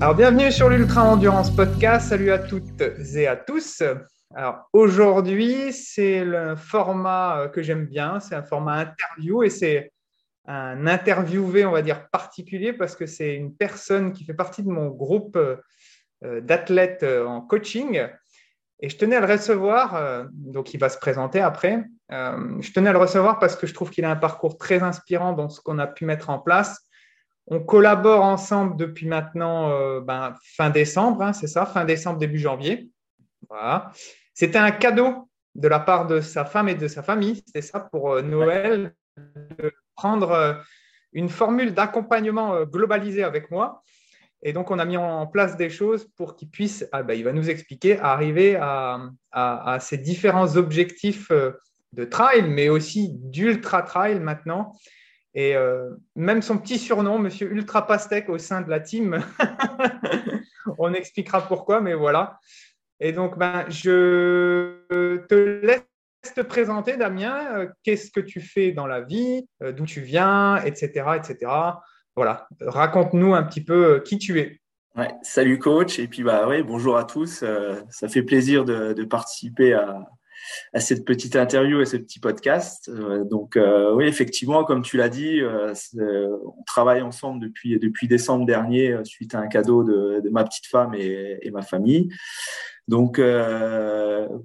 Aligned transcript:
Alors, 0.00 0.14
bienvenue 0.14 0.52
sur 0.52 0.68
l'Ultra 0.68 1.02
Endurance 1.02 1.50
Podcast. 1.50 2.10
Salut 2.10 2.30
à 2.30 2.38
toutes 2.38 2.80
et 3.16 3.26
à 3.26 3.34
tous. 3.34 3.82
Alors, 4.32 4.68
aujourd'hui, 4.72 5.72
c'est 5.72 6.24
le 6.24 6.54
format 6.54 7.40
euh, 7.40 7.48
que 7.48 7.62
j'aime 7.62 7.86
bien. 7.86 8.20
C'est 8.20 8.36
un 8.36 8.44
format 8.44 8.74
interview 8.74 9.42
et 9.42 9.50
c'est 9.50 9.92
un 10.46 10.86
interviewé, 10.86 11.64
on 11.64 11.72
va 11.72 11.82
dire, 11.82 12.08
particulier 12.10 12.72
parce 12.72 12.94
que 12.94 13.06
c'est 13.06 13.34
une 13.34 13.52
personne 13.52 14.12
qui 14.12 14.24
fait 14.24 14.34
partie 14.34 14.62
de 14.62 14.68
mon 14.68 14.86
groupe 14.86 15.36
euh, 15.36 16.40
d'athlètes 16.42 17.02
euh, 17.02 17.26
en 17.26 17.40
coaching. 17.40 18.00
Et 18.78 18.88
je 18.88 18.96
tenais 18.96 19.16
à 19.16 19.20
le 19.20 19.32
recevoir, 19.32 20.28
donc 20.32 20.72
il 20.72 20.78
va 20.78 20.88
se 20.88 20.98
présenter 20.98 21.40
après. 21.40 21.82
Je 22.10 22.72
tenais 22.72 22.90
à 22.90 22.92
le 22.92 23.00
recevoir 23.00 23.40
parce 23.40 23.56
que 23.56 23.66
je 23.66 23.74
trouve 23.74 23.90
qu'il 23.90 24.04
a 24.04 24.10
un 24.12 24.14
parcours 24.14 24.56
très 24.56 24.84
inspirant 24.84 25.32
dans 25.32 25.48
ce 25.48 25.60
qu'on 25.60 25.80
a 25.80 25.88
pu 25.88 26.04
mettre 26.04 26.30
en 26.30 26.38
place 26.38 26.87
on 27.50 27.60
collabore 27.60 28.22
ensemble 28.22 28.76
depuis 28.76 29.06
maintenant 29.06 29.70
euh, 29.70 30.00
ben, 30.00 30.34
fin 30.56 30.70
décembre, 30.70 31.22
hein, 31.22 31.32
c'est 31.32 31.46
ça, 31.46 31.66
fin 31.66 31.84
décembre, 31.84 32.18
début 32.18 32.38
janvier. 32.38 32.90
C'était 34.34 34.58
un 34.58 34.70
cadeau 34.70 35.28
de 35.54 35.68
la 35.68 35.80
part 35.80 36.06
de 36.06 36.20
sa 36.20 36.44
femme 36.44 36.68
et 36.68 36.74
de 36.74 36.88
sa 36.88 37.02
famille, 37.02 37.42
c'était 37.46 37.62
ça 37.62 37.80
pour 37.80 38.12
euh, 38.12 38.22
Noël, 38.22 38.94
de 39.16 39.72
prendre 39.96 40.30
euh, 40.30 40.54
une 41.12 41.28
formule 41.28 41.72
d'accompagnement 41.72 42.62
globalisée 42.64 43.24
avec 43.24 43.50
moi. 43.50 43.82
Et 44.42 44.52
donc, 44.52 44.70
on 44.70 44.78
a 44.78 44.84
mis 44.84 44.96
en 44.96 45.26
place 45.26 45.56
des 45.56 45.70
choses 45.70 46.06
pour 46.16 46.36
qu'il 46.36 46.48
puisse, 46.48 46.86
ah 46.92 47.02
ben, 47.02 47.14
il 47.14 47.24
va 47.24 47.32
nous 47.32 47.50
expliquer, 47.50 47.98
arriver 47.98 48.54
à, 48.54 49.00
à 49.32 49.78
ces 49.80 49.98
différents 49.98 50.56
objectifs 50.56 51.32
de 51.92 52.04
trail, 52.04 52.42
mais 52.48 52.68
aussi 52.68 53.08
d'ultra 53.14 53.82
trail 53.82 54.20
maintenant, 54.20 54.76
et 55.34 55.54
euh, 55.54 55.90
même 56.16 56.42
son 56.42 56.58
petit 56.58 56.78
surnom, 56.78 57.18
Monsieur 57.18 57.50
Ultra 57.52 57.86
Pastèque 57.86 58.28
au 58.28 58.38
sein 58.38 58.62
de 58.62 58.70
la 58.70 58.80
team, 58.80 59.22
on 60.78 60.92
expliquera 60.94 61.46
pourquoi, 61.46 61.80
mais 61.80 61.94
voilà. 61.94 62.38
Et 63.00 63.12
donc, 63.12 63.38
ben, 63.38 63.64
je 63.68 64.84
te 65.28 65.34
laisse 65.34 65.84
te 66.34 66.40
présenter, 66.40 66.96
Damien. 66.96 67.56
Euh, 67.56 67.68
qu'est-ce 67.82 68.10
que 68.10 68.20
tu 68.20 68.40
fais 68.40 68.72
dans 68.72 68.86
la 68.86 69.02
vie, 69.02 69.46
euh, 69.62 69.72
d'où 69.72 69.84
tu 69.84 70.00
viens, 70.00 70.56
etc., 70.64 71.10
etc. 71.16 71.52
Voilà, 72.16 72.48
raconte-nous 72.60 73.34
un 73.34 73.44
peu 73.44 74.02
qui 74.04 74.18
tu 74.18 74.40
es. 74.40 74.60
Salut 75.22 75.60
coach, 75.60 76.00
et 76.00 76.08
puis 76.08 76.24
bah 76.24 76.48
ouais, 76.48 76.64
bonjour 76.64 76.96
à 76.96 77.04
tous. 77.04 77.44
ça 77.90 78.08
fait 78.08 78.24
plaisir 78.24 78.64
de 78.64 79.04
participer 79.04 79.72
à, 79.72 80.04
à 80.72 80.80
cette 80.80 81.04
petite 81.04 81.36
interview 81.36 81.80
et 81.80 81.86
ce 81.86 81.96
petit 81.96 82.20
podcast. 82.20 82.88
Euh, 82.88 83.24
donc 83.24 83.56
euh, 83.56 83.94
oui, 83.94 84.06
effectivement, 84.06 84.64
comme 84.64 84.82
tu 84.82 84.96
l'as 84.96 85.08
dit, 85.08 85.40
euh, 85.40 85.74
on 86.44 86.62
travaille 86.64 87.02
ensemble 87.02 87.40
depuis, 87.40 87.78
depuis 87.78 88.08
décembre 88.08 88.46
dernier 88.46 88.96
suite 89.04 89.34
à 89.34 89.40
un 89.40 89.48
cadeau 89.48 89.84
de, 89.84 90.28
ma 90.30 90.44
petite 90.44 90.66
femme 90.66 90.94
et, 90.94 91.50
ma 91.52 91.62
famille. 91.62 92.08
Donc, 92.86 93.20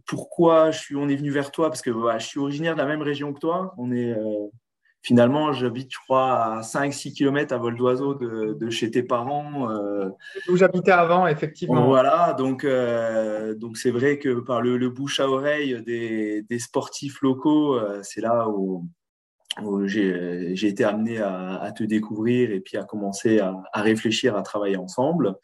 pourquoi 0.06 0.72
je 0.72 0.80
suis, 0.80 0.96
on 0.96 1.08
est 1.08 1.16
venu 1.16 1.32
vers 1.32 1.52
toi? 1.52 1.70
Parce 1.70 1.82
que 1.82 1.92
je 1.92 2.26
suis 2.26 2.40
originaire 2.40 2.74
de 2.76 2.80
la 2.80 2.88
même 2.88 3.02
région 3.02 3.34
que 3.34 3.40
toi. 3.40 3.74
On 3.78 3.92
est, 3.92 4.16
finalement, 5.04 5.52
j'habite, 5.52 5.94
je 5.94 6.00
crois, 6.00 6.58
à 6.58 6.62
5-6 6.62 7.14
km 7.14 7.54
à 7.54 7.58
vol 7.58 7.76
d'oiseau 7.76 8.16
de, 8.16 8.70
chez 8.70 8.90
tes 8.90 9.04
parents. 9.04 9.70
Euh, 9.70 10.10
Où 10.50 10.56
j'habitais 10.56 10.92
avant, 10.92 11.28
effectivement. 11.28 11.86
Voilà, 11.86 12.34
donc 12.34 12.64
euh, 12.64 13.54
donc 13.54 13.78
c'est 13.78 13.92
vrai 13.92 14.18
que 14.18 14.40
par 14.40 14.62
le, 14.62 14.90
bouche 14.90 15.20
à 15.20 15.28
oreille 15.28 15.84
des, 15.84 16.60
sportifs 16.60 17.22
locaux, 17.22 17.76
euh, 17.76 18.00
c'est 18.02 18.22
là 18.22 18.48
où, 18.48 18.88
j'ai 19.86 20.68
été 20.68 20.84
amené 20.84 21.20
à, 21.20 21.72
te 21.78 21.84
découvrir 21.84 22.50
et 22.52 22.60
puis 22.60 22.78
à 22.78 22.86
commencer 22.86 23.40
à, 23.40 23.62
réfléchir, 23.76 24.36
à 24.36 24.42
travailler 24.42 24.78
ensemble. 24.78 25.36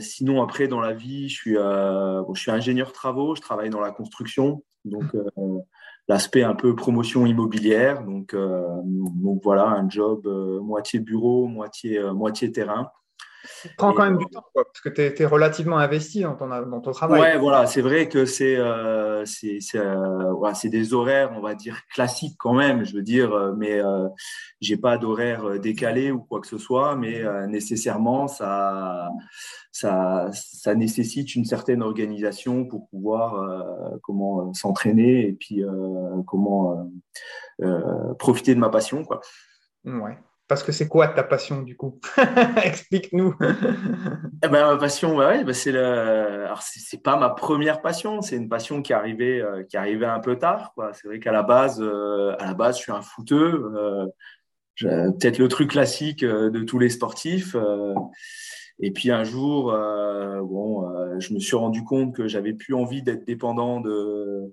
sinon, 0.00 0.42
après, 0.42 0.68
dans 0.68 0.80
la 0.80 0.94
vie, 0.94 1.28
je 1.28 1.34
suis, 1.34 1.54
je 1.54 2.40
suis 2.40 2.50
ingénieur 2.50 2.92
travaux, 2.92 3.34
je 3.34 3.42
travaille 3.42 3.70
dans 3.70 3.80
la 3.80 3.90
construction. 3.90 4.62
Donc, 4.86 5.04
l'aspect 6.08 6.42
un 6.42 6.54
peu 6.54 6.74
promotion 6.74 7.26
immobilière. 7.26 8.04
Donc, 8.04 8.34
euh, 8.34 8.80
donc 8.84 9.40
voilà, 9.42 9.66
un 9.66 9.88
job 9.88 10.26
euh, 10.26 10.60
moitié 10.60 11.00
bureau, 11.00 11.46
moitié, 11.46 11.98
euh, 11.98 12.12
moitié 12.12 12.52
terrain. 12.52 12.90
Ça 13.44 13.68
prend 13.76 13.92
quand 13.92 14.04
même 14.04 14.18
du 14.18 14.26
temps, 14.26 14.44
parce 14.54 14.80
que 14.82 14.88
tu 14.88 15.22
es, 15.22 15.26
relativement 15.26 15.78
investi 15.78 16.22
dans 16.22 16.34
ton, 16.34 16.48
dans 16.48 16.80
ton 16.80 16.92
travail. 16.92 17.20
Ouais, 17.20 17.38
voilà, 17.38 17.66
c'est 17.66 17.82
vrai 17.82 18.08
que 18.08 18.24
c'est 18.24 18.58
c'est 19.24 20.68
des 20.68 20.94
horaires, 20.94 21.32
on 21.36 21.40
va 21.40 21.54
dire, 21.54 21.80
classiques 21.92 22.36
quand 22.38 22.54
même, 22.54 22.84
je 22.84 22.94
veux 22.94 23.02
dire, 23.02 23.54
mais 23.56 23.80
euh, 23.80 24.08
j'ai 24.60 24.76
pas 24.76 24.98
d'horaire 24.98 25.58
décalé 25.60 26.10
ou 26.10 26.20
quoi 26.20 26.40
que 26.40 26.46
ce 26.46 26.58
soit, 26.58 26.96
mais 26.96 27.22
nécessairement, 27.48 28.28
ça, 28.28 29.08
ça, 29.74 30.30
ça 30.32 30.74
nécessite 30.76 31.34
une 31.34 31.44
certaine 31.44 31.82
organisation 31.82 32.64
pour 32.64 32.88
pouvoir 32.88 33.34
euh, 33.34 33.98
comment 34.04 34.42
euh, 34.48 34.52
s'entraîner 34.52 35.26
et 35.26 35.32
puis 35.32 35.64
euh, 35.64 36.22
comment 36.28 36.90
profiter 38.18 38.54
de 38.54 38.60
ma 38.60 38.68
passion 38.68 39.04
quoi. 39.04 39.20
Ouais. 39.84 40.16
Parce 40.46 40.62
que 40.62 40.72
c'est 40.72 40.88
quoi 40.88 41.08
ta 41.08 41.22
passion 41.22 41.62
du 41.62 41.76
coup? 41.76 42.00
Explique-nous. 42.62 43.34
eh 43.40 44.48
ben, 44.48 44.66
ma 44.66 44.76
passion, 44.76 45.16
bah 45.16 45.42
bah 45.42 45.54
c'est 45.54 45.72
le... 45.72 46.46
C'est 46.60 47.02
pas 47.02 47.16
ma 47.16 47.30
première 47.30 47.80
passion, 47.80 48.20
c'est 48.20 48.36
une 48.36 48.48
passion 48.48 48.82
qui 48.82 48.92
est 48.92 48.96
arrivée, 48.96 49.42
qui 49.68 49.76
arrivait 49.76 50.06
un 50.06 50.20
peu 50.20 50.36
tard. 50.36 50.74
C'est 50.92 51.08
vrai 51.08 51.18
qu'à 51.18 51.32
la 51.32 51.42
base, 51.42 51.80
à 51.80 52.44
la 52.44 52.54
base, 52.54 52.76
je 52.76 52.82
suis 52.82 52.92
un 52.92 53.02
footeux. 53.02 53.70
Peut-être 54.78 55.38
le 55.38 55.48
truc 55.48 55.70
classique 55.70 56.24
de 56.24 56.62
tous 56.62 56.78
les 56.78 56.90
sportifs. 56.90 57.56
Et 58.80 58.90
puis 58.90 59.10
un 59.10 59.24
jour, 59.24 59.72
euh, 59.72 60.40
bon, 60.42 60.88
euh, 60.90 61.18
je 61.20 61.32
me 61.32 61.38
suis 61.38 61.56
rendu 61.56 61.84
compte 61.84 62.14
que 62.14 62.26
j'avais 62.26 62.54
plus 62.54 62.74
envie 62.74 63.02
d'être 63.02 63.24
dépendant 63.24 63.80
de, 63.80 64.52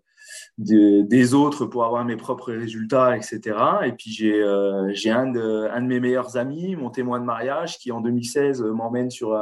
des 0.57 1.33
autres 1.33 1.65
pour 1.65 1.85
avoir 1.85 2.03
mes 2.05 2.17
propres 2.17 2.51
résultats, 2.51 3.15
etc. 3.15 3.57
Et 3.85 3.91
puis 3.91 4.11
j'ai 4.11 4.41
euh, 4.41 4.93
un 5.07 5.27
de, 5.27 5.69
un 5.71 5.81
de 5.81 5.87
mes 5.87 5.99
meilleurs 5.99 6.37
amis, 6.37 6.75
mon 6.75 6.89
témoin 6.89 7.19
de 7.19 7.25
mariage, 7.25 7.77
qui 7.77 7.91
en 7.91 8.01
2016 8.01 8.61
m'emmène 8.61 9.09
sur, 9.09 9.37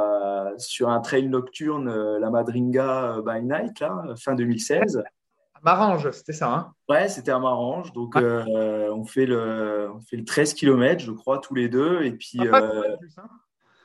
sur 0.58 0.88
un 0.88 1.00
trail 1.00 1.28
nocturne, 1.28 2.18
la 2.18 2.30
Madringa 2.30 3.18
by 3.26 3.42
Night, 3.42 3.80
là, 3.80 4.02
fin 4.16 4.34
2016. 4.34 5.02
Marange, 5.62 6.10
c'était 6.12 6.32
ça, 6.32 6.54
hein? 6.54 6.72
Ouais, 6.88 7.08
c'était 7.08 7.32
à 7.32 7.38
Marange. 7.38 7.92
Donc, 7.92 8.14
on, 8.16 9.04
fait 9.04 9.26
le, 9.26 9.90
on 9.94 10.00
fait 10.00 10.16
le 10.16 10.24
13 10.24 10.54
km, 10.54 11.04
je 11.04 11.12
crois, 11.12 11.38
tous 11.38 11.54
les 11.54 11.68
deux. 11.68 12.02
Et 12.02 12.12
puis. 12.12 12.40
Hein? 12.40 12.70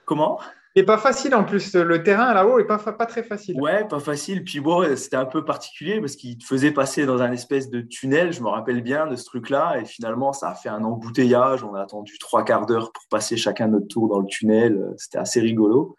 comment? 0.06 0.40
Et 0.76 0.84
pas 0.84 0.98
facile 0.98 1.34
en 1.36 1.44
plus, 1.44 1.74
le 1.74 2.04
terrain 2.04 2.34
là-haut 2.34 2.60
est 2.60 2.68
pas, 2.68 2.78
pas 2.78 3.06
très 3.06 3.24
facile. 3.24 3.60
Ouais, 3.62 3.88
pas 3.88 4.00
facile. 4.00 4.44
Puis 4.44 4.60
bon, 4.60 4.84
c'était 4.98 5.16
un 5.16 5.26
peu 5.26 5.46
particulier 5.46 6.02
parce 6.02 6.16
qu'il 6.16 6.38
te 6.38 6.46
faisait 6.46 6.72
passer 6.72 7.06
dans 7.06 7.22
un 7.22 7.32
espèce 7.32 7.70
de 7.70 7.82
tunnel, 7.82 8.34
je 8.34 8.42
me 8.42 8.50
rappelle 8.50 8.82
bien 8.82 9.08
de 9.08 9.16
ce 9.16 9.24
truc-là. 9.24 9.80
Et 9.80 9.86
finalement, 9.86 10.34
ça 10.34 10.50
a 10.50 10.56
fait 10.56 10.70
un 10.70 10.84
embouteillage. 10.84 11.64
On 11.64 11.74
a 11.76 11.82
attendu 11.82 12.18
trois 12.20 12.44
quarts 12.44 12.66
d'heure 12.66 12.92
pour 12.92 13.04
passer 13.10 13.38
chacun 13.38 13.68
notre 13.68 13.88
tour 13.88 14.10
dans 14.10 14.20
le 14.20 14.28
tunnel. 14.28 14.94
C'était 14.98 15.18
assez 15.18 15.40
rigolo. 15.40 15.96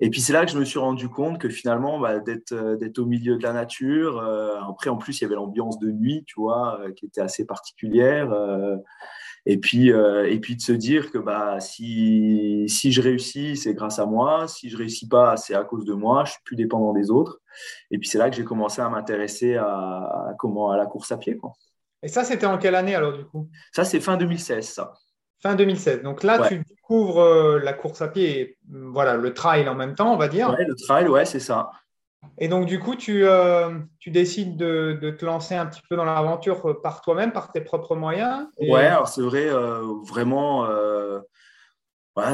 Et 0.00 0.10
puis 0.10 0.20
c'est 0.20 0.32
là 0.32 0.44
que 0.44 0.50
je 0.50 0.58
me 0.58 0.64
suis 0.64 0.78
rendu 0.78 1.08
compte 1.08 1.38
que 1.38 1.48
finalement, 1.48 1.98
bah, 1.98 2.18
d'être 2.18 2.76
d'être 2.76 2.98
au 2.98 3.06
milieu 3.06 3.36
de 3.36 3.42
la 3.42 3.52
nature. 3.52 4.18
Euh, 4.18 4.60
après, 4.68 4.90
en 4.90 4.96
plus, 4.96 5.20
il 5.20 5.22
y 5.22 5.24
avait 5.24 5.36
l'ambiance 5.36 5.78
de 5.78 5.90
nuit, 5.90 6.24
tu 6.26 6.40
vois, 6.40 6.80
euh, 6.80 6.92
qui 6.92 7.06
était 7.06 7.20
assez 7.20 7.46
particulière. 7.46 8.32
Euh, 8.32 8.76
et 9.46 9.58
puis 9.58 9.92
euh, 9.92 10.30
et 10.30 10.40
puis 10.40 10.56
de 10.56 10.62
se 10.62 10.72
dire 10.72 11.10
que 11.10 11.18
bah 11.18 11.60
si 11.60 12.64
si 12.68 12.92
je 12.92 13.02
réussis 13.02 13.56
c'est 13.56 13.74
grâce 13.74 13.98
à 13.98 14.06
moi. 14.06 14.48
Si 14.48 14.70
je 14.70 14.76
réussis 14.76 15.08
pas 15.08 15.36
c'est 15.36 15.54
à 15.54 15.64
cause 15.64 15.84
de 15.84 15.92
moi. 15.92 16.24
Je 16.24 16.32
suis 16.32 16.42
plus 16.44 16.56
dépendant 16.56 16.92
des 16.92 17.10
autres. 17.10 17.40
Et 17.90 17.98
puis 17.98 18.08
c'est 18.08 18.18
là 18.18 18.30
que 18.30 18.36
j'ai 18.36 18.44
commencé 18.44 18.80
à 18.80 18.88
m'intéresser 18.88 19.56
à, 19.56 20.34
comment 20.38 20.70
à 20.70 20.76
la 20.76 20.86
course 20.86 21.12
à 21.12 21.18
pied 21.18 21.36
quoi. 21.36 21.52
Et 22.02 22.08
ça 22.08 22.24
c'était 22.24 22.46
en 22.46 22.58
quelle 22.58 22.74
année 22.74 22.94
alors 22.94 23.12
du 23.12 23.24
coup? 23.24 23.48
Ça 23.72 23.84
c'est 23.84 24.00
fin 24.00 24.16
2016 24.16 24.66
ça. 24.66 24.94
Fin 25.42 25.54
2016 25.54 26.02
donc 26.02 26.22
là 26.22 26.48
tu 26.48 26.62
découvres 26.64 27.20
euh, 27.20 27.58
la 27.58 27.74
course 27.74 28.00
à 28.00 28.08
pied 28.08 28.40
et, 28.40 28.58
voilà 28.70 29.16
le 29.16 29.34
trail 29.34 29.68
en 29.68 29.74
même 29.74 29.94
temps 29.94 30.14
on 30.14 30.16
va 30.16 30.28
dire. 30.28 30.48
Ouais 30.50 30.64
le 30.64 30.74
trail 30.74 31.06
ouais 31.08 31.26
c'est 31.26 31.40
ça 31.40 31.70
et 32.38 32.48
donc, 32.48 32.66
du 32.66 32.80
coup, 32.80 32.96
tu, 32.96 33.24
euh, 33.24 33.78
tu 33.98 34.10
décides 34.10 34.56
de, 34.56 34.98
de, 35.00 35.10
te 35.10 35.24
lancer 35.24 35.54
un 35.54 35.66
petit 35.66 35.82
peu 35.88 35.96
dans 35.96 36.04
l'aventure 36.04 36.68
euh, 36.68 36.80
par 36.80 37.00
toi-même, 37.00 37.32
par 37.32 37.52
tes 37.52 37.60
propres 37.60 37.94
moyens. 37.96 38.46
Ouais, 38.58 38.86
alors 38.86 39.08
c'est 39.08 39.22
vrai, 39.22 39.48
euh, 39.48 39.82
vraiment, 40.04 40.66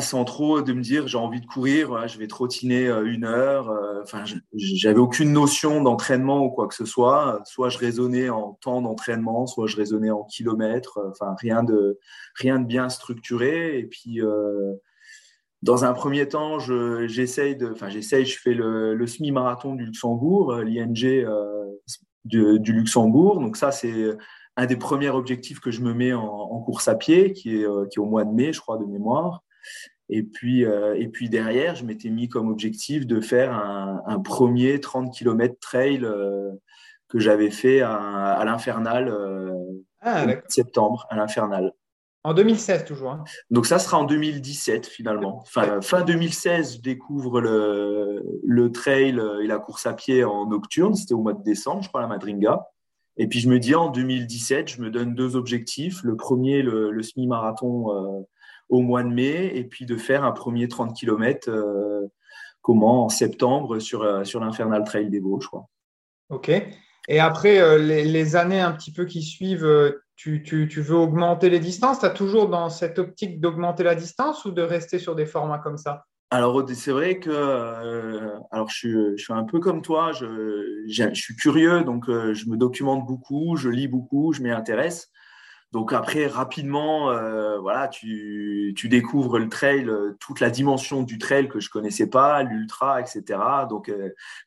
sans 0.01 0.25
trop 0.25 0.63
de 0.63 0.73
me 0.73 0.83
dire 0.83 1.09
j'ai 1.09 1.19
envie 1.19 1.41
de 1.41 1.47
courir, 1.47 2.07
je 2.09 2.19
vais 2.19 2.27
trottiner 2.27 2.87
une 2.87 3.25
heure. 3.25 3.71
Enfin, 4.03 4.25
j'avais 4.55 4.99
aucune 4.99 5.33
notion 5.33 5.83
d'entraînement 5.83 6.45
ou 6.45 6.51
quoi 6.51 6.67
que 6.67 6.75
ce 6.75 6.85
soit. 6.85 7.41
Soit 7.45 7.69
je 7.69 7.79
raisonnais 7.79 8.31
en 8.31 8.59
temps 8.63 8.83
d'entraînement, 8.83 9.47
soit 9.47 9.67
je 9.67 9.77
raisonnais 9.77 10.11
en 10.11 10.25
kilomètres. 10.25 10.99
Enfin, 11.11 11.35
rien 11.39 11.63
de, 11.63 11.99
rien 12.35 12.59
de 12.59 12.67
bien 12.67 12.89
structuré. 12.89 13.79
Et 13.79 13.85
puis, 13.85 14.21
dans 15.62 15.85
un 15.85 15.93
premier 15.93 16.27
temps, 16.27 16.59
j'essaye 17.07 17.57
de, 17.57 17.71
enfin 17.71 17.91
j'essaye, 17.91 18.25
je 18.25 18.39
fais 18.39 18.55
le, 18.55 19.07
semi-marathon 19.07 19.75
du 19.75 19.85
Luxembourg, 19.85 20.53
euh, 20.53 20.65
l'ING 20.65 21.05
euh, 21.05 21.67
du, 22.25 22.73
Luxembourg. 22.73 23.41
Donc 23.41 23.57
ça, 23.57 23.71
c'est 23.71 24.17
un 24.57 24.67
des 24.67 24.77
premiers 24.77 25.11
objectifs 25.11 25.61
que 25.61 25.71
je 25.71 25.83
me 25.83 25.93
mets 25.93 26.15
en, 26.15 26.61
course 26.61 26.89
à 26.89 26.95
pied, 26.95 27.33
qui 27.33 27.61
est, 27.61 27.65
euh, 27.65 27.87
qui 27.91 27.99
est 27.99 28.03
au 28.03 28.07
mois 28.07 28.25
de 28.25 28.33
mai, 28.33 28.53
je 28.53 28.61
crois, 28.61 28.79
de 28.79 28.85
mémoire. 28.85 29.43
Et 30.09 30.25
puis, 30.25 30.62
et 30.62 31.09
puis 31.09 31.29
derrière, 31.29 31.77
je 31.77 31.85
m'étais 31.85 32.11
mis 32.11 32.29
comme 32.29 32.49
objectif 32.49 33.07
de 33.07 33.21
faire 33.21 33.53
un, 33.55 34.19
premier 34.19 34.81
30 34.81 35.15
km 35.15 35.55
trail 35.61 36.05
que 37.07 37.21
j'avais 37.21 37.51
fait 37.51 37.81
à, 37.81 38.43
l'Infernal 38.45 39.15
ah, 40.01 40.27
septembre, 40.49 41.07
à 41.11 41.17
l'Infernal. 41.17 41.73
En 42.23 42.35
2016 42.35 42.85
toujours. 42.85 43.13
Hein. 43.13 43.25
Donc 43.51 43.65
ça 43.67 43.79
sera 43.79 43.99
en 43.99 44.05
2017 44.05 44.87
finalement. 44.87 45.39
Enfin, 45.41 45.81
fin 45.81 46.03
2016, 46.03 46.77
je 46.77 46.81
découvre 46.83 47.41
le, 47.41 48.23
le, 48.45 48.73
trail 48.73 49.19
et 49.43 49.47
la 49.47 49.59
course 49.59 49.87
à 49.87 49.95
pied 49.95 50.23
en 50.25 50.47
nocturne. 50.47 50.95
C'était 50.95 51.15
au 51.15 51.23
mois 51.23 51.33
de 51.33 51.43
décembre, 51.43 51.83
je 51.83 51.89
crois, 51.89 52.01
à 52.01 52.03
la 52.03 52.09
Madringa. 52.09 52.67
Et 53.17 53.27
puis 53.27 53.41
je 53.41 53.49
me 53.49 53.59
dis 53.59 53.75
en 53.75 53.91
2017, 53.91 54.69
je 54.69 54.81
me 54.81 54.91
donne 54.91 55.15
deux 55.15 55.37
objectifs. 55.37 56.03
Le 56.03 56.17
premier, 56.17 56.63
le, 56.63 57.03
semi-marathon 57.03 57.95
euh, 57.95 58.23
au 58.71 58.81
mois 58.81 59.03
de 59.03 59.09
mai, 59.09 59.51
et 59.55 59.65
puis 59.65 59.85
de 59.85 59.97
faire 59.97 60.25
un 60.25 60.33
premier 60.33 60.69
30 60.69 60.97
km 60.97 61.51
euh, 61.51 62.07
comment 62.63 63.05
en 63.05 63.09
septembre 63.11 63.79
sur, 63.79 64.03
euh, 64.03 64.25
sur 64.25 64.41
l'Infernal 64.41 64.85
Trail 64.85 65.11
des 65.11 65.21
Vosges. 65.21 65.51
Ok. 66.31 66.51
Et 67.09 67.21
après, 67.21 67.79
les, 67.79 68.05
les, 68.05 68.37
années 68.37 68.61
un 68.61 68.73
petit 68.73 68.93
peu 68.93 69.05
qui 69.05 69.23
suivent, 69.23 69.67
tu, 70.21 70.81
veux 70.83 70.97
augmenter 70.97 71.49
les 71.49 71.61
distances? 71.61 72.01
Tu 72.01 72.07
as 72.07 72.11
toujours 72.11 72.49
dans 72.49 72.69
cette 72.69 72.99
optique 72.99 73.41
d'augmenter 73.41 73.83
la 73.83 73.95
distance 73.95 74.45
ou 74.45 74.51
de 74.51 74.63
rester 74.63 74.99
sur 74.99 75.15
des 75.15 75.27
formats 75.27 75.59
comme 75.59 75.79
ça? 75.79 76.05
Alors, 76.31 76.63
c'est 76.69 76.93
vrai 76.93 77.19
que 77.19 77.31
euh, 77.31 78.39
alors 78.53 78.69
je 78.71 79.17
suis, 79.17 79.33
un 79.33 79.45
peu 79.45 79.59
comme 79.59 79.83
toi, 79.83 80.13
je, 80.13 80.87
suis 81.15 81.35
curieux, 81.35 81.83
donc 81.83 82.09
euh, 82.09 82.35
je 82.35 82.49
me 82.49 82.57
documente 82.57 83.05
beaucoup, 83.05 83.57
je 83.57 83.69
lis 83.69 83.89
beaucoup, 83.89 84.33
je 84.33 84.43
m'y 84.43 84.51
intéresse. 84.51 85.11
Donc 85.73 85.93
après, 85.93 86.27
rapidement, 86.27 87.11
euh, 87.11 87.59
voilà, 87.59 87.89
tu, 87.89 88.75
découvres 88.85 89.39
le 89.39 89.49
trail, 89.49 89.89
toute 90.21 90.41
la 90.41 90.51
dimension 90.51 91.03
du 91.03 91.19
trail 91.19 91.49
que 91.49 91.61
je 91.61 91.71
connaissais 91.71 92.09
pas, 92.09 92.43
l'ultra, 92.43 93.01
etc. 93.01 93.39
Donc, 93.69 93.93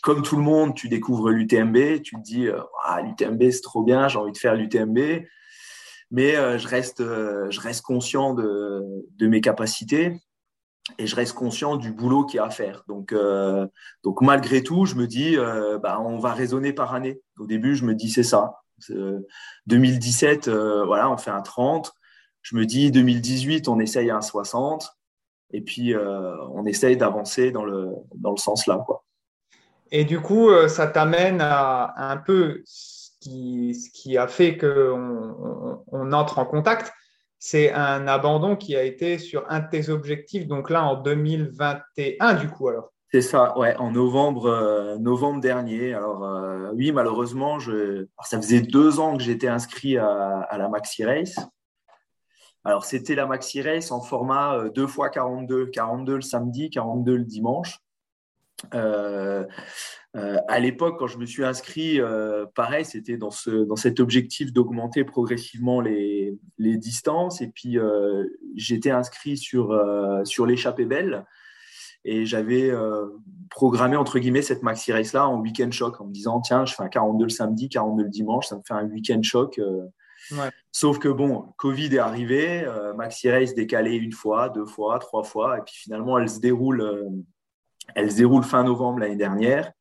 comme 0.04 0.22
tout 0.22 0.36
le 0.36 0.44
monde, 0.44 0.76
tu 0.76 0.88
découvres 0.88 1.30
l'UTMB, 1.30 2.02
tu 2.02 2.16
te 2.16 2.22
dis, 2.22 2.48
ah, 2.86 3.02
l'UTMB, 3.02 3.50
c'est 3.52 3.62
trop 3.62 3.84
bien, 3.84 4.08
j'ai 4.08 4.20
envie 4.20 4.34
de 4.34 4.38
faire 4.38 4.56
l'UTMB 4.56 5.26
mais 6.14 6.36
euh, 6.36 6.60
je, 6.60 6.68
reste, 6.68 7.02
euh, 7.02 7.50
je 7.50 7.60
reste 7.60 7.82
conscient 7.82 8.36
de, 8.36 9.04
mes 9.20 9.42
capacités 9.42 10.22
et 11.00 11.08
je 11.08 11.16
reste 11.16 11.34
conscient 11.34 11.76
du 11.76 11.92
boulot 11.92 12.24
qu'il 12.24 12.38
y 12.38 12.40
a 12.40 12.46
à 12.46 12.50
faire. 12.52 12.84
Donc, 12.88 13.14
euh, 13.14 13.66
donc 14.04 14.22
malgré 14.22 14.62
tout, 14.62 14.86
je 14.86 14.96
me 14.96 15.08
dis, 15.08 15.36
bah, 15.82 16.00
on 16.02 16.20
va 16.20 16.34
raisonner 16.34 16.72
par 16.72 16.94
année. 16.94 17.20
Au 17.40 17.48
début, 17.48 17.76
je 17.76 17.84
me 17.84 17.96
dis, 17.96 18.12
c'est 18.12 18.24
ça. 18.24 18.60
2017, 19.68 20.50
voilà, 20.50 21.10
on 21.10 21.18
fait 21.18 21.32
un 21.32 21.42
30. 21.42 21.94
Je 22.42 22.58
me 22.58 22.66
dis, 22.66 22.92
2018, 22.92 23.68
on 23.70 23.80
essaye 23.80 24.12
un 24.12 24.22
60. 24.22 24.88
Et 25.52 25.62
puis, 25.62 25.96
on 25.96 26.66
essaye 26.66 26.98
d'avancer 26.98 27.52
dans 27.52 27.64
le, 27.64 27.88
dans 28.16 28.32
le 28.32 28.38
sens 28.38 28.68
là. 28.68 28.86
Et 29.90 30.04
du 30.04 30.20
coup, 30.20 30.50
ça 30.68 30.86
t'amène 30.88 31.40
à 31.40 32.12
un 32.12 32.18
peu 32.18 32.62
ce 33.24 33.90
qui 33.92 34.18
a 34.18 34.28
fait 34.28 34.58
qu'on 34.58 35.84
on, 35.88 36.12
entre 36.12 36.40
en 36.40 36.46
contact, 36.46 36.92
c'est 37.40 37.74
un 37.74 38.08
abandon 38.08 38.56
qui 38.56 38.76
a 38.76 38.84
été 38.84 39.18
sur 39.18 39.46
un 39.50 39.60
de 39.60 39.70
tes 39.70 39.90
objectifs, 39.90 40.48
donc 40.48 40.70
là 40.70 40.84
en 40.86 41.02
2021 41.02 42.36
du 42.36 42.50
coup 42.50 42.70
alors. 42.70 42.94
C'est 43.12 43.22
ça, 43.22 43.56
ouais, 43.60 43.76
en 43.76 43.92
novembre, 43.92 44.48
euh, 44.48 44.98
novembre 44.98 45.40
dernier. 45.40 45.94
Alors 45.94 46.24
euh, 46.24 46.72
oui, 46.74 46.92
malheureusement, 46.92 47.60
je... 47.60 48.08
ça 48.24 48.38
faisait 48.38 48.62
deux 48.62 49.00
ans 49.00 49.16
que 49.16 49.22
j'étais 49.22 49.48
inscrit 49.48 50.00
à, 50.00 50.48
la 50.58 50.68
Maxi 50.68 51.06
Race. 51.06 51.36
Alors 52.64 52.86
c'était 52.86 53.14
la 53.14 53.28
Maxi 53.28 53.62
Race 53.62 53.92
en 53.92 54.02
format 54.02 54.70
2 54.74 54.84
x 54.84 54.98
42, 55.14 55.68
42 55.68 56.16
le 56.16 56.22
samedi, 56.22 56.72
42 56.72 57.18
le 57.18 57.24
dimanche. 57.24 57.83
Euh, 58.74 59.46
euh, 60.16 60.38
à 60.48 60.60
l'époque, 60.60 61.00
quand 61.00 61.08
je 61.08 61.18
me 61.18 61.26
suis 61.26 61.44
inscrit, 61.44 62.00
euh, 62.00 62.46
pareil, 62.54 62.86
c'était 62.86 63.18
dans, 63.18 63.32
ce, 63.32 63.50
dans 63.50 63.76
cet 63.76 64.00
objectif 64.00 64.54
d'augmenter 64.54 65.04
progressivement 65.04 65.82
les, 65.82 66.38
les, 66.60 66.78
distances. 66.78 67.42
Et 67.42 67.48
puis, 67.48 67.80
euh, 67.80 68.26
j'étais 68.56 68.92
inscrit 68.92 69.38
sur, 69.38 69.80
sur 70.24 70.46
l'échappée 70.46 70.86
belle. 70.86 71.26
Et 72.06 72.26
j'avais 72.26 72.70
programmé, 73.50 73.96
entre 73.96 74.20
guillemets, 74.20 74.42
cette 74.42 74.62
maxi 74.62 74.92
race-là 74.92 75.28
en 75.28 75.40
week-end 75.40 75.72
choc, 75.72 76.02
en 76.02 76.06
me 76.06 76.12
disant, 76.12 76.42
tiens, 76.42 76.66
je 76.66 76.76
fais 76.76 76.84
un 76.84 76.90
42 76.90 77.24
le 77.24 77.30
samedi, 77.30 77.70
42 77.70 78.04
le 78.04 78.10
dimanche, 78.10 78.48
ça 78.48 78.58
me 78.58 78.62
fait 78.68 78.74
un 78.74 78.86
week-end 78.90 79.22
choc. 79.24 79.60
Sauf 80.74 81.00
que, 81.00 81.08
bon, 81.08 81.46
Covid 81.58 81.96
est 81.96 82.00
arrivé, 82.00 82.68
maxi 82.98 83.32
race 83.32 83.56
décalée 83.56 83.96
une 83.96 84.12
fois, 84.12 84.50
deux 84.50 84.66
fois, 84.66 85.00
trois 85.00 85.24
fois. 85.24 85.58
Et 85.58 85.62
puis, 85.62 85.76
finalement, 85.76 86.20
elle 86.20 86.28
se 86.28 86.42
déroule, 86.42 86.84
elle 87.96 88.12
se 88.12 88.18
déroule 88.18 88.44
fin 88.44 88.64
novembre 88.64 89.00
l'année 89.00 89.16
dernière. 89.16 89.72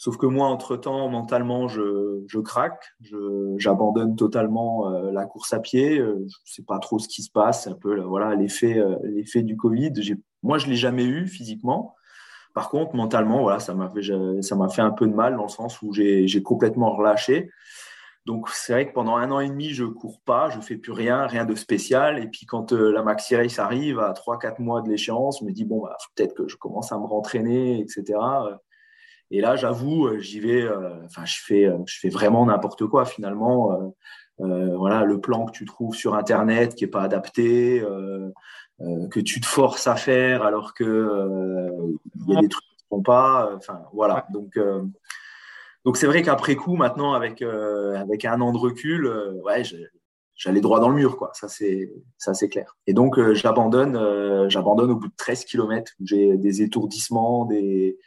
Sauf 0.00 0.16
que 0.16 0.24
moi, 0.24 0.48
entre-temps, 0.48 1.10
mentalement, 1.10 1.68
je, 1.68 2.38
craque, 2.40 2.94
j'abandonne 3.58 4.16
totalement 4.16 4.90
euh, 4.90 5.12
la 5.12 5.26
course 5.26 5.52
à 5.52 5.60
pied. 5.60 5.98
Euh, 5.98 6.14
je 6.20 6.24
ne 6.24 6.28
sais 6.44 6.62
pas 6.62 6.78
trop 6.78 6.98
ce 6.98 7.06
qui 7.06 7.22
se 7.22 7.30
passe, 7.30 7.66
un 7.66 7.74
peu 7.74 8.00
voilà 8.00 8.34
l'effet 8.34 8.78
euh, 8.78 8.96
l'effet 9.02 9.42
du 9.42 9.58
Covid. 9.58 9.92
Moi, 10.42 10.56
je 10.56 10.66
ne 10.66 10.70
l'ai 10.70 10.76
jamais 10.76 11.04
eu 11.04 11.26
physiquement. 11.26 11.94
Par 12.54 12.70
contre, 12.70 12.94
mentalement, 12.94 13.42
voilà, 13.42 13.60
ça 13.60 13.74
m'a 13.74 13.90
fait, 13.90 14.00
ça 14.40 14.56
m'a 14.56 14.70
fait 14.70 14.80
un 14.80 14.90
peu 14.90 15.06
de 15.06 15.12
mal 15.12 15.36
dans 15.36 15.42
le 15.42 15.48
sens 15.50 15.82
où 15.82 15.92
j'ai 15.92 16.42
complètement 16.42 16.96
relâché. 16.96 17.50
Donc, 18.30 18.48
c'est 18.50 18.72
vrai 18.72 18.86
que 18.86 18.92
pendant 18.92 19.16
un 19.16 19.28
an 19.32 19.40
et 19.40 19.48
demi, 19.48 19.70
je 19.70 19.84
cours 19.84 20.20
pas, 20.20 20.50
je 20.50 20.60
fais 20.60 20.76
plus 20.76 20.92
rien, 20.92 21.26
rien 21.26 21.44
de 21.44 21.56
spécial. 21.56 22.22
Et 22.22 22.28
puis, 22.28 22.46
quand 22.46 22.70
la 22.70 23.02
Maxi 23.02 23.34
Race 23.34 23.58
arrive 23.58 23.98
à 23.98 24.12
3-4 24.12 24.62
mois 24.62 24.82
de 24.82 24.88
l'échéance, 24.88 25.40
je 25.40 25.44
me 25.44 25.50
dis, 25.50 25.64
bon, 25.64 25.82
bah, 25.82 25.96
peut-être 26.14 26.34
que 26.34 26.46
je 26.46 26.54
commence 26.54 26.92
à 26.92 26.98
me 26.98 27.06
rentraîner, 27.06 27.80
etc. 27.80 28.20
Et 29.32 29.40
là, 29.40 29.56
j'avoue, 29.56 30.06
euh, 30.06 30.20
j'y 30.20 30.38
vais, 30.38 30.62
euh, 30.62 31.04
enfin, 31.06 31.24
je 31.24 31.40
fais, 31.42 31.64
euh, 31.64 31.78
je 31.86 31.98
fais 31.98 32.08
vraiment 32.08 32.46
n'importe 32.46 32.86
quoi 32.86 33.04
finalement. 33.04 33.92
voilà, 34.38 35.02
le 35.02 35.20
plan 35.20 35.44
que 35.44 35.50
tu 35.50 35.64
trouves 35.64 35.96
sur 35.96 36.14
Internet 36.14 36.76
qui 36.76 36.84
est 36.84 36.86
pas 36.86 37.02
adapté, 37.02 37.84
que 39.10 39.18
tu 39.18 39.40
te 39.40 39.46
forces 39.46 39.88
à 39.88 39.96
faire 39.96 40.44
alors 40.44 40.72
que 40.72 41.68
il 42.28 42.32
y 42.32 42.36
a 42.36 42.40
des 42.40 42.48
trucs 42.48 42.64
qui 42.64 42.84
ne 42.84 42.96
font 42.96 43.02
pas. 43.02 43.50
Enfin, 43.56 43.82
voilà. 43.92 44.24
Donc, 44.32 44.56
donc 45.84 45.96
c'est 45.96 46.06
vrai 46.06 46.22
qu'après 46.22 46.56
coup, 46.56 46.76
maintenant, 46.76 47.12
avec 47.14 47.42
avec 47.42 48.24
un 48.24 48.40
an 48.40 48.52
de 48.52 48.58
recul, 48.58 49.06
ouais, 49.44 49.62
j'allais 50.34 50.60
droit 50.60 50.80
dans 50.80 50.88
le 50.88 50.94
mur, 50.94 51.16
quoi. 51.16 51.30
Ça 51.34 51.48
c'est 51.48 51.92
ça 52.18 52.34
c'est 52.34 52.48
clair. 52.48 52.76
Et 52.86 52.92
donc 52.92 53.18
j'abandonne, 53.32 54.48
j'abandonne 54.48 54.90
au 54.90 54.96
bout 54.96 55.08
de 55.08 55.16
13 55.16 55.44
km 55.44 55.92
où 56.00 56.06
j'ai 56.06 56.36
des 56.36 56.62
étourdissements, 56.62 57.46
des 57.46 57.98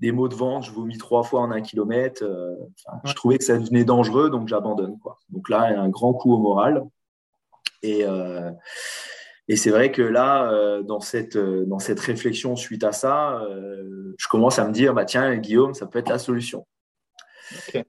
des 0.00 0.12
mots 0.12 0.28
de 0.28 0.34
vente, 0.34 0.64
je 0.64 0.70
vomis 0.70 0.96
trois 0.96 1.22
fois 1.22 1.40
en 1.40 1.50
un 1.50 1.60
kilomètre. 1.60 2.22
Euh, 2.22 2.54
je 3.04 3.12
trouvais 3.14 3.38
que 3.38 3.44
ça 3.44 3.58
devenait 3.58 3.84
dangereux, 3.84 4.30
donc 4.30 4.48
j'abandonne. 4.48 4.98
Quoi. 4.98 5.18
Donc 5.30 5.48
là, 5.48 5.62
un 5.80 5.88
grand 5.88 6.12
coup 6.12 6.32
au 6.32 6.38
moral. 6.38 6.84
Et, 7.82 8.04
euh, 8.04 8.50
et 9.48 9.56
c'est 9.56 9.70
vrai 9.70 9.90
que 9.90 10.02
là, 10.02 10.50
euh, 10.52 10.82
dans, 10.82 11.00
cette, 11.00 11.36
dans 11.36 11.78
cette 11.78 12.00
réflexion 12.00 12.54
suite 12.54 12.84
à 12.84 12.92
ça, 12.92 13.42
je 14.16 14.28
commence 14.28 14.58
à 14.58 14.66
me 14.66 14.72
dire, 14.72 14.94
bah, 14.94 15.04
tiens, 15.04 15.36
Guillaume, 15.36 15.74
ça 15.74 15.86
peut 15.86 15.98
être 15.98 16.10
la 16.10 16.18
solution. 16.18 16.66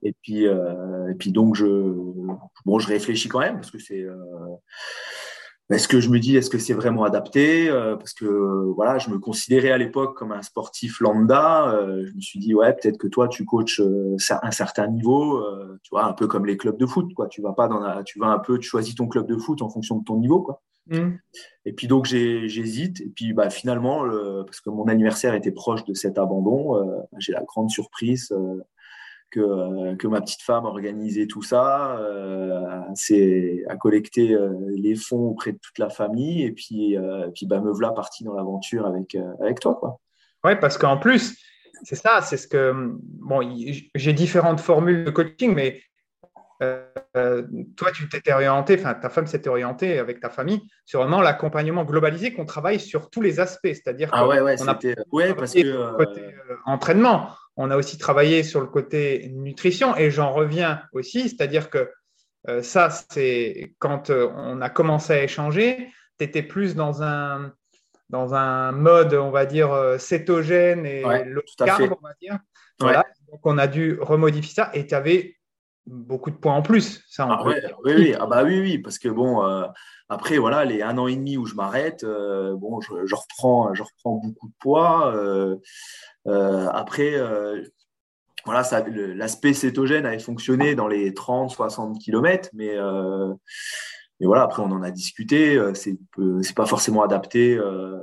Et, 0.02 0.14
puis, 0.22 0.44
et 0.44 1.14
puis 1.18 1.32
donc, 1.32 1.54
je, 1.54 1.66
bon, 2.64 2.78
je 2.78 2.88
réfléchis 2.88 3.28
quand 3.28 3.40
même, 3.40 3.56
parce 3.56 3.70
que 3.70 3.78
c'est 3.78 4.06
est-ce 5.70 5.86
que 5.86 6.00
je 6.00 6.08
me 6.08 6.18
dis, 6.18 6.36
est-ce 6.36 6.50
que 6.50 6.58
c'est 6.58 6.74
vraiment 6.74 7.04
adapté 7.04 7.68
euh, 7.68 7.96
Parce 7.96 8.12
que 8.12 8.26
voilà, 8.74 8.98
je 8.98 9.08
me 9.08 9.18
considérais 9.18 9.70
à 9.70 9.78
l'époque 9.78 10.16
comme 10.16 10.32
un 10.32 10.42
sportif 10.42 11.00
lambda. 11.00 11.70
Euh, 11.72 12.04
je 12.06 12.14
me 12.14 12.20
suis 12.20 12.40
dit, 12.40 12.54
ouais, 12.54 12.72
peut-être 12.72 12.98
que 12.98 13.06
toi, 13.06 13.28
tu 13.28 13.44
coaches 13.44 13.80
euh, 13.80 14.16
un 14.42 14.50
certain 14.50 14.88
niveau, 14.88 15.42
tu 15.82 15.90
vois, 15.90 16.04
un 16.04 16.12
peu 16.12 16.26
comme 16.26 16.44
les 16.44 16.56
clubs 16.56 16.76
de 16.76 16.86
foot, 16.86 17.14
quoi. 17.14 17.28
Tu 17.28 17.40
vas 17.40 17.52
pas 17.52 17.68
dans 17.68 17.78
la, 17.78 18.02
tu 18.02 18.18
vas 18.18 18.26
un 18.26 18.40
peu, 18.40 18.58
tu 18.58 18.68
choisis 18.68 18.96
ton 18.96 19.06
club 19.06 19.26
de 19.26 19.36
foot 19.36 19.62
en 19.62 19.70
fonction 19.70 19.98
de 19.98 20.04
ton 20.04 20.18
niveau, 20.18 20.42
quoi. 20.42 20.60
Mmh. 20.88 21.10
Et 21.66 21.72
puis 21.72 21.86
donc 21.86 22.06
j'hésite. 22.06 23.00
Et 23.00 23.12
puis 23.14 23.32
bah, 23.32 23.48
finalement, 23.48 24.04
parce 24.44 24.60
que 24.60 24.70
mon 24.70 24.88
anniversaire 24.88 25.34
était 25.34 25.52
proche 25.52 25.84
de 25.84 25.94
cet 25.94 26.18
abandon, 26.18 27.06
j'ai 27.18 27.32
la 27.32 27.44
grande 27.44 27.70
surprise 27.70 28.34
que, 29.30 29.94
que, 29.94 30.06
ma 30.06 30.20
petite 30.20 30.42
femme 30.42 30.66
a 30.66 30.68
organisé 30.68 31.26
tout 31.26 31.42
ça, 31.42 31.96
euh, 31.98 32.80
c'est 32.94 33.64
à 33.68 33.76
collecter 33.76 34.34
euh, 34.34 34.50
les 34.74 34.96
fonds 34.96 35.28
auprès 35.28 35.52
de 35.52 35.58
toute 35.58 35.78
la 35.78 35.88
famille 35.88 36.42
et 36.42 36.52
puis, 36.52 36.96
euh, 36.96 37.28
puis 37.34 37.46
bah, 37.46 37.60
me 37.60 37.70
voilà 37.70 37.92
parti 37.92 38.24
dans 38.24 38.34
l'aventure 38.34 38.86
avec, 38.86 39.16
avec 39.40 39.60
toi. 39.60 39.76
Quoi. 39.78 39.98
Ouais, 40.44 40.56
parce 40.56 40.78
qu'en 40.78 40.96
plus, 40.96 41.38
c'est 41.82 41.96
ça, 41.96 42.20
c'est 42.22 42.36
ce 42.36 42.48
que. 42.48 42.72
Bon, 42.74 43.40
j'ai 43.94 44.12
différentes 44.12 44.60
formules 44.60 45.04
de 45.04 45.10
coaching, 45.10 45.54
mais 45.54 45.80
toi, 47.76 47.90
tu 47.94 48.08
t'étais 48.08 48.32
orienté, 48.32 48.76
enfin, 48.78 48.92
ta 48.94 49.08
femme 49.08 49.26
s'était 49.26 49.48
orientée 49.48 49.98
avec 49.98 50.20
ta 50.20 50.28
famille 50.28 50.60
sur 50.84 51.00
vraiment 51.00 51.22
l'accompagnement 51.22 51.84
globalisé 51.84 52.34
qu'on 52.34 52.44
travaille 52.44 52.78
sur 52.78 53.08
tous 53.08 53.22
les 53.22 53.40
aspects. 53.40 53.72
C'est-à-dire 53.72 54.10
ah 54.12 54.26
ouais, 54.26 54.40
ouais, 54.40 54.60
a 54.60 54.78
ouais, 55.12 55.34
parce 55.34 55.54
que. 55.54 55.96
Côté, 55.96 56.22
entraînement, 56.66 57.30
on 57.62 57.70
a 57.70 57.76
aussi 57.76 57.98
travaillé 57.98 58.42
sur 58.42 58.62
le 58.62 58.66
côté 58.66 59.28
nutrition 59.34 59.94
et 59.94 60.10
j'en 60.10 60.32
reviens 60.32 60.82
aussi, 60.94 61.28
c'est-à-dire 61.28 61.68
que 61.68 61.90
euh, 62.48 62.62
ça, 62.62 62.88
c'est 62.88 63.74
quand 63.78 64.08
euh, 64.08 64.30
on 64.34 64.62
a 64.62 64.70
commencé 64.70 65.12
à 65.12 65.22
échanger, 65.22 65.90
tu 66.18 66.24
étais 66.24 66.42
plus 66.42 66.74
dans 66.74 67.02
un, 67.02 67.52
dans 68.08 68.32
un 68.32 68.72
mode, 68.72 69.12
on 69.12 69.30
va 69.30 69.44
dire, 69.44 69.96
cétogène 69.98 70.86
et 70.86 71.02
low 71.26 71.42
carb, 71.58 71.82
on 71.82 72.06
va 72.06 72.14
dire. 72.18 72.38
Voilà. 72.78 73.04
Donc, 73.30 73.40
on 73.44 73.58
a 73.58 73.66
dû 73.66 73.98
remodifier 74.00 74.54
ça 74.54 74.70
et 74.72 74.86
tu 74.86 74.94
avais 74.94 75.36
beaucoup 75.84 76.30
de 76.30 76.36
points 76.36 76.54
en 76.54 76.62
plus. 76.62 77.04
Ça, 77.10 77.28
ah, 77.30 77.42
oui, 77.44 77.54
oui. 77.84 78.14
Ah 78.18 78.24
bah 78.24 78.42
oui, 78.42 78.58
oui, 78.58 78.78
parce 78.78 78.98
que 78.98 79.10
bon, 79.10 79.42
après, 80.08 80.38
voilà, 80.38 80.64
les 80.64 80.80
un 80.80 80.96
an 80.96 81.08
et 81.08 81.14
demi 81.14 81.36
où 81.36 81.44
je 81.44 81.54
m'arrête, 81.54 82.06
bon, 82.06 82.80
je, 82.80 83.14
reprends, 83.14 83.74
je 83.74 83.82
reprends 83.82 84.14
beaucoup 84.14 84.48
de 84.48 84.54
poids. 84.60 85.14
Après, 86.26 87.16
voilà, 88.44 88.62
l'aspect 89.14 89.52
cétogène 89.52 90.06
avait 90.06 90.18
fonctionné 90.18 90.74
dans 90.74 90.88
les 90.88 91.12
30-60 91.12 91.98
km, 91.98 92.50
mais, 92.54 92.76
euh, 92.76 93.32
mais 94.18 94.26
voilà, 94.26 94.42
après 94.42 94.62
on 94.62 94.70
en 94.70 94.82
a 94.82 94.90
discuté, 94.90 95.56
euh, 95.56 95.74
c'est 95.74 95.96
c'est 96.42 96.54
pas 96.54 96.66
forcément 96.66 97.02
adapté. 97.02 97.56
Euh, 97.56 97.96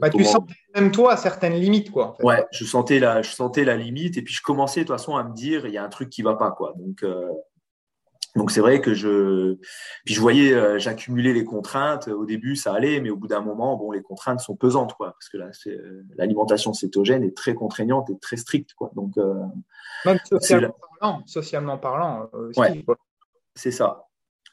bah, 0.00 0.10
tu 0.10 0.24
sentais 0.24 0.54
même 0.74 0.90
toi 0.90 1.16
certaines 1.16 1.54
limites, 1.54 1.90
quoi. 1.90 2.16
Ouais, 2.22 2.44
je 2.52 2.64
sentais, 2.64 2.98
la, 2.98 3.22
je 3.22 3.30
sentais 3.30 3.64
la 3.64 3.76
limite, 3.76 4.16
et 4.16 4.22
puis 4.22 4.34
je 4.34 4.42
commençais 4.42 4.80
de 4.80 4.86
toute 4.86 4.96
façon 4.96 5.16
à 5.16 5.24
me 5.24 5.34
dire, 5.34 5.66
il 5.66 5.72
y 5.72 5.78
a 5.78 5.84
un 5.84 5.88
truc 5.88 6.10
qui 6.10 6.22
va 6.22 6.34
pas, 6.34 6.50
quoi. 6.50 6.74
Donc, 6.76 7.04
donc 8.36 8.50
c'est 8.50 8.60
vrai 8.60 8.80
que 8.80 8.94
je, 8.94 9.54
puis 10.04 10.14
je 10.14 10.20
voyais, 10.20 10.52
euh, 10.52 10.78
j'accumulais 10.78 11.32
les 11.32 11.44
contraintes. 11.44 12.08
Au 12.08 12.24
début, 12.24 12.56
ça 12.56 12.72
allait, 12.72 13.00
mais 13.00 13.10
au 13.10 13.16
bout 13.16 13.26
d'un 13.26 13.40
moment, 13.40 13.76
bon, 13.76 13.90
les 13.90 14.02
contraintes 14.02 14.40
sont 14.40 14.56
pesantes, 14.56 14.94
quoi, 14.94 15.12
parce 15.12 15.28
que 15.28 15.38
là, 15.38 15.50
euh, 15.66 16.02
l'alimentation 16.16 16.72
cétogène 16.72 17.24
est 17.24 17.36
très 17.36 17.54
contraignante 17.54 18.10
et 18.10 18.18
très 18.18 18.36
stricte, 18.36 18.74
quoi. 18.74 18.90
Donc 18.94 19.16
euh, 19.18 19.34
même 20.04 20.18
socialement 20.28 20.74
parlant, 21.00 21.22
socialement 21.26 21.78
parlant 21.78 22.28
aussi. 22.32 22.84
c'est 23.54 23.70
ça. 23.70 24.04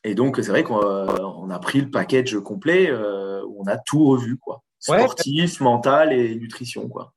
Et 0.04 0.16
donc 0.16 0.38
c'est 0.38 0.50
vrai 0.50 0.64
qu'on 0.64 1.50
a 1.50 1.60
pris 1.60 1.82
le 1.82 1.90
package 1.90 2.40
complet 2.40 2.92
où 2.94 3.62
on 3.62 3.68
a 3.68 3.78
tout 3.78 4.06
revu, 4.06 4.38
quoi. 4.38 4.64
Sportif, 4.80 5.62
mental 5.62 6.14
et 6.14 6.36
nutrition, 6.36 6.88
quoi. 6.88 7.15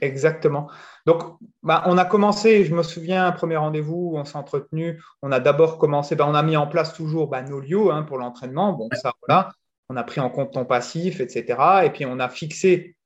Exactement. 0.00 0.68
Donc, 1.06 1.22
bah, 1.62 1.82
on 1.86 1.96
a 1.98 2.04
commencé, 2.04 2.64
je 2.64 2.74
me 2.74 2.82
souviens, 2.82 3.26
un 3.26 3.32
premier 3.32 3.56
rendez-vous, 3.56 4.14
on 4.16 4.24
s'est 4.24 4.36
entretenu. 4.36 5.02
On 5.22 5.32
a 5.32 5.40
d'abord 5.40 5.78
commencé, 5.78 6.16
bah, 6.16 6.26
on 6.28 6.34
a 6.34 6.42
mis 6.42 6.56
en 6.56 6.66
place 6.66 6.92
toujours 6.92 7.28
bah, 7.28 7.42
nos 7.42 7.60
lieux 7.60 7.90
hein, 7.90 8.02
pour 8.02 8.18
l'entraînement. 8.18 8.72
Bon, 8.72 8.88
ça, 8.92 9.12
voilà. 9.26 9.52
On 9.88 9.96
a 9.96 10.02
pris 10.02 10.20
en 10.20 10.30
compte 10.30 10.52
ton 10.52 10.64
passif, 10.64 11.20
etc. 11.20 11.84
Et 11.84 11.90
puis, 11.90 12.06
on 12.06 12.18
a 12.18 12.28
fixé, 12.28 12.96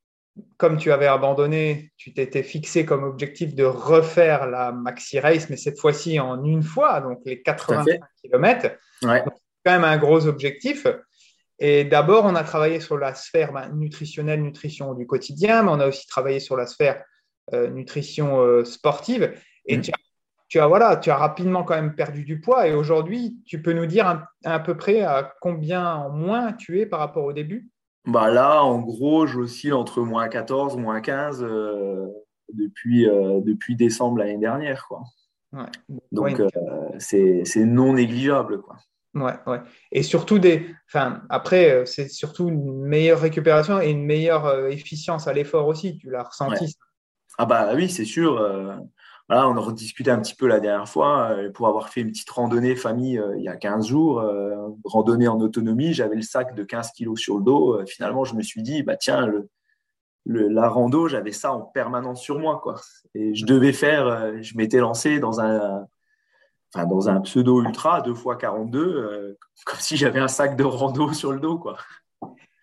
comme 0.57 0.77
tu 0.77 0.93
avais 0.93 1.07
abandonné, 1.07 1.93
tu 1.97 2.15
t'étais 2.15 2.43
fixé 2.43 2.85
comme 2.85 3.05
objectif 3.05 3.55
de 3.55 3.65
refaire 3.65 4.47
la 4.47 4.73
maxi 4.73 5.19
race, 5.19 5.51
mais 5.51 5.57
cette 5.57 5.79
fois-ci 5.79 6.21
en 6.21 6.43
une 6.45 6.63
fois, 6.63 7.01
donc 7.01 7.21
les 7.25 7.43
85 7.43 8.01
km. 8.23 8.77
Ouais. 9.03 9.23
C'est 9.25 9.33
quand 9.65 9.73
même 9.73 9.85
un 9.85 9.99
gros 9.99 10.27
objectif. 10.27 10.87
Et 11.59 11.85
d'abord, 11.85 12.25
on 12.25 12.35
a 12.35 12.45
travaillé 12.45 12.81
sur 12.81 12.97
la 12.97 13.15
sphère 13.15 13.53
ben, 13.53 13.69
nutritionnelle, 13.75 14.43
nutrition 14.43 14.95
du 14.95 15.07
quotidien, 15.07 15.63
mais 15.63 15.71
on 15.71 15.81
a 15.81 15.89
aussi 15.89 16.07
travaillé 16.07 16.41
sur 16.41 16.57
la 16.57 16.67
sphère 16.67 17.03
euh, 17.53 17.69
nutrition 17.69 18.41
euh, 18.41 18.65
sportive. 18.65 19.35
Et 19.67 19.79
mm. 19.79 19.83
tu, 20.49 20.61
as, 20.61 20.69
voilà, 20.69 20.97
tu 20.97 21.11
as 21.11 21.17
rapidement 21.17 21.65
quand 21.65 21.75
même 21.75 21.95
perdu 21.95 22.25
du 22.25 22.41
poids. 22.41 22.69
Et 22.69 22.75
aujourd'hui, 22.75 23.39
tu 23.45 23.61
peux 23.61 23.73
nous 23.73 23.87
dire 23.87 24.29
à, 24.45 24.61
peu 24.61 24.77
près 24.77 25.01
à 25.01 25.35
combien 25.41 25.95
en 25.95 26.11
moins 26.11 26.53
tu 26.53 26.81
es 26.81 26.87
par 26.87 27.01
rapport 27.01 27.25
au 27.25 27.33
début? 27.33 27.69
Bah 28.07 28.31
Là, 28.31 28.63
en 28.63 28.81
gros, 28.81 29.27
j'oscille 29.27 29.73
entre 29.73 30.01
moins 30.03 30.29
14, 30.29 30.77
moins 30.77 31.01
15 31.01 31.43
euh, 31.43 32.07
depuis, 32.53 33.05
depuis 33.05 33.75
décembre 33.75 34.19
l'année 34.19 34.39
dernière. 34.39 34.87
Quoi. 34.87 35.03
Donc, 36.13 36.41
c'est 36.99 37.45
non 37.57 37.95
négligeable. 37.95 38.63
Quoi. 38.63 38.77
Ouais, 39.15 39.35
ouais. 39.47 39.61
Et 39.91 40.03
surtout 40.03 40.39
des. 40.39 40.67
Enfin, 40.87 41.23
après, 41.31 41.71
euh, 41.71 41.87
c'est 41.87 42.09
surtout 42.09 42.49
une 42.49 42.83
meilleure 42.83 43.21
récupération 43.21 43.81
et 43.81 43.91
une 43.91 44.05
meilleure 44.05 44.47
euh, 44.47 44.69
efficience 44.69 45.27
à 45.27 45.33
l'effort 45.33 45.67
aussi. 45.67 45.97
Tu 45.99 46.11
l'as 46.11 46.25
ressenti. 46.25 46.77
Ah 47.39 47.47
bah 47.47 47.71
oui, 47.75 47.89
c'est 47.89 48.05
sûr. 48.05 48.39
Euh, 48.39 48.77
voilà, 49.29 49.49
on 49.49 49.57
a 49.57 49.61
rediscuté 49.61 50.11
un 50.11 50.21
petit 50.21 50.35
peu 50.35 50.47
la 50.47 50.61
dernière 50.61 50.89
fois 50.89 51.37
pour 51.55 51.69
avoir 51.69 51.91
fait 51.91 52.01
une 52.01 52.11
petite 52.11 52.31
randonnée 52.31 52.75
famille 52.77 53.23
il 53.37 53.43
y 53.43 53.49
a 53.49 53.57
15 53.57 53.89
jours, 53.89 54.25
randonnée 54.85 55.29
en 55.29 55.39
autonomie. 55.39 55.93
J'avais 55.93 56.17
le 56.17 56.23
sac 56.23 56.55
de 56.55 56.65
15 56.65 56.93
kilos 56.93 57.21
sur 57.21 57.37
le 57.37 57.45
dos. 57.45 57.85
finalement, 57.87 58.25
je 58.25 58.35
me 58.35 58.41
suis 58.41 58.63
dit, 58.63 58.83
bah 58.83 58.97
tiens, 58.97 59.27
le, 59.27 59.51
la 60.25 60.71
rando, 60.71 61.09
j'avais 61.09 61.33
ça 61.33 61.53
en 61.53 61.61
permanence 61.61 62.23
sur 62.23 62.39
moi, 62.39 62.59
quoi. 62.63 62.81
Et 63.15 63.35
je 63.35 63.45
devais 63.45 63.75
faire. 63.75 64.43
je 64.43 64.57
m'étais 64.57 64.79
lancé 64.79 65.21
dans 65.21 65.43
un 65.43 65.87
enfin, 66.75 66.87
dans 66.87 67.09
un 67.09 67.21
pseudo 67.21 67.63
ultra, 67.63 68.01
2 68.03 68.13
x 68.13 68.23
42, 68.39 69.37
comme 69.65 69.81
si 69.81 69.97
j'avais 69.97 70.21
un 70.21 70.29
sac 70.29 70.57
de 70.57 70.65
rando 70.65 71.13
sur 71.13 71.33
le 71.33 71.41
dos. 71.41 71.59
Quoi. 71.59 71.77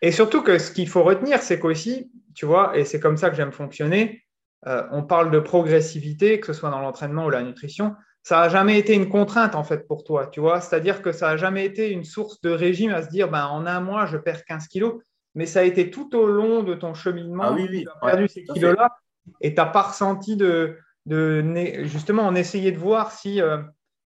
Et 0.01 0.11
surtout 0.11 0.41
que 0.41 0.57
ce 0.57 0.71
qu'il 0.71 0.87
faut 0.87 1.03
retenir, 1.03 1.41
c'est 1.41 1.59
qu'aussi, 1.59 2.11
tu 2.33 2.45
vois, 2.45 2.77
et 2.77 2.85
c'est 2.85 2.99
comme 2.99 3.17
ça 3.17 3.29
que 3.29 3.35
j'aime 3.35 3.51
fonctionner, 3.51 4.23
euh, 4.67 4.83
on 4.91 5.03
parle 5.03 5.31
de 5.31 5.39
progressivité, 5.39 6.39
que 6.39 6.47
ce 6.47 6.53
soit 6.53 6.69
dans 6.69 6.79
l'entraînement 6.79 7.25
ou 7.25 7.29
la 7.29 7.43
nutrition, 7.43 7.95
ça 8.23 8.41
n'a 8.41 8.49
jamais 8.49 8.79
été 8.79 8.93
une 8.93 9.09
contrainte 9.09 9.53
en 9.53 9.63
fait 9.63 9.87
pour 9.87 10.03
toi, 10.03 10.27
tu 10.27 10.39
vois, 10.39 10.59
c'est-à-dire 10.59 11.01
que 11.01 11.11
ça 11.11 11.29
n'a 11.29 11.37
jamais 11.37 11.65
été 11.65 11.91
une 11.91 12.03
source 12.03 12.41
de 12.41 12.49
régime 12.49 12.91
à 12.91 13.03
se 13.03 13.09
dire, 13.09 13.29
ben, 13.29 13.45
en 13.45 13.65
un 13.67 13.79
mois, 13.79 14.07
je 14.07 14.17
perds 14.17 14.45
15 14.45 14.67
kilos, 14.67 15.01
mais 15.35 15.45
ça 15.45 15.59
a 15.59 15.63
été 15.63 15.91
tout 15.91 16.15
au 16.15 16.25
long 16.25 16.63
de 16.63 16.73
ton 16.73 16.93
cheminement, 16.93 17.43
ah, 17.45 17.53
oui, 17.53 17.67
oui. 17.69 17.83
tu 17.83 17.89
as 17.89 18.11
perdu 18.11 18.27
ces 18.27 18.43
kilos-là, 18.43 18.95
et 19.41 19.53
tu 19.53 19.61
n'as 19.61 19.67
pas 19.67 19.83
ressenti 19.83 20.35
de, 20.35 20.77
de, 21.05 21.43
justement, 21.83 22.27
on 22.27 22.35
essayait 22.35 22.71
de 22.71 22.79
voir 22.79 23.11
si 23.11 23.41
euh, 23.41 23.57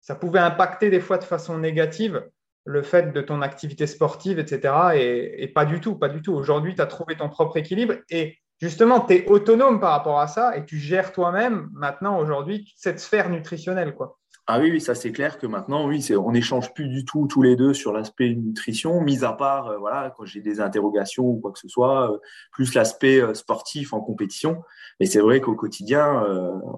ça 0.09 0.15
pouvait 0.15 0.39
impacter 0.39 0.89
des 0.89 1.01
fois 1.01 1.19
de 1.19 1.23
façon 1.23 1.59
négative 1.59 2.27
le 2.65 2.81
fait 2.81 3.13
de 3.13 3.21
ton 3.21 3.43
activité 3.43 3.85
sportive, 3.85 4.39
etc. 4.39 4.73
Et, 4.95 5.47
pas 5.49 5.65
du 5.65 5.79
tout, 5.79 5.99
pas 5.99 6.09
du 6.09 6.23
tout. 6.23 6.33
Aujourd'hui, 6.33 6.73
tu 6.73 6.81
as 6.81 6.87
trouvé 6.87 7.15
ton 7.15 7.29
propre 7.29 7.57
équilibre 7.57 7.93
et 8.09 8.39
justement, 8.59 9.01
tu 9.01 9.13
es 9.13 9.29
autonome 9.29 9.79
par 9.79 9.91
rapport 9.91 10.19
à 10.19 10.25
ça 10.25 10.57
et 10.57 10.65
tu 10.65 10.79
gères 10.79 11.13
toi-même 11.13 11.69
maintenant, 11.73 12.19
aujourd'hui, 12.19 12.73
cette 12.75 12.99
sphère 12.99 13.29
nutritionnelle. 13.29 13.93
Quoi. 13.93 14.17
Ah 14.51 14.57
oui, 14.59 14.71
oui, 14.71 14.81
ça 14.81 14.95
c'est 14.95 15.11
clair 15.11 15.37
que 15.37 15.45
maintenant, 15.45 15.87
oui, 15.87 16.03
on 16.17 16.31
n'échange 16.31 16.73
plus 16.73 16.87
du 16.87 17.05
tout 17.05 17.27
tous 17.27 17.43
les 17.43 17.55
deux 17.55 17.75
sur 17.75 17.93
l'aspect 17.93 18.33
nutrition, 18.33 19.01
mis 19.01 19.23
à 19.23 19.31
part, 19.33 19.67
euh, 19.67 19.77
voilà, 19.77 20.11
quand 20.17 20.25
j'ai 20.25 20.41
des 20.41 20.59
interrogations 20.59 21.23
ou 21.23 21.39
quoi 21.39 21.51
que 21.51 21.59
ce 21.59 21.67
soit, 21.67 22.11
euh, 22.11 22.17
plus 22.51 22.73
l'aspect 22.73 23.21
euh, 23.21 23.35
sportif 23.35 23.93
en 23.93 24.01
compétition. 24.01 24.63
Mais 24.99 25.05
c'est 25.05 25.19
vrai 25.19 25.39
qu'au 25.39 25.53
quotidien, 25.53 26.25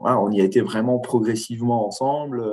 on 0.03 0.31
y 0.31 0.41
a 0.41 0.43
été 0.43 0.59
vraiment 0.59 0.99
progressivement 0.99 1.87
ensemble. 1.87 2.43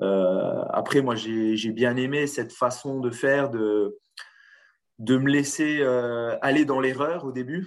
Euh, 0.00 0.62
après, 0.70 1.00
moi, 1.02 1.14
j'ai 1.14 1.70
bien 1.70 1.96
aimé 1.96 2.26
cette 2.26 2.52
façon 2.52 3.00
de 3.00 3.10
faire, 3.10 3.50
de, 3.50 3.98
de 4.98 5.16
me 5.16 5.28
laisser 5.28 5.78
euh, 5.80 6.36
aller 6.40 6.64
dans 6.64 6.80
l'erreur 6.80 7.24
au 7.24 7.32
début. 7.32 7.66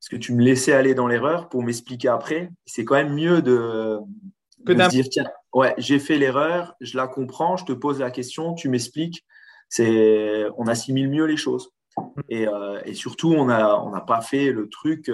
Parce 0.00 0.10
que 0.10 0.16
tu 0.16 0.32
me 0.32 0.42
laissais 0.42 0.72
aller 0.72 0.94
dans 0.94 1.08
l'erreur 1.08 1.48
pour 1.48 1.62
m'expliquer 1.62 2.08
après. 2.08 2.50
C'est 2.66 2.84
quand 2.84 2.94
même 2.94 3.14
mieux 3.14 3.42
de, 3.42 3.98
de 4.64 4.82
se 4.82 4.88
dire 4.88 5.08
tiens, 5.10 5.26
ouais, 5.52 5.74
j'ai 5.76 5.98
fait 5.98 6.18
l'erreur, 6.18 6.76
je 6.80 6.96
la 6.96 7.08
comprends, 7.08 7.56
je 7.56 7.64
te 7.64 7.72
pose 7.72 7.98
la 7.98 8.12
question, 8.12 8.54
tu 8.54 8.68
m'expliques. 8.68 9.26
C'est, 9.68 10.46
on 10.56 10.68
assimile 10.68 11.10
mieux 11.10 11.24
les 11.24 11.36
choses. 11.36 11.70
Et, 12.28 12.46
euh, 12.46 12.80
et 12.84 12.94
surtout, 12.94 13.32
on 13.32 13.46
n'a 13.46 13.82
on 13.82 13.90
pas 14.06 14.20
fait 14.20 14.52
le 14.52 14.68
truc 14.68 15.10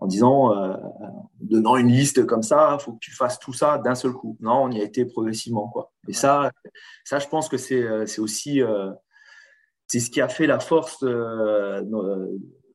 en 0.00 0.06
disant, 0.06 0.56
euh, 0.56 0.76
donnant 1.40 1.76
une 1.76 1.88
liste 1.88 2.24
comme 2.26 2.42
ça, 2.42 2.76
il 2.78 2.82
faut 2.82 2.92
que 2.92 3.00
tu 3.00 3.12
fasses 3.12 3.38
tout 3.38 3.52
ça 3.52 3.78
d'un 3.78 3.94
seul 3.94 4.12
coup. 4.12 4.36
Non, 4.40 4.64
on 4.64 4.70
y 4.70 4.80
a 4.80 4.84
été 4.84 5.04
progressivement. 5.04 5.68
Quoi. 5.68 5.92
Et 6.06 6.12
ça, 6.12 6.52
ça, 7.04 7.18
je 7.18 7.26
pense 7.26 7.48
que 7.48 7.56
c'est, 7.56 7.82
euh, 7.82 8.06
c'est 8.06 8.20
aussi 8.20 8.62
euh, 8.62 8.92
c'est 9.86 10.00
ce 10.00 10.10
qui 10.10 10.20
a 10.20 10.28
fait 10.28 10.46
la 10.46 10.60
force 10.60 11.02
euh, 11.02 11.82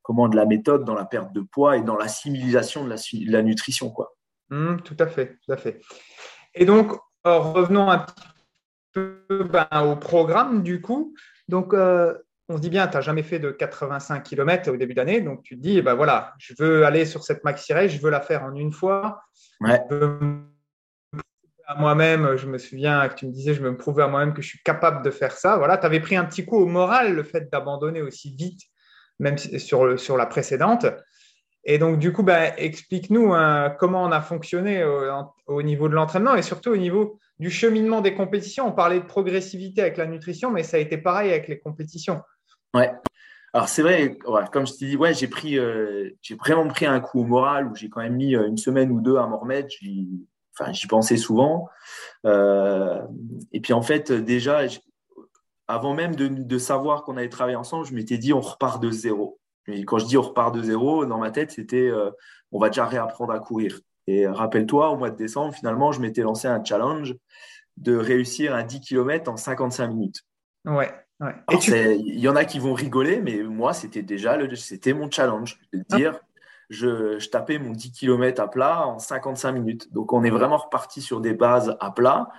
comment, 0.02 0.28
de 0.28 0.36
la 0.36 0.46
méthode 0.46 0.84
dans 0.84 0.96
la 0.96 1.06
perte 1.06 1.32
de 1.34 1.42
poids 1.42 1.78
et 1.78 1.82
dans 1.82 1.96
l'assimilation 1.96 2.84
de 2.84 2.90
la, 2.90 2.96
de 2.96 3.32
la 3.32 3.42
nutrition. 3.42 3.90
Quoi. 3.90 4.16
Mmh, 4.50 4.78
tout 4.84 4.98
à 5.00 5.08
fait, 5.08 5.38
tout 5.46 5.52
à 5.52 5.58
fait. 5.58 5.80
Et 6.56 6.66
donc, 6.66 6.92
revenons 7.24 7.90
un 7.90 8.00
petit 8.00 8.28
peu 8.92 9.48
ben, 9.50 9.68
au 9.86 9.96
programme 9.96 10.62
du 10.62 10.82
coup. 10.82 11.16
Donc, 11.48 11.74
on 12.50 12.58
se 12.58 12.62
dit 12.62 12.70
bien, 12.70 12.88
tu 12.88 12.98
n'as 12.98 13.02
jamais 13.02 13.24
fait 13.24 13.40
de 13.40 13.52
85 13.52 14.22
km 14.22 14.72
au 14.72 14.78
début 14.78 14.94
d'année, 14.94 15.22
donc 15.22 15.44
tu 15.44 15.56
te 15.56 15.62
dis, 15.62 15.82
ben 15.82 15.94
voilà, 15.94 16.34
je 16.38 16.54
veux 16.58 16.86
aller 16.86 17.06
sur 17.06 17.24
cette 17.24 17.44
maxi 17.44 17.74
race, 17.74 17.92
je 17.92 18.02
veux 18.02 18.10
la 18.10 18.22
faire 18.22 18.44
en 18.44 18.54
une 18.56 18.74
fois. 18.74 19.22
Ouais. 19.62 19.82
Je 19.90 19.96
veux 19.96 20.20
à 21.66 21.76
moi-même, 21.76 22.36
je 22.36 22.46
me 22.46 22.58
souviens 22.58 23.08
que 23.08 23.16
tu 23.16 23.26
me 23.26 23.32
disais, 23.32 23.54
je 23.54 23.62
veux 23.62 23.72
me 23.72 23.78
prouver 23.78 24.04
à 24.04 24.08
moi-même 24.08 24.34
que 24.34 24.42
je 24.42 24.48
suis 24.48 24.62
capable 24.64 25.04
de 25.04 25.10
faire 25.10 25.32
ça. 25.32 25.58
Voilà, 25.58 25.78
tu 25.78 25.86
avais 25.86 26.02
pris 26.02 26.18
un 26.18 26.26
petit 26.26 26.46
coup 26.46 26.58
au 26.58 26.66
moral 26.66 27.16
le 27.16 27.24
fait 27.24 27.50
d'abandonner 27.50 28.02
aussi 28.02 28.36
vite, 28.36 28.62
même 29.20 29.38
sur, 29.38 29.98
sur 29.98 30.18
la 30.18 30.26
précédente. 30.26 30.86
Et 31.64 31.78
donc, 31.78 32.00
du 32.00 32.12
coup, 32.12 32.24
ben, 32.24 32.52
explique-nous 32.58 33.34
hein, 33.34 33.74
comment 33.80 34.04
on 34.04 34.12
a 34.12 34.20
fonctionné 34.20 34.84
au 35.48 35.62
niveau 35.62 35.88
de 35.88 35.94
l'entraînement 35.94 36.36
et 36.36 36.42
surtout 36.42 36.72
au 36.72 36.78
niveau 36.78 37.20
du 37.40 37.50
cheminement 37.50 38.02
des 38.02 38.14
compétitions. 38.14 38.68
On 38.68 38.74
parlait 38.74 39.00
de 39.00 39.06
progressivité 39.06 39.82
avec 39.82 39.96
la 39.96 40.06
nutrition, 40.06 40.52
mais 40.52 40.64
ça 40.64 40.76
a 40.76 40.80
été 40.82 40.98
pareil 40.98 41.32
avec 41.32 41.48
les 41.48 41.60
compétitions. 41.60 42.22
Ouais. 42.74 42.92
Alors 43.54 43.70
c'est 43.70 43.84
vrai, 43.84 44.18
comme 44.52 44.66
je 44.66 44.74
t'ai 44.74 44.88
dit, 44.88 44.98
ouais, 44.98 45.14
j'ai 45.14 45.28
pris, 45.28 45.60
euh, 45.60 46.10
j'ai 46.24 46.34
vraiment 46.36 46.68
pris 46.68 46.88
un 46.88 47.00
coup 47.00 47.20
au 47.20 47.24
moral 47.24 47.68
où 47.68 47.76
j'ai 47.76 47.88
quand 47.88 48.02
même 48.02 48.16
mis 48.16 48.36
euh, 48.36 48.48
une 48.48 48.58
semaine 48.58 48.92
ou 48.92 49.00
deux 49.00 49.18
à 49.18 49.28
m'en 49.28 49.38
remettre. 49.38 49.70
J'y, 49.80 50.26
enfin, 50.58 50.72
j'y 50.74 50.88
pensais 50.88 51.18
souvent. 51.18 51.70
Euh, 52.26 53.00
et 53.52 53.62
puis 53.62 53.74
en 53.74 53.84
fait, 53.84 54.12
déjà, 54.12 54.62
avant 55.68 55.94
même 55.94 56.16
de, 56.16 56.58
savoir 56.58 57.04
qu'on 57.04 57.16
allait 57.16 57.30
travailler 57.30 57.56
ensemble, 57.56 57.86
je 57.86 57.94
m'étais 57.94 58.18
dit 58.18 58.34
on 58.34 58.42
repart 58.42 58.82
de 58.82 58.90
zéro. 58.90 59.40
Et 59.68 59.86
quand 59.86 60.00
je 60.00 60.06
dis 60.06 60.18
on 60.18 60.24
repart 60.24 60.54
de 60.54 60.64
zéro, 60.64 61.06
dans 61.06 61.20
ma 61.20 61.30
tête, 61.30 61.52
c'était 61.52 61.92
on 62.52 62.60
va 62.60 62.70
déjà 62.70 62.88
réapprendre 62.88 63.34
à 63.34 63.40
courir. 63.40 63.80
Et 64.08 64.28
rappelle-toi, 64.28 64.90
au 64.90 64.98
mois 64.98 65.12
de 65.12 65.16
décembre, 65.16 65.54
finalement, 65.54 65.92
je 65.92 66.02
m'étais 66.02 66.22
lancé 66.22 66.48
un 66.48 66.64
challenge 66.64 67.16
de 67.78 67.96
réussir 67.96 68.56
un 68.56 68.64
10 68.64 68.82
km 68.82 69.32
en 69.32 69.38
55 69.38 69.88
minutes. 69.88 70.24
Ouais. 70.66 70.92
Ouais. 71.24 71.36
Il 72.06 72.20
y 72.20 72.28
en 72.28 72.36
a 72.36 72.46
qui 72.46 72.60
vont 72.60 72.74
rigoler, 72.74 73.22
mais 73.22 73.44
moi, 73.44 73.74
c'était 73.74 74.02
déjà 74.02 74.38
le, 74.38 74.56
c'était 74.56 74.94
mon 74.94 75.10
challenge. 75.10 75.60
De 75.74 75.84
ah. 75.92 75.96
dire, 75.96 76.20
je, 76.70 77.20
je, 77.20 77.30
tapais 77.30 77.60
mon 77.60 77.72
10 77.72 77.92
km 77.92 78.42
à 78.42 78.48
plat 78.48 78.88
en 78.88 79.00
55 79.00 79.52
minutes. 79.52 79.94
Donc, 79.94 80.14
on 80.14 80.24
est 80.24 80.30
vraiment 80.30 80.58
reparti 80.58 81.02
sur 81.02 81.22
des 81.22 81.34
bases 81.34 81.76
à 81.80 81.92
plat. 81.92 82.30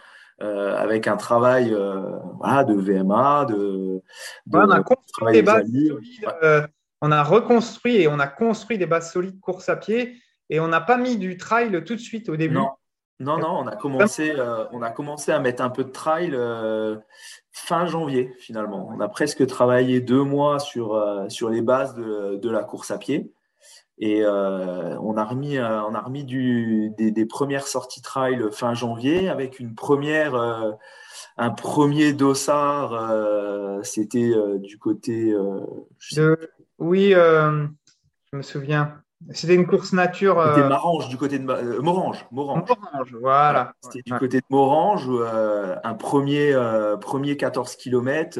Euh, 0.42 0.76
avec 0.76 1.06
un 1.06 1.16
travail 1.16 1.72
euh, 1.72 2.18
voilà, 2.40 2.64
de 2.64 2.74
VMA, 2.74 3.44
de, 3.44 4.02
de 4.46 4.58
on 4.58 4.68
a 4.68 4.82
construit 4.82 5.32
des 5.32 5.42
bases 5.42 5.64
solides, 5.64 5.94
euh, 6.42 6.66
on 7.00 7.12
a 7.12 7.22
reconstruit 7.22 7.98
et 7.98 8.08
on 8.08 8.18
a 8.18 8.26
construit 8.26 8.76
des 8.76 8.86
bases 8.86 9.12
solides 9.12 9.38
course 9.38 9.68
à 9.68 9.76
pied 9.76 10.16
et 10.50 10.58
on 10.58 10.66
n'a 10.66 10.80
pas 10.80 10.96
mis 10.96 11.18
du 11.18 11.36
trail 11.36 11.70
tout 11.84 11.94
de 11.94 12.00
suite 12.00 12.28
au 12.28 12.36
début. 12.36 12.56
Non, 12.56 12.70
non, 13.20 13.38
non 13.38 13.60
on, 13.60 13.66
a 13.68 13.76
commencé, 13.76 14.32
euh, 14.36 14.64
on 14.72 14.82
a 14.82 14.90
commencé 14.90 15.30
à 15.30 15.38
mettre 15.38 15.62
un 15.62 15.70
peu 15.70 15.84
de 15.84 15.90
trail 15.90 16.30
euh, 16.32 16.96
fin 17.52 17.86
janvier 17.86 18.34
finalement. 18.38 18.88
On 18.92 18.98
a 19.00 19.08
presque 19.08 19.46
travaillé 19.46 20.00
deux 20.00 20.24
mois 20.24 20.58
sur, 20.58 20.94
euh, 20.94 21.28
sur 21.28 21.48
les 21.48 21.62
bases 21.62 21.94
de, 21.94 22.36
de, 22.36 22.50
la 22.50 22.64
course 22.64 22.90
à 22.90 22.98
pied. 22.98 23.32
Et 23.98 24.26
on 24.26 25.16
a 25.16 25.24
remis, 25.24 25.60
on 25.60 25.94
a 25.94 26.00
remis 26.00 26.24
des, 26.24 27.26
premières 27.26 27.68
sorties 27.68 28.02
trail 28.02 28.42
fin 28.50 28.74
janvier 28.74 29.28
avec 29.28 29.60
une 29.60 29.76
première, 29.76 30.34
un 31.36 31.50
premier 31.50 32.12
dossard. 32.12 33.84
C'était 33.84 34.32
du 34.58 34.78
côté. 34.78 35.32
Oui, 36.80 37.10
je 37.12 38.36
me 38.36 38.42
souviens. 38.42 39.03
C'était 39.30 39.54
une 39.54 39.66
course 39.66 39.92
nature. 39.92 40.42
C'était 40.48 40.66
euh, 40.66 40.68
Marange, 40.68 41.08
du 41.08 41.16
côté 41.16 41.38
de 41.38 41.48
euh, 41.48 41.80
Morange. 41.80 42.26
Morange. 42.30 42.68
voilà. 43.20 43.74
C'était 43.80 44.02
du 44.02 44.18
côté 44.18 44.40
de 44.40 44.46
Morange, 44.50 45.06
euh, 45.08 45.76
un 45.82 45.94
premier, 45.94 46.54
premier 47.00 47.36
14 47.36 47.76
km 47.76 48.38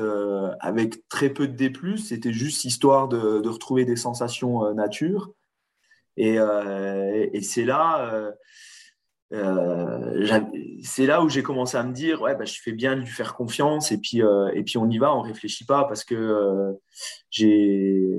avec 0.60 1.08
très 1.08 1.30
peu 1.30 1.48
de 1.48 1.54
D. 1.54 1.72
C'était 1.96 2.32
juste 2.32 2.64
histoire 2.64 3.08
de, 3.08 3.40
de, 3.40 3.48
retrouver 3.48 3.84
des 3.84 3.96
sensations 3.96 4.72
nature. 4.74 5.30
Et, 6.16 6.34
et 6.34 7.42
c'est 7.42 7.64
là. 7.64 8.32
C'est 9.30 11.06
là 11.06 11.22
où 11.22 11.28
j'ai 11.28 11.42
commencé 11.42 11.76
à 11.76 11.82
me 11.82 11.92
dire 11.92 12.22
ouais 12.22 12.36
bah, 12.36 12.44
je 12.44 12.60
fais 12.62 12.72
bien 12.72 12.94
de 12.94 13.00
lui 13.00 13.06
faire 13.08 13.34
confiance 13.34 13.90
et 13.90 13.98
puis 13.98 14.20
et 14.54 14.62
puis 14.62 14.78
on 14.78 14.88
y 14.88 14.98
va 14.98 15.14
on 15.14 15.22
réfléchit 15.22 15.64
pas 15.64 15.84
parce 15.84 16.04
que 16.04 16.74
j'ai 17.30 18.14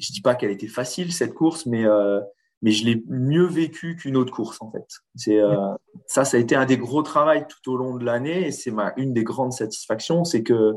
je 0.00 0.12
dis 0.12 0.20
pas 0.20 0.34
qu'elle 0.34 0.50
était 0.50 0.68
facile 0.68 1.12
cette 1.12 1.34
course, 1.34 1.66
mais 1.66 1.84
euh, 1.84 2.20
mais 2.62 2.72
je 2.72 2.84
l'ai 2.84 3.02
mieux 3.08 3.46
vécu 3.46 3.96
qu'une 3.96 4.16
autre 4.16 4.32
course 4.32 4.58
en 4.60 4.70
fait. 4.70 4.86
C'est 5.14 5.38
euh, 5.38 5.74
ça, 6.06 6.24
ça 6.24 6.36
a 6.36 6.40
été 6.40 6.56
un 6.56 6.66
des 6.66 6.78
gros 6.78 7.02
travaux 7.02 7.40
tout 7.48 7.72
au 7.72 7.76
long 7.76 7.96
de 7.96 8.04
l'année 8.04 8.48
et 8.48 8.52
c'est 8.52 8.70
ma 8.70 8.92
une 8.96 9.12
des 9.12 9.24
grandes 9.24 9.52
satisfactions, 9.52 10.24
c'est 10.24 10.42
que 10.42 10.74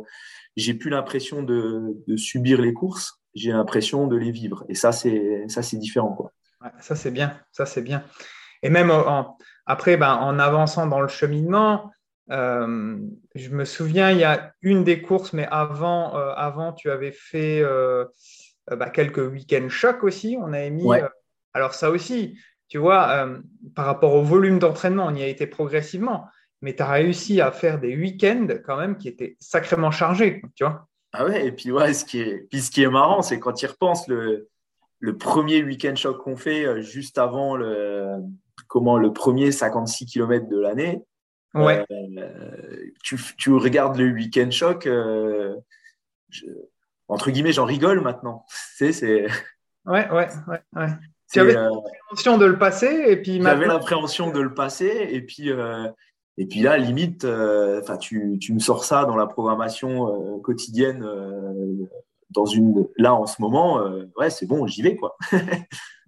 j'ai 0.58 0.74
plus 0.74 0.90
l'impression 0.90 1.44
de, 1.44 1.96
de, 2.08 2.18
subir 2.18 2.62
les 2.62 2.74
courses, 2.74 3.22
j'ai 3.34 3.52
l'impression 3.52 4.08
de 4.08 4.16
les 4.16 4.32
vivre 4.32 4.66
et 4.70 4.76
ça 4.76 4.92
c'est 4.92 5.46
ça 5.48 5.64
c'est 5.64 5.78
différent 5.78 6.14
quoi. 6.14 6.32
ça 6.82 6.96
c'est 6.96 7.12
bien, 7.12 7.40
ça 7.52 7.66
c'est 7.66 7.82
bien. 7.82 8.04
Et 8.64 8.70
même 8.70 8.92
en, 8.92 9.38
après, 9.66 9.98
ben, 9.98 10.14
en 10.16 10.40
avançant 10.40 10.88
dans 10.88 11.02
le 11.02 11.08
cheminement, 11.08 11.92
euh, 12.32 12.98
je 13.36 13.50
me 13.50 13.66
souviens, 13.66 14.12
il 14.12 14.20
y 14.20 14.24
a 14.24 14.54
une 14.62 14.84
des 14.84 15.02
courses, 15.02 15.34
mais 15.34 15.48
avant, 15.52 16.16
euh, 16.16 16.34
avant 16.36 16.72
tu 16.72 16.90
avais 16.90 17.12
fait 17.12 17.62
euh, 17.62 18.06
bah, 18.70 18.90
quelques 18.90 19.18
week-ends 19.18 19.70
chocs 19.70 20.04
aussi. 20.04 20.38
On 20.40 20.54
avait 20.54 20.70
mis. 20.70 20.88
alors, 21.54 21.74
ça 21.74 21.90
aussi, 21.90 22.40
tu 22.70 22.78
vois, 22.78 23.28
par 23.76 23.86
rapport 23.86 24.16
au 24.16 24.22
volume 24.22 24.60
d'entraînement, 24.60 25.08
on 25.08 25.16
y 25.16 25.24
a 25.24 25.28
été 25.28 25.46
progressivement, 25.46 26.28
mais 26.62 26.76
tu 26.76 26.84
as 26.84 26.90
réussi 26.90 27.42
à 27.42 27.52
faire 27.52 27.80
des 27.80 27.96
week-ends 27.98 28.48
quand 28.66 28.78
même 28.78 28.98
qui 28.98 29.10
étaient 29.10 29.36
sacrément 29.40 29.92
chargés, 29.92 30.42
tu 30.56 30.64
vois. 30.64 30.88
Ah 31.14 31.26
ouais, 31.26 31.46
et 31.46 31.52
puis, 31.52 31.74
ouais, 31.74 31.94
ce, 31.94 32.06
qui 32.06 32.22
est, 32.22 32.48
puis 32.50 32.62
ce 32.62 32.72
qui 32.72 32.84
est 32.84 32.90
marrant, 32.90 33.22
c'est 33.22 33.38
quand 33.38 33.52
tu 33.52 33.66
y 33.66 33.68
repenses, 33.68 34.08
le, 34.08 34.48
le 35.00 35.18
premier 35.18 35.62
week-end 35.62 35.96
choc 35.96 36.24
qu'on 36.24 36.38
fait 36.38 36.82
juste 36.82 37.18
avant 37.18 37.58
le, 37.58 38.16
comment, 38.72 38.98
le 38.98 39.12
premier 39.12 39.52
56 39.52 40.06
km 40.06 40.48
de 40.48 40.58
l'année 40.58 41.04
Ouais. 41.54 41.86
Euh, 41.92 42.92
tu, 43.04 43.20
tu, 43.38 43.52
regardes 43.52 43.98
le 43.98 44.10
week-end 44.14 44.50
choc, 44.52 44.88
euh, 44.88 45.58
entre 47.10 47.30
guillemets, 47.30 47.52
j'en 47.52 47.66
rigole 47.66 48.00
maintenant. 48.00 48.46
c'est 48.78 48.94
c'est. 48.94 49.26
Ouais, 49.86 50.10
ouais, 50.12 50.30
ouais. 50.48 50.62
ouais. 50.78 50.88
Tu 51.30 51.42
avais 51.42 51.58
euh, 51.58 51.70
l'appréhension 51.70 52.38
de 52.38 52.46
le 52.46 52.58
passer 52.58 53.04
et 53.08 53.18
puis. 53.18 53.42
J'avais 53.42 53.66
l'appréhension 53.66 54.32
de 54.32 54.40
le 54.40 54.54
passer 54.54 55.10
et 55.12 55.22
puis. 55.22 55.52
Et 56.38 56.46
puis 56.46 56.62
là, 56.62 56.78
limite, 56.78 57.26
enfin, 57.26 57.98
tu, 57.98 58.38
tu, 58.40 58.54
me 58.54 58.60
sors 58.60 58.86
ça 58.86 59.04
dans 59.04 59.18
la 59.18 59.28
programmation 59.28 60.40
quotidienne, 60.40 61.06
dans 62.30 62.46
une, 62.46 62.88
là 62.96 63.14
en 63.14 63.26
ce 63.26 63.42
moment, 63.42 63.84
ouais, 64.16 64.30
c'est 64.30 64.46
bon, 64.46 64.66
j'y 64.66 64.82
vais 64.82 64.96
quoi. 64.96 65.18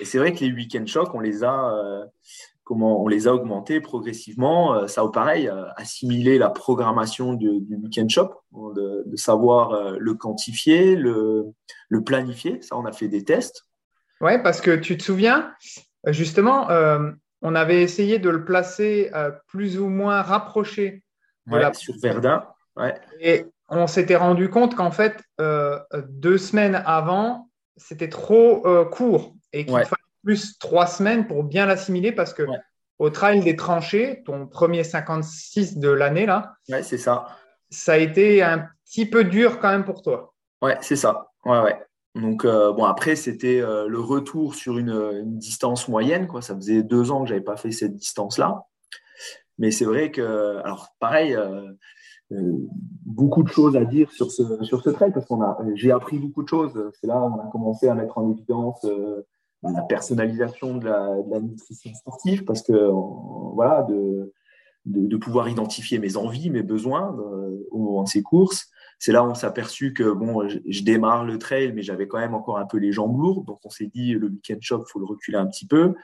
et 0.00 0.04
c'est 0.04 0.18
vrai 0.18 0.32
que 0.32 0.40
les 0.40 0.52
week-end 0.52 0.84
chocs, 0.86 1.14
on 1.14 1.20
les 1.20 1.44
a, 1.44 2.08
comment 2.64 3.02
on 3.02 3.08
les 3.08 3.28
a 3.28 3.34
augmentés 3.34 3.80
progressivement. 3.80 4.74
Euh, 4.74 4.86
ça, 4.88 5.02
pareil, 5.12 5.48
euh, 5.48 5.66
assimiler 5.76 6.38
la 6.38 6.50
programmation 6.50 7.34
du, 7.34 7.48
week-end 7.48 8.08
shop, 8.08 8.42
de, 8.74 9.16
savoir 9.16 9.72
euh, 9.72 9.96
le 9.98 10.14
quantifier, 10.14 10.96
le, 10.96 11.52
planifier. 12.04 12.60
Ça, 12.62 12.76
on 12.76 12.86
a 12.86 12.92
fait 12.92 13.08
des 13.08 13.22
tests. 13.22 13.66
Oui, 14.20 14.42
parce 14.42 14.60
que 14.60 14.74
tu 14.74 14.96
te 14.96 15.02
souviens, 15.02 15.52
justement, 16.06 16.68
on 17.42 17.54
avait 17.54 17.82
essayé 17.82 18.18
de 18.18 18.30
le 18.30 18.44
placer 18.44 19.10
plus 19.46 19.78
ou 19.78 19.88
moins 19.88 20.22
rapproché 20.22 21.02
sur 21.74 21.94
Verdun. 22.02 22.44
Et 23.20 23.44
on 23.68 23.86
s'était 23.86 24.16
rendu 24.16 24.48
compte 24.48 24.74
qu'en 24.74 24.90
fait, 24.90 25.22
deux 25.38 26.38
semaines 26.38 26.82
avant, 26.86 27.50
c'était 27.76 28.08
trop 28.08 28.62
court 28.90 29.34
et 29.54 29.64
qu'il 29.64 29.74
fallait 29.74 30.02
plus 30.24 30.58
trois 30.58 30.86
semaines 30.86 31.26
pour 31.26 31.44
bien 31.44 31.66
l'assimiler 31.66 32.12
parce 32.12 32.34
que 32.34 32.42
au 32.98 33.10
trail 33.10 33.40
des 33.40 33.56
tranchées, 33.56 34.22
ton 34.24 34.46
premier 34.46 34.84
56 34.84 35.78
de 35.78 35.88
l'année, 35.88 36.26
là, 36.26 36.54
ouais, 36.68 36.82
c'est 36.82 36.98
ça. 36.98 37.26
Ça 37.70 37.94
a 37.94 37.96
été 37.96 38.42
un 38.42 38.68
petit 38.84 39.06
peu 39.06 39.24
dur 39.24 39.58
quand 39.58 39.70
même 39.70 39.84
pour 39.84 40.02
toi. 40.02 40.34
Ouais, 40.62 40.76
c'est 40.80 40.96
ça. 40.96 41.30
Ouais, 41.44 41.60
ouais. 41.60 41.76
Donc, 42.14 42.44
euh, 42.44 42.72
bon, 42.72 42.84
après, 42.84 43.16
c'était 43.16 43.60
euh, 43.60 43.88
le 43.88 43.98
retour 43.98 44.54
sur 44.54 44.78
une, 44.78 45.22
distance 45.38 45.88
moyenne. 45.88 46.28
Quoi. 46.28 46.42
Ça 46.42 46.54
faisait 46.54 46.82
deux 46.82 47.10
ans 47.10 47.22
que 47.22 47.28
je 47.28 47.34
n'avais 47.34 47.44
pas 47.44 47.56
fait 47.56 47.72
cette 47.72 47.96
distance-là. 47.96 48.64
Mais 49.58 49.72
c'est 49.72 49.84
vrai 49.84 50.12
que, 50.12 50.58
alors, 50.64 50.88
pareil, 51.00 51.34
euh, 51.34 51.72
beaucoup 53.04 53.42
de 53.42 53.48
choses 53.48 53.76
à 53.76 53.84
dire 53.84 54.10
sur 54.12 54.30
ce, 54.30 54.62
sur 54.62 54.82
ce 54.82 54.90
trail 54.90 55.12
parce 55.12 55.26
qu'on 55.26 55.42
a, 55.42 55.58
j'ai 55.74 55.90
appris 55.90 56.18
beaucoup 56.18 56.44
de 56.44 56.48
choses. 56.48 56.92
C'est 57.00 57.08
là 57.08 57.18
où 57.18 57.24
on 57.24 57.40
a 57.40 57.50
commencé 57.50 57.88
à 57.88 57.94
mettre 57.94 58.18
en 58.18 58.30
évidence 58.30 58.86
la 59.72 59.82
personnalisation 59.82 60.76
de 60.76 60.86
la, 60.86 61.40
nutrition 61.40 61.94
sportive 61.94 62.44
parce 62.44 62.62
que 62.62 62.90
voilà 63.54 63.82
de, 63.88 64.32
de, 64.86 65.16
pouvoir 65.16 65.48
identifier 65.48 65.98
mes 65.98 66.16
envies, 66.16 66.50
mes 66.50 66.62
besoins 66.62 67.16
euh, 67.18 67.66
au 67.70 67.78
moment 67.78 68.02
de 68.02 68.08
ces 68.08 68.22
courses. 68.22 68.68
C'est 68.98 69.12
là 69.12 69.24
où 69.24 69.26
on 69.26 69.34
s'est 69.34 69.46
aperçu 69.46 69.92
que 69.92 70.12
bon, 70.12 70.48
je, 70.48 70.82
démarre 70.82 71.24
le 71.24 71.38
trail, 71.38 71.72
mais 71.74 71.82
j'avais 71.82 72.06
quand 72.06 72.18
même 72.18 72.34
encore 72.34 72.58
un 72.58 72.64
peu 72.64 72.78
les 72.78 72.92
jambes 72.92 73.18
lourdes. 73.18 73.46
Donc 73.46 73.58
on 73.64 73.70
s'est 73.70 73.90
dit 73.92 74.12
le 74.12 74.28
week-end 74.28 74.56
shop, 74.60 74.84
faut 74.86 74.98
le 74.98 75.04
reculer 75.06 75.36
un 75.36 75.46
petit 75.46 75.66
peu. 75.66 75.94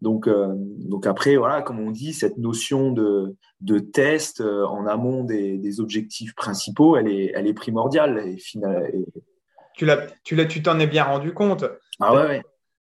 Donc 0.00 0.26
euh, 0.26 0.48
donc 0.56 1.06
après 1.06 1.36
voilà, 1.36 1.62
comme 1.62 1.80
on 1.80 1.90
dit, 1.90 2.12
cette 2.12 2.38
notion 2.38 2.92
de, 2.92 3.36
de 3.60 3.78
test 3.78 4.40
euh, 4.40 4.66
en 4.66 4.86
amont 4.86 5.24
des, 5.24 5.58
des 5.58 5.80
objectifs 5.80 6.34
principaux, 6.34 6.96
elle 6.96 7.08
est 7.08 7.32
elle 7.34 7.46
est 7.46 7.54
primordiale. 7.54 8.22
Et, 8.26 8.32
et... 8.34 9.06
Tu 9.74 9.86
l'as 9.86 10.06
tu 10.24 10.34
l'as 10.34 10.46
tu 10.46 10.62
t'en 10.62 10.78
es 10.80 10.86
bien 10.86 11.04
rendu 11.04 11.32
compte. 11.32 11.64
Ah 12.00 12.14
ouais. 12.14 12.26
ouais 12.26 12.42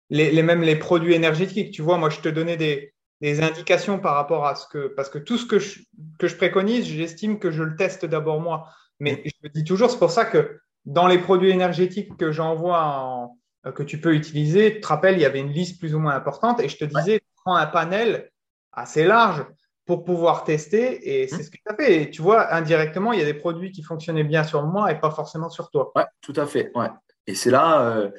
les, 0.10 0.32
les, 0.32 0.44
même 0.44 0.62
les 0.62 0.76
produits 0.76 1.14
énergétiques. 1.14 1.72
Tu 1.72 1.82
vois, 1.82 1.98
moi, 1.98 2.10
je 2.10 2.20
te 2.20 2.30
donnais 2.30 2.58
des, 2.58 2.94
des 3.22 3.42
indications 3.42 4.00
par 4.00 4.16
rapport 4.16 4.46
à 4.46 4.56
ce 4.56 4.68
que. 4.68 4.88
Parce 4.88 5.10
que 5.10 5.18
tout 5.20 5.38
ce 5.38 5.46
que 5.46 5.60
je, 5.60 5.80
que 6.20 6.28
je 6.28 6.36
préconise, 6.36 6.86
j'estime 6.86 7.40
que 7.40 7.52
je 7.52 7.64
le 7.64 7.76
teste 7.76 8.06
d'abord 8.06 8.40
moi. 8.40 8.70
Mais 9.00 9.22
je 9.26 9.32
me 9.44 9.50
dis 9.50 9.64
toujours, 9.64 9.90
c'est 9.90 10.00
pour 10.00 10.12
ça 10.12 10.26
que 10.26 10.60
dans 10.86 11.08
les 11.08 11.18
produits 11.18 11.50
énergétiques 11.50 12.16
que 12.18 12.32
j'envoie, 12.32 13.30
que 13.74 13.84
tu 13.84 14.00
peux 14.00 14.14
utiliser, 14.14 14.76
tu 14.76 14.82
te 14.82 14.88
rappelles, 14.88 15.16
il 15.16 15.22
y 15.22 15.26
avait 15.26 15.40
une 15.40 15.52
liste 15.52 15.80
plus 15.80 15.96
ou 15.96 16.00
moins 16.00 16.16
importante 16.16 16.60
et 16.62 16.70
je 16.70 16.78
te 16.78 16.86
disais, 16.86 17.22
prends 17.44 17.56
un 17.56 17.66
panel 17.66 18.30
assez 18.72 19.04
large 19.04 19.46
pour 19.86 20.04
pouvoir 20.04 20.44
tester 20.44 21.22
et 21.22 21.28
c'est 21.28 21.38
mmh. 21.38 21.44
ce 21.44 21.50
que 21.50 21.58
tu 21.58 21.74
as 21.74 21.76
fait. 21.76 22.02
Et 22.02 22.10
tu 22.10 22.22
vois, 22.22 22.54
indirectement, 22.54 23.14
il 23.14 23.20
y 23.20 23.22
a 23.22 23.26
des 23.26 23.34
produits 23.34 23.72
qui 23.72 23.84
fonctionnaient 23.84 24.24
bien 24.24 24.44
sur 24.44 24.64
moi 24.64 24.92
et 24.92 25.00
pas 25.00 25.12
forcément 25.12 25.50
sur 25.50 25.70
toi. 25.70 25.92
Ouais, 25.96 26.06
tout 26.22 26.34
à 26.36 26.46
fait. 26.46 26.72
Ouais. 26.76 26.90
Et 27.28 27.36
c'est 27.36 27.52
là, 27.52 27.82
euh, 27.82 28.12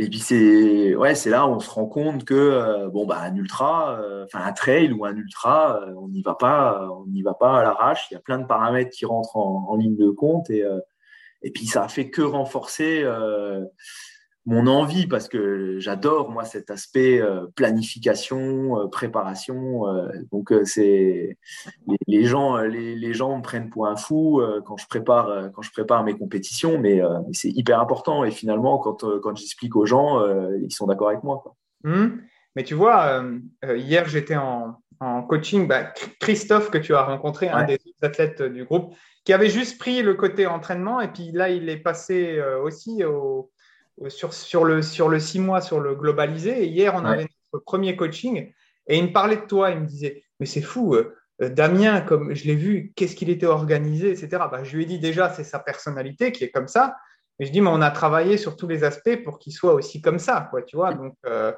et 0.00 0.08
puis 0.08 0.18
c'est 0.18 0.94
ouais, 0.96 1.14
c'est 1.14 1.28
là 1.28 1.46
où 1.46 1.50
on 1.50 1.60
se 1.60 1.68
rend 1.68 1.84
compte 1.84 2.24
que 2.24 2.34
euh, 2.34 2.88
bon 2.88 3.04
bah 3.04 3.18
un 3.20 3.34
ultra, 3.36 4.00
euh, 4.00 4.24
enfin 4.24 4.42
un 4.42 4.52
trail 4.52 4.92
ou 4.92 5.04
un 5.04 5.14
ultra, 5.14 5.78
euh, 5.82 5.92
on 5.98 6.08
n'y 6.08 6.22
va 6.22 6.34
pas, 6.34 6.88
on 6.90 7.06
n'y 7.06 7.20
va 7.20 7.34
pas 7.34 7.58
à 7.60 7.62
l'arrache. 7.62 8.06
Il 8.10 8.14
y 8.14 8.16
a 8.16 8.20
plein 8.20 8.38
de 8.38 8.46
paramètres 8.46 8.90
qui 8.90 9.04
rentrent 9.04 9.36
en, 9.36 9.76
ligne 9.76 9.96
de 9.96 10.08
compte 10.08 10.48
et 10.48 10.64
et 11.42 11.50
puis 11.50 11.66
ça 11.66 11.84
a 11.84 11.88
fait 11.88 12.08
que 12.08 12.22
renforcer 12.22 13.04
mon 14.46 14.66
envie 14.66 15.06
parce 15.06 15.28
que 15.28 15.78
j'adore 15.78 16.30
moi 16.30 16.44
cet 16.44 16.70
aspect 16.70 17.20
euh, 17.20 17.46
planification, 17.54 18.80
euh, 18.80 18.86
préparation. 18.88 19.86
Euh, 19.88 20.08
donc 20.32 20.52
c'est 20.64 21.36
les, 22.06 22.24
gens 22.24 22.56
les, 22.56 23.12
gens 23.12 23.36
me 23.36 23.42
prennent 23.42 23.70
pour 23.70 23.86
un 23.86 23.96
fou 23.96 24.42
quand 24.64 24.76
je 24.76 24.86
prépare 24.86 25.50
quand 25.52 25.62
je 25.62 25.70
prépare 25.70 26.04
mes 26.04 26.16
compétitions, 26.16 26.78
mais, 26.78 27.00
c'est 27.32 27.50
hyper 27.50 27.80
important 27.80 28.24
et 28.24 28.30
finalement 28.30 28.78
quand 28.78 29.04
quand 29.20 29.36
j'explique 29.36 29.76
aux 29.76 29.86
gens, 29.86 30.24
ils 30.56 30.72
sont 30.72 30.86
d'accord 30.86 31.08
avec 31.08 31.22
moi. 31.22 31.42
Mmh. 31.84 32.06
Mais 32.56 32.64
tu 32.64 32.74
vois, 32.74 33.22
hier 33.62 34.08
j'étais 34.08 34.36
en, 34.36 34.76
coaching, 35.28 35.66
bah, 35.66 35.92
Christophe 36.20 36.70
que 36.70 36.78
tu 36.78 36.94
as 36.94 37.04
rencontré, 37.04 37.48
un 37.48 37.64
des 37.64 37.78
athlètes 38.02 38.42
du 38.42 38.64
groupe, 38.64 38.94
qui 39.24 39.32
avait 39.32 39.48
juste 39.48 39.78
pris 39.78 40.02
le 40.02 40.14
côté 40.14 40.46
entraînement 40.46 41.00
et 41.00 41.08
puis 41.08 41.30
là 41.32 41.48
il 41.48 41.68
est 41.68 41.78
passé 41.78 42.40
aussi 42.62 43.04
au 43.04 43.50
sur, 44.08 44.32
sur, 44.32 44.64
le, 44.64 44.82
sur 44.82 45.08
le 45.08 45.20
six 45.20 45.40
mois, 45.40 45.60
sur 45.60 45.80
le 45.80 45.94
globalisé. 45.94 46.64
Et 46.64 46.66
hier, 46.66 46.94
on 46.94 47.04
avait 47.04 47.26
notre 47.52 47.64
premier 47.64 47.96
coaching 47.96 48.52
et 48.86 48.98
il 48.98 49.04
me 49.04 49.12
parlait 49.12 49.36
de 49.36 49.46
toi. 49.46 49.70
Il 49.70 49.80
me 49.80 49.86
disait, 49.86 50.24
mais 50.38 50.46
c'est 50.46 50.62
fou, 50.62 50.94
euh, 50.94 51.14
Damien, 51.40 52.00
comme 52.00 52.34
je 52.34 52.44
l'ai 52.44 52.54
vu, 52.54 52.92
qu'est-ce 52.96 53.16
qu'il 53.16 53.30
était 53.30 53.46
organisé, 53.46 54.10
etc. 54.10 54.28
Bah, 54.50 54.62
je 54.62 54.76
lui 54.76 54.84
ai 54.84 54.86
dit 54.86 54.98
déjà, 54.98 55.30
c'est 55.30 55.44
sa 55.44 55.58
personnalité 55.58 56.32
qui 56.32 56.44
est 56.44 56.50
comme 56.50 56.68
ça. 56.68 56.96
Mais 57.38 57.46
je 57.46 57.52
dis, 57.52 57.60
mais 57.60 57.70
on 57.70 57.80
a 57.80 57.90
travaillé 57.90 58.36
sur 58.36 58.56
tous 58.56 58.68
les 58.68 58.84
aspects 58.84 59.22
pour 59.24 59.38
qu'il 59.38 59.54
soit 59.54 59.72
aussi 59.72 60.02
comme 60.02 60.18
ça, 60.18 60.48
quoi, 60.50 60.62
tu 60.62 60.76
vois. 60.76 60.92
Donc, 60.92 61.14
euh, 61.26 61.52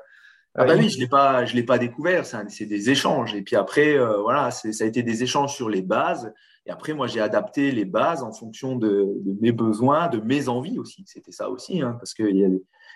ah 0.55 0.64
bah 0.64 0.74
oui, 0.76 0.90
je 0.90 0.98
ne 0.98 1.55
l'ai 1.55 1.62
pas 1.64 1.78
découvert, 1.78 2.24
c'est 2.26 2.66
des 2.66 2.90
échanges. 2.90 3.35
Et 3.35 3.42
puis 3.42 3.57
après, 3.57 3.96
euh, 3.96 4.18
voilà, 4.18 4.50
ça 4.50 4.68
a 4.68 4.87
été 4.87 5.02
des 5.02 5.22
échanges 5.22 5.55
sur 5.55 5.68
les 5.68 5.83
bases. 5.83 6.33
Et 6.66 6.70
après, 6.70 6.94
moi, 6.94 7.07
j'ai 7.07 7.20
adapté 7.20 7.72
les 7.72 7.85
bases 7.85 8.22
en 8.22 8.33
fonction 8.33 8.77
de, 8.77 9.09
mes 9.40 9.53
besoins, 9.53 10.09
de 10.09 10.20
mes 10.20 10.48
envies 10.48 10.79
aussi. 10.79 11.03
C'était 11.07 11.33
ça 11.33 11.51
aussi, 11.51 11.83
hein, 11.83 11.96
parce 11.98 12.14
qu'il 12.14 12.37
y, 12.37 12.44
a, 12.44 12.48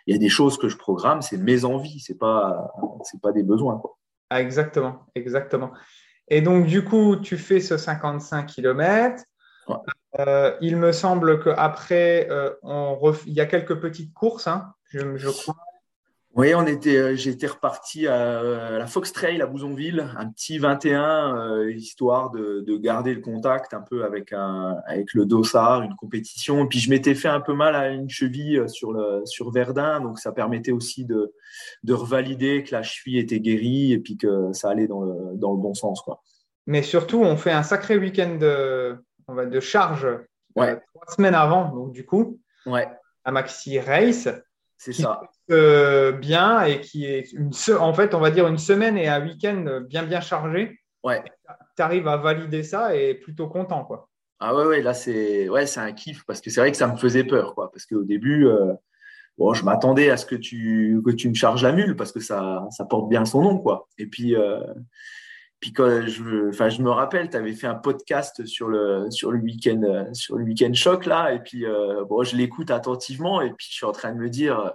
y 0.06 0.14
a 0.14 0.18
des 0.18 0.28
choses 0.28 0.56
que 0.56 0.68
je 0.68 0.76
programme, 0.76 1.20
c'est 1.22 1.36
mes 1.36 1.64
envies, 1.64 2.00
c'est 2.00 2.18
pas, 2.18 2.72
c'est 3.02 3.20
pas 3.20 3.32
des 3.32 3.42
besoins. 3.42 3.78
Quoi. 3.78 3.98
Ah, 4.30 4.40
exactement, 4.40 5.06
exactement. 5.14 5.72
Et 6.28 6.40
donc, 6.40 6.66
du 6.66 6.84
coup, 6.84 7.16
tu 7.16 7.36
fais 7.36 7.60
ce 7.60 7.76
55 7.76 8.46
km. 8.46 9.22
Euh, 10.18 10.56
il 10.60 10.76
me 10.76 10.92
semble 10.92 11.42
qu'après, 11.42 12.28
euh, 12.30 12.52
il 13.26 13.32
y 13.32 13.40
a 13.40 13.46
quelques 13.46 13.78
petites 13.80 14.14
courses, 14.14 14.46
hein, 14.46 14.72
je, 14.84 15.16
je 15.16 15.28
crois. 15.28 15.56
Oui, 16.36 16.54
on 16.54 16.66
était, 16.66 16.98
euh, 16.98 17.16
j'étais 17.16 17.46
reparti 17.46 18.06
à, 18.06 18.78
la 18.78 18.86
Fox 18.86 19.10
Trail 19.10 19.40
à 19.40 19.46
Bouzonville, 19.46 20.06
un 20.18 20.28
petit 20.28 20.58
21, 20.58 21.34
euh, 21.34 21.72
histoire 21.72 22.30
de, 22.30 22.76
garder 22.76 23.14
le 23.14 23.22
contact 23.22 23.72
un 23.72 23.80
peu 23.80 24.04
avec, 24.04 24.34
un, 24.34 24.76
avec 24.86 25.14
le 25.14 25.24
dossard, 25.24 25.80
une 25.80 25.96
compétition. 25.96 26.66
Et 26.66 26.68
puis 26.68 26.78
je 26.78 26.90
m'étais 26.90 27.14
fait 27.14 27.28
un 27.28 27.40
peu 27.40 27.54
mal 27.54 27.74
à 27.74 27.88
une 27.88 28.10
cheville 28.10 28.58
euh, 28.58 28.68
sur, 28.68 28.92
le, 28.92 29.22
sur 29.24 29.50
Verdun, 29.50 30.02
donc 30.02 30.18
ça 30.18 30.30
permettait 30.30 30.72
aussi 30.72 31.06
de, 31.06 31.32
de 31.84 31.94
revalider 31.94 32.64
que 32.64 32.74
la 32.74 32.82
cheville 32.82 33.18
était 33.18 33.40
guérie 33.40 33.94
et 33.94 33.98
puis 33.98 34.18
que 34.18 34.52
ça 34.52 34.68
allait 34.68 34.88
dans 34.88 35.00
le, 35.00 35.36
dans 35.36 35.52
le 35.52 35.58
bon 35.58 35.72
sens. 35.72 36.02
Quoi. 36.02 36.22
Mais 36.66 36.82
surtout, 36.82 37.22
on 37.22 37.38
fait 37.38 37.52
un 37.52 37.62
sacré 37.62 37.96
week-end 37.96 38.36
de, 38.38 38.94
on 39.26 39.32
va, 39.32 39.46
de 39.46 39.60
charge 39.60 40.06
trois 40.54 40.76
semaines 41.08 41.34
avant, 41.34 41.74
donc 41.74 41.92
du 41.92 42.04
coup, 42.04 42.38
ouais. 42.66 42.86
à 43.24 43.32
Maxi 43.32 43.80
Race. 43.80 44.28
C'est 44.78 44.92
ça. 44.92 45.20
Euh, 45.50 46.12
bien 46.12 46.64
et 46.64 46.80
qui 46.80 47.06
est 47.06 47.32
une 47.32 47.50
en 47.78 47.94
fait, 47.94 48.14
on 48.14 48.20
va 48.20 48.30
dire 48.30 48.46
une 48.46 48.58
semaine 48.58 48.98
et 48.98 49.08
un 49.08 49.24
week-end 49.24 49.82
bien 49.88 50.02
bien 50.02 50.20
chargé. 50.20 50.80
Ouais. 51.02 51.22
Tu 51.76 51.82
arrives 51.82 52.08
à 52.08 52.16
valider 52.16 52.62
ça 52.62 52.94
et 52.94 53.14
plutôt 53.14 53.48
content 53.48 53.84
quoi. 53.84 54.08
Ah 54.38 54.54
ouais, 54.54 54.66
ouais 54.66 54.82
là 54.82 54.92
c'est 54.92 55.48
ouais, 55.48 55.66
c'est 55.66 55.80
un 55.80 55.92
kiff 55.92 56.24
parce 56.26 56.40
que 56.40 56.50
c'est 56.50 56.60
vrai 56.60 56.70
que 56.70 56.76
ça 56.76 56.88
me 56.88 56.96
faisait 56.96 57.24
peur 57.24 57.54
quoi 57.54 57.70
parce 57.70 57.86
qu'au 57.86 58.02
début 58.02 58.46
euh, 58.46 58.74
bon, 59.38 59.54
je 59.54 59.64
m'attendais 59.64 60.10
à 60.10 60.16
ce 60.16 60.26
que 60.26 60.34
tu 60.34 61.00
que 61.04 61.10
tu 61.10 61.28
me 61.28 61.34
charges 61.34 61.62
la 61.62 61.72
mule 61.72 61.96
parce 61.96 62.12
que 62.12 62.20
ça 62.20 62.66
ça 62.70 62.84
porte 62.84 63.08
bien 63.08 63.24
son 63.24 63.42
nom 63.42 63.58
quoi. 63.58 63.88
Et 63.98 64.06
puis 64.06 64.34
euh, 64.34 64.60
puis 65.66 65.72
quand 65.72 66.06
je, 66.06 66.48
enfin, 66.48 66.68
je 66.68 66.80
me 66.80 66.90
rappelle, 66.90 67.28
tu 67.28 67.36
avais 67.36 67.52
fait 67.52 67.66
un 67.66 67.74
podcast 67.74 68.46
sur 68.46 68.68
le, 68.68 69.10
sur 69.10 69.32
le 69.32 69.40
week-end, 69.40 70.06
sur 70.12 70.36
le 70.36 70.44
week-end 70.44 70.72
choc 70.74 71.06
là, 71.06 71.32
et 71.32 71.40
puis 71.40 71.64
bon, 72.08 72.22
je 72.22 72.36
l'écoute 72.36 72.70
attentivement, 72.70 73.40
et 73.40 73.50
puis 73.50 73.66
je 73.68 73.74
suis 73.74 73.86
en 73.86 73.92
train 73.92 74.12
de 74.12 74.18
me 74.18 74.28
dire, 74.28 74.72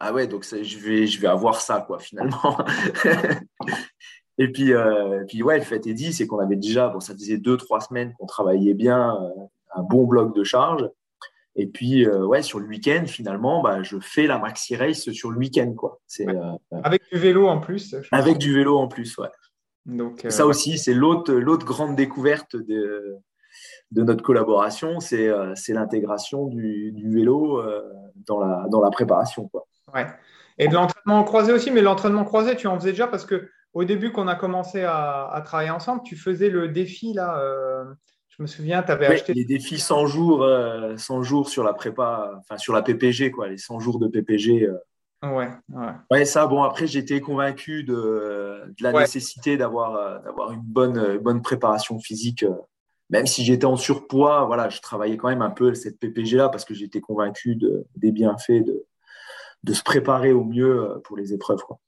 ah 0.00 0.14
ouais, 0.14 0.26
donc 0.26 0.44
je 0.44 0.78
vais, 0.78 1.06
je 1.06 1.20
vais 1.20 1.28
avoir 1.28 1.60
ça, 1.60 1.84
quoi, 1.86 1.98
finalement. 1.98 2.56
et 4.38 4.48
puis, 4.50 4.72
euh, 4.72 5.24
puis, 5.28 5.42
ouais, 5.42 5.58
le 5.58 5.64
fait 5.64 5.86
est 5.86 5.92
dit, 5.92 6.14
c'est 6.14 6.26
qu'on 6.26 6.38
avait 6.38 6.56
déjà, 6.56 6.88
bon, 6.88 7.00
ça 7.00 7.12
faisait 7.12 7.36
deux, 7.36 7.58
trois 7.58 7.80
semaines 7.80 8.14
qu'on 8.18 8.24
travaillait 8.24 8.72
bien, 8.72 9.14
euh, 9.14 9.44
un 9.76 9.82
bon 9.82 10.06
bloc 10.06 10.34
de 10.34 10.42
charge. 10.42 10.88
Et 11.54 11.66
puis, 11.66 12.06
euh, 12.06 12.24
ouais, 12.24 12.42
sur 12.42 12.60
le 12.60 12.66
week-end, 12.66 13.04
finalement, 13.06 13.60
bah, 13.60 13.82
je 13.82 13.98
fais 14.00 14.26
la 14.26 14.38
maxi 14.38 14.74
race 14.74 15.10
sur 15.10 15.30
le 15.30 15.36
week-end, 15.36 15.74
quoi. 15.74 16.00
C'est, 16.06 16.26
avec 16.82 17.02
du 17.12 17.18
vélo 17.18 17.46
en 17.46 17.60
plus. 17.60 17.94
Avec 18.10 18.38
du 18.38 18.54
vélo 18.54 18.78
en 18.78 18.88
plus, 18.88 19.18
ouais. 19.18 19.28
Donc, 19.86 20.26
ça 20.28 20.46
aussi, 20.46 20.78
c'est 20.78 20.94
l'autre, 20.94 21.32
l'autre 21.32 21.66
grande 21.66 21.96
découverte 21.96 22.54
de, 22.56 23.16
de 23.90 24.02
notre 24.02 24.22
collaboration, 24.22 25.00
c'est, 25.00 25.30
c'est 25.54 25.72
l'intégration 25.72 26.46
du, 26.46 26.92
du 26.92 27.10
vélo 27.10 27.62
dans, 28.26 28.40
la, 28.40 28.66
dans 28.70 28.80
la 28.80 28.90
préparation, 28.90 29.48
quoi. 29.48 29.66
Ouais. 29.94 30.06
Et 30.58 30.68
de 30.68 30.74
l'entraînement 30.74 31.24
croisé 31.24 31.52
aussi, 31.52 31.70
mais 31.70 31.80
l'entraînement 31.80 32.24
croisé, 32.24 32.54
tu 32.54 32.66
en 32.66 32.78
faisais 32.78 32.90
déjà 32.90 33.06
parce 33.06 33.24
que 33.24 33.48
au 33.72 33.84
début, 33.84 34.10
qu'on 34.10 34.28
a 34.28 34.34
commencé 34.34 34.82
à, 34.84 35.40
travailler 35.44 35.70
ensemble, 35.70 36.02
tu 36.04 36.16
faisais 36.16 36.50
le 36.50 36.68
défi 36.68 37.12
là. 37.12 37.38
Euh, 37.40 37.84
je 38.28 38.42
me 38.42 38.46
souviens, 38.46 38.82
tu 38.82 38.90
avais 38.90 39.06
acheté. 39.06 39.32
Les 39.32 39.44
défis 39.44 39.78
100 39.78 40.06
jours, 40.06 40.46
100 40.96 41.18
euh, 41.18 41.22
jours 41.22 41.48
sur 41.48 41.62
la 41.62 41.72
prépa, 41.72 42.32
enfin 42.38 42.58
sur 42.58 42.74
la 42.74 42.82
PPG, 42.82 43.30
quoi, 43.30 43.48
les 43.48 43.58
100 43.58 43.80
jours 43.80 43.98
de 43.98 44.08
PPG. 44.08 44.68
Euh. 45.24 45.28
Ouais, 45.28 45.50
ouais. 45.68 45.92
Ouais, 46.10 46.24
ça, 46.24 46.46
bon, 46.46 46.62
après, 46.62 46.86
j'étais 46.86 47.20
convaincu 47.20 47.84
de, 47.84 48.72
la 48.80 48.92
nécessité 48.92 49.56
d'avoir 49.56 50.22
d'avoir 50.22 50.52
une 50.52 50.62
bonne, 50.62 51.18
bonne 51.18 51.42
préparation 51.42 51.98
physique. 51.98 52.44
Même 53.10 53.26
si 53.26 53.44
j'étais 53.44 53.64
en 53.64 53.76
surpoids, 53.76 54.44
voilà, 54.44 54.68
je 54.68 54.80
travaillais 54.80 55.16
quand 55.16 55.28
même 55.28 55.42
un 55.42 55.50
peu 55.50 55.74
cette 55.74 55.98
PPG 55.98 56.36
là 56.36 56.48
parce 56.48 56.64
que 56.64 56.74
j'étais 56.74 57.00
convaincu 57.00 57.56
de, 57.56 57.84
des 57.96 58.12
bienfaits 58.12 58.64
de, 58.64 58.86
de 59.62 59.72
se 59.72 59.82
préparer 59.82 60.32
au 60.32 60.44
mieux 60.44 60.82
euh, 60.82 60.98
pour 61.04 61.16
les 61.16 61.32
épreuves. 61.32 61.62
Quoi. 61.62 61.78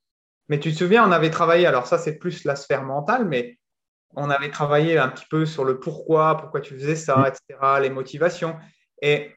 Mais 0.49 0.59
tu 0.59 0.73
te 0.73 0.79
souviens, 0.79 1.07
on 1.07 1.12
avait 1.12 1.31
travaillé, 1.31 1.66
alors 1.66 1.87
ça 1.87 1.99
c'est 1.99 2.16
plus 2.16 2.45
la 2.45 2.57
sphère 2.57 2.83
mentale, 2.83 3.27
mais 3.27 3.59
on 4.14 4.29
avait 4.31 4.51
travaillé 4.51 4.99
un 4.99 5.09
petit 5.09 5.25
peu 5.31 5.47
sur 5.47 5.64
le 5.64 5.81
pourquoi, 5.81 6.37
pourquoi 6.37 6.61
tu 6.61 6.75
faisais 6.75 6.97
ça, 6.97 7.16
mm. 7.16 7.27
etc., 7.27 7.61
les 7.81 7.90
motivations. 7.90 8.57
Et 9.01 9.33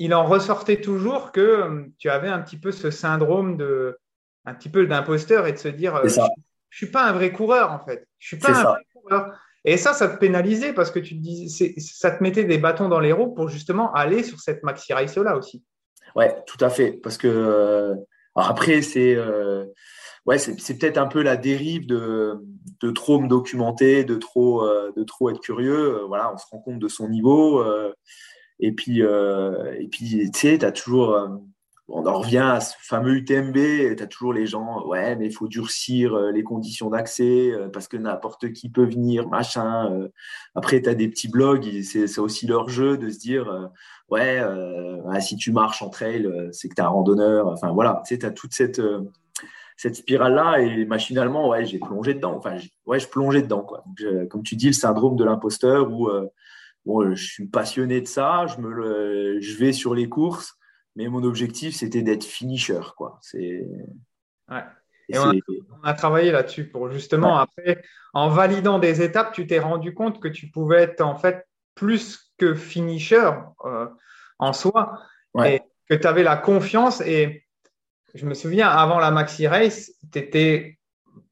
il 0.00 0.14
en 0.14 0.24
ressortait 0.24 0.80
toujours 0.80 1.30
que 1.30 1.40
euh, 1.40 1.84
tu 1.98 2.08
avais 2.10 2.28
un 2.28 2.40
petit 2.40 2.56
peu 2.56 2.72
ce 2.72 2.90
syndrome 2.90 3.56
de, 3.56 3.98
un 4.46 4.54
petit 4.54 4.70
peu 4.70 4.86
d'imposteur 4.86 5.46
et 5.46 5.52
de 5.52 5.58
se 5.58 5.68
dire, 5.68 5.94
euh, 5.94 6.08
je, 6.08 6.20
ne 6.20 6.26
suis 6.70 6.90
pas 6.90 7.04
un 7.04 7.12
vrai 7.12 7.30
coureur 7.32 7.70
en 7.70 7.78
fait. 7.78 8.08
Je 8.18 8.28
suis 8.28 8.38
pas 8.38 8.50
un 8.50 8.64
vrai 8.64 8.82
coureur. 8.92 9.38
Et 9.64 9.76
ça, 9.76 9.92
ça 9.92 10.08
te 10.08 10.18
pénalisait 10.18 10.72
parce 10.72 10.90
que 10.90 10.98
tu 10.98 11.16
te 11.16 11.22
dis, 11.22 11.50
ça 11.50 12.10
te 12.10 12.22
mettait 12.22 12.44
des 12.44 12.56
bâtons 12.56 12.88
dans 12.88 12.98
les 12.98 13.12
roues 13.12 13.34
pour 13.34 13.50
justement 13.50 13.92
aller 13.92 14.22
sur 14.22 14.40
cette 14.40 14.62
maxi 14.62 14.94
race 14.94 15.16
là 15.18 15.36
aussi. 15.36 15.62
Ouais, 16.16 16.34
tout 16.46 16.62
à 16.64 16.70
fait. 16.70 16.92
Parce 16.92 17.18
que 17.18 17.28
euh, 17.28 17.94
après, 18.34 18.80
c'est 18.80 19.14
euh, 19.14 19.66
ouais, 20.24 20.38
c'est 20.38 20.78
peut-être 20.78 20.96
un 20.96 21.06
peu 21.06 21.22
la 21.22 21.36
dérive 21.36 21.86
de, 21.86 22.38
de 22.80 22.90
trop 22.90 23.20
me 23.20 23.28
documenter, 23.28 24.04
de 24.04 24.16
trop, 24.16 24.64
euh, 24.64 24.92
de 24.96 25.04
trop 25.04 25.28
être 25.28 25.40
curieux. 25.40 26.00
voilà, 26.08 26.32
on 26.32 26.38
se 26.38 26.46
rend 26.50 26.60
compte 26.60 26.78
de 26.78 26.88
son 26.88 27.08
niveau. 27.08 27.62
Et 28.60 28.72
puis, 28.72 29.00
et 29.00 29.88
puis 29.90 30.30
tu 30.30 30.38
sais, 30.38 30.58
tu 30.58 30.64
as 30.64 30.72
toujours 30.72 31.40
on 31.92 32.06
en 32.06 32.20
revient 32.20 32.38
à 32.38 32.60
ce 32.60 32.76
fameux 32.78 33.16
UTMB, 33.16 33.96
tu 33.96 34.00
as 34.00 34.06
toujours 34.06 34.32
les 34.32 34.46
gens, 34.46 34.86
ouais, 34.86 35.16
mais 35.16 35.26
il 35.26 35.32
faut 35.32 35.48
durcir 35.48 36.16
les 36.16 36.44
conditions 36.44 36.88
d'accès 36.88 37.52
parce 37.72 37.88
que 37.88 37.96
n'importe 37.96 38.52
qui 38.52 38.68
peut 38.68 38.84
venir, 38.84 39.28
machin. 39.28 40.08
Après, 40.54 40.80
tu 40.80 40.88
as 40.88 40.94
des 40.94 41.08
petits 41.08 41.26
blogs, 41.26 41.68
c'est 41.82 42.20
aussi 42.20 42.46
leur 42.46 42.68
jeu 42.68 42.96
de 42.96 43.10
se 43.10 43.18
dire, 43.18 43.70
ouais, 44.10 44.40
euh, 44.40 45.20
si 45.20 45.36
tu 45.36 45.52
marches 45.52 45.82
en 45.82 45.88
trail, 45.88 46.26
euh, 46.26 46.48
c'est 46.52 46.68
que 46.68 46.74
tu 46.74 46.82
es 46.82 46.84
un 46.84 46.88
randonneur. 46.88 47.46
Enfin, 47.48 47.72
voilà, 47.72 48.02
tu 48.06 48.14
sais, 48.14 48.24
as 48.24 48.30
toute 48.30 48.52
cette, 48.52 48.80
euh, 48.80 49.02
cette 49.76 49.96
spirale-là 49.96 50.60
et 50.60 50.84
machinalement, 50.84 51.48
ouais, 51.48 51.64
j'ai 51.64 51.78
plongé 51.78 52.14
dedans. 52.14 52.34
Enfin, 52.36 52.56
ouais, 52.86 53.00
je 53.00 53.08
plongeais 53.08 53.42
dedans, 53.42 53.62
quoi. 53.62 53.84
comme 54.28 54.42
tu 54.42 54.56
dis, 54.56 54.66
le 54.66 54.72
syndrome 54.72 55.16
de 55.16 55.24
l'imposteur 55.24 55.90
où, 55.90 56.10
bon, 56.84 57.14
je 57.14 57.24
suis 57.24 57.46
passionné 57.46 58.00
de 58.00 58.06
ça, 58.06 58.46
je, 58.46 58.60
me 58.60 59.40
je 59.40 59.56
vais 59.58 59.72
sur 59.72 59.94
les 59.94 60.08
courses, 60.08 60.54
mais 60.96 61.08
mon 61.08 61.22
objectif, 61.22 61.74
c'était 61.74 62.02
d'être 62.02 62.24
finisher, 62.24 62.80
quoi. 62.96 63.18
C'est. 63.22 63.66
Ouais. 64.48 64.64
Et 65.12 65.18
on, 65.18 65.32
a, 65.82 65.94
travaillé 65.94 66.30
là-dessus 66.30 66.68
pour 66.68 66.88
justement, 66.90 67.36
après, 67.36 67.82
en 68.14 68.28
validant 68.28 68.78
des 68.78 69.02
étapes, 69.02 69.32
tu 69.32 69.46
t'es 69.46 69.58
rendu 69.58 69.92
compte 69.92 70.20
que 70.20 70.28
tu 70.28 70.48
pouvais 70.50 70.82
être 70.82 71.00
en 71.00 71.16
fait 71.16 71.48
plus 71.74 72.32
que 72.38 72.54
finisher 72.54 73.30
euh, 73.64 73.86
en 74.38 74.52
soi. 74.52 75.00
Et 75.44 75.60
que 75.88 75.94
tu 75.94 76.06
avais 76.06 76.22
la 76.22 76.36
confiance. 76.36 77.00
Et 77.02 77.44
je 78.14 78.24
me 78.24 78.34
souviens, 78.34 78.68
avant 78.68 78.98
la 78.98 79.10
Maxi 79.10 79.46
Race, 79.46 79.92
tu 80.12 80.18
étais 80.18 80.78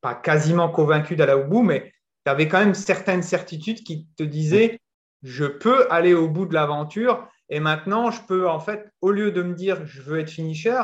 pas 0.01 0.15
quasiment 0.15 0.69
convaincu 0.69 1.17
d'aller 1.17 1.33
au 1.33 1.45
bout, 1.45 1.63
mais 1.63 1.93
tu 2.25 2.31
avais 2.31 2.49
quand 2.49 2.59
même 2.59 2.75
certaines 2.75 3.23
certitudes 3.23 3.85
qui 3.85 4.09
te 4.17 4.23
disaient 4.23 4.81
je 5.23 5.45
peux 5.45 5.91
aller 5.91 6.15
au 6.15 6.29
bout 6.29 6.47
de 6.47 6.55
l'aventure. 6.55 7.29
Et 7.49 7.61
maintenant, 7.61 8.11
je 8.11 8.21
peux, 8.23 8.49
en 8.49 8.61
fait, 8.61 8.91
au 9.01 9.11
lieu 9.11 9.33
de 9.33 9.43
me 9.43 9.55
dire 9.55 9.85
je 9.87 10.03
veux 10.03 10.21
être 10.21 10.31
finisher, 10.31 10.83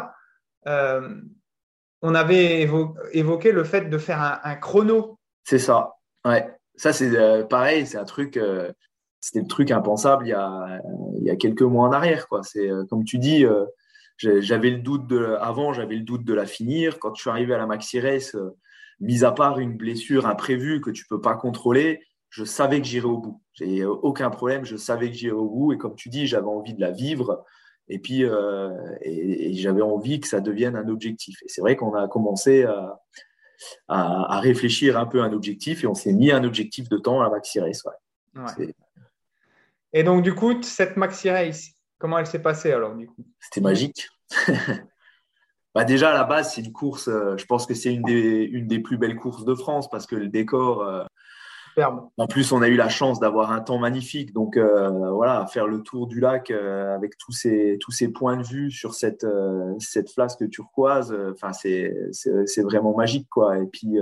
on 0.67 2.15
avait 2.15 2.69
évoqué 3.13 3.53
le 3.53 3.65
fait 3.65 3.89
de 3.89 3.99
faire 3.99 4.41
un, 4.43 4.55
chrono. 4.57 5.19
C'est 5.45 5.59
ça. 5.59 5.95
Ouais. 6.25 6.51
Ça, 6.75 6.93
c'est 6.93 7.49
pareil, 7.49 7.87
c'est 7.87 7.99
un 7.99 8.05
truc 8.05 8.39
c'était 9.25 9.41
le 9.41 9.47
truc 9.47 9.71
impensable 9.71 10.27
il 10.27 11.25
y 11.25 11.31
a, 11.31 11.37
quelques 11.37 11.63
mois 11.63 11.89
en 11.89 11.93
arrière. 11.93 12.27
Comme 12.29 13.05
tu 13.05 13.17
dis, 13.17 13.47
j'avais 14.19 14.69
le 14.69 14.81
doute 14.81 15.07
de, 15.07 15.37
avant, 15.41 15.73
j'avais 15.73 15.95
le 15.95 16.03
doute 16.03 16.25
de 16.25 16.35
la 16.35 16.45
finir. 16.45 16.99
Quand 16.99 17.15
je 17.15 17.23
suis 17.23 17.31
à 17.31 17.57
la 17.57 17.67
Maxi 17.67 18.01
Race, 18.01 18.37
mis 19.01 19.25
à 19.25 19.33
part 19.33 19.61
une 19.61 19.79
blessure 19.79 20.27
imprévue 20.27 20.83
que 20.83 20.91
tu 20.91 21.07
peux 21.07 21.23
pas 21.23 21.37
contrôler, 21.37 22.03
je 22.35 22.45
savais 22.45 22.81
que 22.81 22.87
j'irais 22.87 23.07
au 23.07 23.19
bout. 23.19 23.41
J'ai 23.53 23.85
aucun 23.85 24.29
problème, 24.29 24.65
je 24.65 24.77
savais 24.77 25.09
que 25.09 25.15
j'irais 25.15 25.37
au 25.37 25.49
bout. 25.49 25.73
Et 25.73 25.79
comme 25.79 25.95
tu 25.95 26.09
dis, 26.09 26.27
j'avais 26.27 26.49
envie 26.49 26.75
de 26.75 26.81
la 26.81 26.91
vivre. 26.91 27.45
Et 27.89 28.01
puis, 28.01 28.25
euh, 28.25 28.73
et, 29.03 29.55
j'avais 29.55 29.83
envie 29.83 30.19
que 30.19 30.27
ça 30.27 30.41
devienne 30.41 30.75
un 30.75 30.89
objectif. 30.89 31.41
Et 31.45 31.49
c'est 31.49 31.61
vrai 31.61 31.77
qu'on 31.77 31.95
a 31.95 32.09
commencé 32.09 32.65
à, 32.65 33.01
à, 33.87 34.41
réfléchir 34.41 34.99
un 34.99 35.07
peu 35.07 35.23
à 35.23 35.27
un 35.27 35.33
objectif 35.33 35.85
et 35.85 35.87
on 35.87 35.95
s'est 35.95 36.13
mis 36.13 36.33
un 36.33 36.43
objectif 36.43 36.89
de 36.89 36.99
temps 36.99 37.21
à 37.21 37.25
la 37.25 37.31
Maxi 37.31 37.61
Race. 37.61 37.85
Et 39.93 40.03
donc, 40.03 40.25
du 40.25 40.35
coup, 40.35 40.61
cette 40.63 40.97
Maxi 40.97 41.31
Race, 41.31 41.69
comment 41.99 42.19
elle 42.19 42.27
s'est 42.27 42.43
passée 42.43 42.73
alors 42.73 42.97
du 42.97 43.07
coup? 43.07 43.25
C'était 43.39 43.61
magique. 43.61 44.09
bah 45.73 45.85
déjà, 45.85 46.11
à 46.11 46.15
la 46.15 46.25
base, 46.25 46.53
c'est 46.53 46.63
une 46.63 46.73
course, 46.73 47.07
euh, 47.07 47.37
je 47.37 47.45
pense 47.45 47.65
que 47.65 47.75
c'est 47.75 47.95
une 47.95 48.03
des, 48.03 48.43
une 48.43 48.67
des 48.67 48.81
plus 48.81 48.99
belles 48.99 49.15
courses 49.15 49.45
de 49.45 49.55
France 49.55 49.89
parce 49.89 50.09
que 50.09 50.17
le 50.17 50.27
décor, 50.27 50.83
euh, 50.83 51.05
en 51.83 52.27
plus, 52.27 52.53
on 52.53 52.63
a 52.63 52.69
eu 52.69 52.77
la 52.77 52.89
chance 52.89 53.21
d'avoir 53.21 53.51
un 53.51 53.61
temps 53.61 53.79
magnifique. 53.79 54.33
Donc, 54.33 54.57
euh, 54.57 55.11
voilà, 55.11 55.47
faire 55.47 55.67
le 55.67 55.83
tour 55.83 56.07
du 56.07 56.21
lac 56.21 56.51
euh, 56.51 56.95
avec 56.95 57.19
tous 57.19 57.33
ces, 57.33 57.79
tous 57.81 57.91
ces 57.91 58.09
points 58.09 58.37
de 58.37 58.45
vue 58.45 58.71
sur 58.71 58.95
cette, 58.95 59.25
euh, 59.25 59.73
cette 59.79 60.11
flasque 60.11 60.49
turquoise, 60.51 61.17
enfin, 61.33 61.53
c'est, 61.53 61.93
vraiment 62.63 62.95
magique, 62.97 63.29
quoi. 63.29 63.59
Et 63.59 63.67
puis, 63.67 63.97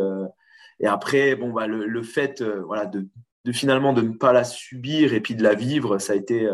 et 0.81 0.87
après, 0.87 1.35
bon, 1.35 1.53
bah, 1.53 1.67
le, 1.67 2.03
fait, 2.03 2.43
voilà, 2.43 2.87
de, 2.87 3.09
de, 3.45 3.53
finalement 3.53 3.93
de 3.93 4.03
ne 4.03 4.13
pas 4.13 4.33
la 4.33 4.45
subir 4.45 5.15
et 5.15 5.21
puis 5.21 5.35
de 5.35 5.43
la 5.43 5.55
vivre, 5.55 5.99
ça 5.99 6.13
a 6.13 6.17
été, 6.17 6.49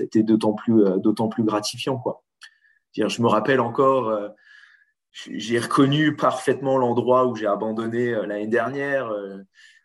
été 0.00 0.22
d'autant 0.22 0.52
plus, 0.52 0.84
plus 1.30 1.44
gratifiant, 1.44 1.98
quoi. 1.98 2.24
Je 2.96 3.22
me 3.22 3.28
rappelle 3.28 3.60
encore 3.60 4.12
j'ai 5.12 5.58
reconnu 5.58 6.16
parfaitement 6.16 6.78
l'endroit 6.78 7.26
où 7.26 7.34
j'ai 7.34 7.46
abandonné 7.46 8.10
l'année 8.10 8.46
dernière 8.46 9.12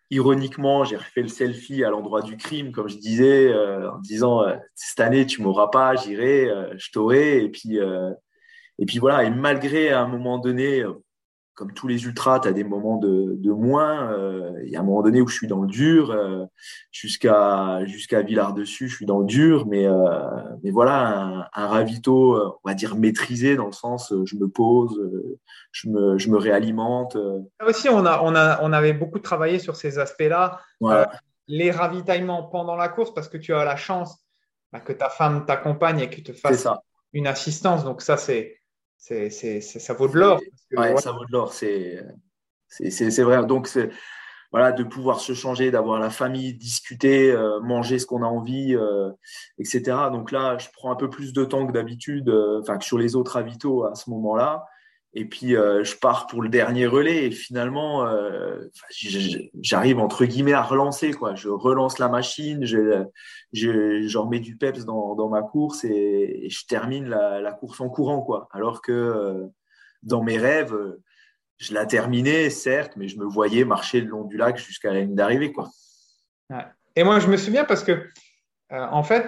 ironiquement, 0.10 0.84
j'ai 0.84 0.98
refait 0.98 1.22
le 1.22 1.28
selfie 1.28 1.84
à 1.84 1.90
l'endroit 1.90 2.22
du 2.22 2.38
crime, 2.38 2.72
comme 2.72 2.88
je 2.88 2.98
disais, 2.98 3.52
euh, 3.52 3.92
en 3.92 4.00
disant 4.00 4.44
euh, 4.44 4.56
cette 4.76 5.00
année 5.00 5.26
tu 5.26 5.42
m'auras 5.42 5.68
pas, 5.68 5.96
j'irai, 5.96 6.50
euh, 6.50 6.74
je 6.78 6.92
t'aurai. 6.92 7.44
Et 7.44 7.50
puis, 7.50 7.78
et 8.80 8.86
puis 8.86 9.00
voilà. 9.00 9.24
Et 9.24 9.30
malgré 9.30 9.90
à 9.90 10.02
un 10.02 10.08
moment 10.08 10.38
donné, 10.40 10.84
comme 11.56 11.74
tous 11.74 11.88
les 11.88 12.06
ultras, 12.06 12.40
tu 12.40 12.48
as 12.48 12.54
des 12.54 12.64
moments 12.64 12.98
de, 12.98 13.36
de 13.38 13.52
moins. 13.52 14.16
Il 14.64 14.70
y 14.70 14.76
a 14.76 14.80
un 14.80 14.84
moment 14.84 15.02
donné 15.02 15.22
où 15.22 15.28
je 15.28 15.36
suis 15.36 15.48
dans 15.48 15.62
le 15.62 15.68
dur, 15.68 16.16
jusqu'à 16.92 17.86
jusqu'à 17.86 18.22
Villard-dessus, 18.22 18.90
je 18.90 18.96
suis 18.96 19.06
dans 19.06 19.20
le 19.20 19.26
dur. 19.26 19.66
Mais, 19.68 19.86
mais 20.64 20.72
voilà, 20.72 21.50
un, 21.54 21.68
ravito, 21.68 22.36
on 22.38 22.68
va 22.68 22.74
dire 22.74 22.96
maîtrisé, 22.96 23.56
dans 23.56 23.68
le 23.68 23.72
sens, 23.72 24.14
je 24.26 24.36
me 24.36 24.48
pose, 24.48 25.00
je, 25.72 25.90
me, 25.90 26.18
je 26.18 26.30
me 26.30 26.38
réalimente. 26.38 27.16
Là 27.16 27.68
aussi, 27.68 27.90
on, 27.90 28.06
a, 28.06 28.22
on, 28.24 28.36
a, 28.36 28.62
on 28.64 28.74
avait 28.74 28.94
beaucoup 28.94 29.20
travaillé 29.20 29.60
sur 29.60 29.76
ces 29.76 30.00
aspects-là. 30.00 30.60
les 31.48 31.72
ravitaillements 31.72 32.44
pendant 32.44 32.76
la 32.76 32.90
course, 32.90 33.14
parce 33.14 33.28
que 33.28 33.38
tu 33.38 33.54
as 33.54 33.66
la 33.66 33.76
chance 33.76 34.24
bah, 34.72 34.80
que 34.80 34.92
ta 34.92 35.10
femme 35.10 35.46
t'accompagne 35.46 36.00
et 36.00 36.10
que 36.10 36.20
te 36.20 36.34
fasse 36.34 36.68
une 37.14 37.28
assistance. 37.28 37.84
Donc 37.84 38.02
ça, 38.02 38.18
c'est 38.18 38.58
c'est, 39.04 39.30
c'est, 39.30 39.60
ça 39.60 39.94
vaut 39.94 40.08
de 40.08 40.18
l'or. 40.18 40.40
Ouais, 40.72 40.96
ça 40.96 41.12
vaut 41.12 41.26
de 41.26 41.32
l'or, 41.32 41.52
c'est, 41.54 42.02
c'est, 42.70 43.22
vrai. 43.22 43.46
Donc, 43.46 43.68
voilà, 44.54 44.72
de 44.72 44.84
pouvoir 44.86 45.20
se 45.20 45.34
changer, 45.34 45.72
d'avoir 45.72 46.00
la 46.00 46.10
famille, 46.10 46.54
discuter, 46.54 47.30
euh, 47.30 47.60
manger 47.60 48.00
ce 48.00 48.06
qu'on 48.06 48.24
a 48.24 48.28
envie, 48.28 48.74
euh, 48.78 49.12
etc. 49.58 49.82
Donc 50.10 50.32
là, 50.32 50.58
je 50.58 50.70
prends 50.72 50.90
un 50.90 50.96
peu 50.96 51.10
plus 51.10 51.34
de 51.34 51.44
temps 51.44 51.68
que 51.68 51.74
d'habitude, 51.74 52.30
euh, 52.30 52.62
enfin 52.62 52.78
que 52.78 52.86
sur 52.86 52.98
les 52.98 53.18
autres 53.18 53.36
avitos 53.36 53.84
à 53.84 53.94
ce 53.96 54.10
moment-là. 54.10 54.64
Et 55.16 55.26
puis, 55.26 55.56
euh, 55.56 55.84
je 55.84 55.96
pars 55.96 56.26
pour 56.26 56.42
le 56.42 56.50
dernier 56.50 56.88
relais 56.88 57.26
et 57.26 57.32
finalement, 57.32 58.08
euh, 58.08 58.58
j'arrive 59.62 60.00
entre 60.00 60.26
guillemets 60.26 60.54
à 60.54 60.64
relancer. 60.64 61.12
Quoi. 61.12 61.36
Je 61.36 61.50
relance 61.50 62.00
la 62.00 62.10
machine, 62.10 62.66
je, 62.66 63.06
je, 63.52 64.18
remets 64.18 64.40
du 64.40 64.58
peps 64.58 64.86
dans, 64.86 65.30
ma 65.30 65.44
course 65.44 65.84
et, 65.84 66.48
je 66.50 66.66
termine 66.66 67.08
la, 67.10 67.52
course 67.52 67.80
en 67.80 67.90
courant. 67.90 68.22
Quoi. 68.22 68.48
Alors 68.52 68.82
que 68.82 68.92
euh, 68.92 69.46
dans 70.02 70.24
mes 70.24 70.40
rêves, 70.40 70.76
je 71.58 71.76
la 71.76 71.86
terminais, 71.86 72.50
certes, 72.50 72.94
mais 72.96 73.08
je 73.08 73.20
me 73.20 73.26
voyais 73.26 73.66
marcher 73.66 74.02
le 74.02 74.08
long 74.08 74.24
du 74.24 74.38
lac 74.38 74.58
jusqu'à 74.58 74.92
la 74.92 75.02
ligne 75.02 75.16
d'arrivée. 75.16 75.54
Et 76.96 77.04
moi, 77.04 77.20
je 77.20 77.28
me 77.28 77.38
souviens 77.38 77.66
parce 77.66 77.84
que, 77.84 78.10
en 78.72 79.04
fait, 79.04 79.28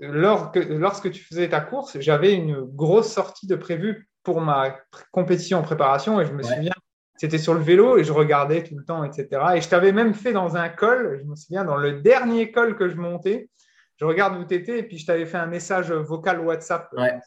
lorsque, 0.00 0.56
lorsque 0.68 1.10
tu 1.10 1.24
faisais 1.24 1.48
ta 1.48 1.60
course, 1.60 1.98
j'avais 1.98 2.32
une 2.32 2.60
grosse 2.60 3.12
sortie 3.12 3.48
de 3.48 3.56
prévu 3.56 4.06
pour 4.22 4.40
ma 4.40 4.76
compétition 5.12 5.58
en 5.58 5.62
préparation 5.62 6.20
et 6.20 6.26
je 6.26 6.32
me 6.32 6.42
souviens, 6.42 6.72
c'était 7.16 7.38
sur 7.38 7.54
le 7.54 7.60
vélo 7.60 7.98
et 7.98 8.04
je 8.04 8.12
regardais 8.12 8.62
tout 8.62 8.76
le 8.76 8.84
temps, 8.84 9.04
etc. 9.04 9.28
Et 9.56 9.60
je 9.60 9.68
t'avais 9.68 9.92
même 9.92 10.14
fait 10.14 10.32
dans 10.32 10.56
un 10.56 10.68
col, 10.68 11.20
je 11.22 11.28
me 11.28 11.36
souviens, 11.36 11.64
dans 11.64 11.76
le 11.76 12.00
dernier 12.00 12.50
col 12.50 12.76
que 12.76 12.88
je 12.88 12.96
montais, 12.96 13.50
je 13.96 14.04
regarde 14.04 14.38
où 14.40 14.44
tu 14.44 14.54
étais 14.54 14.78
et 14.78 14.82
puis 14.82 14.98
je 14.98 15.06
t'avais 15.06 15.26
fait 15.26 15.36
un 15.36 15.46
message 15.46 15.92
vocal 15.92 16.40
WhatsApp. 16.40 16.90
Ouais. 16.96 17.18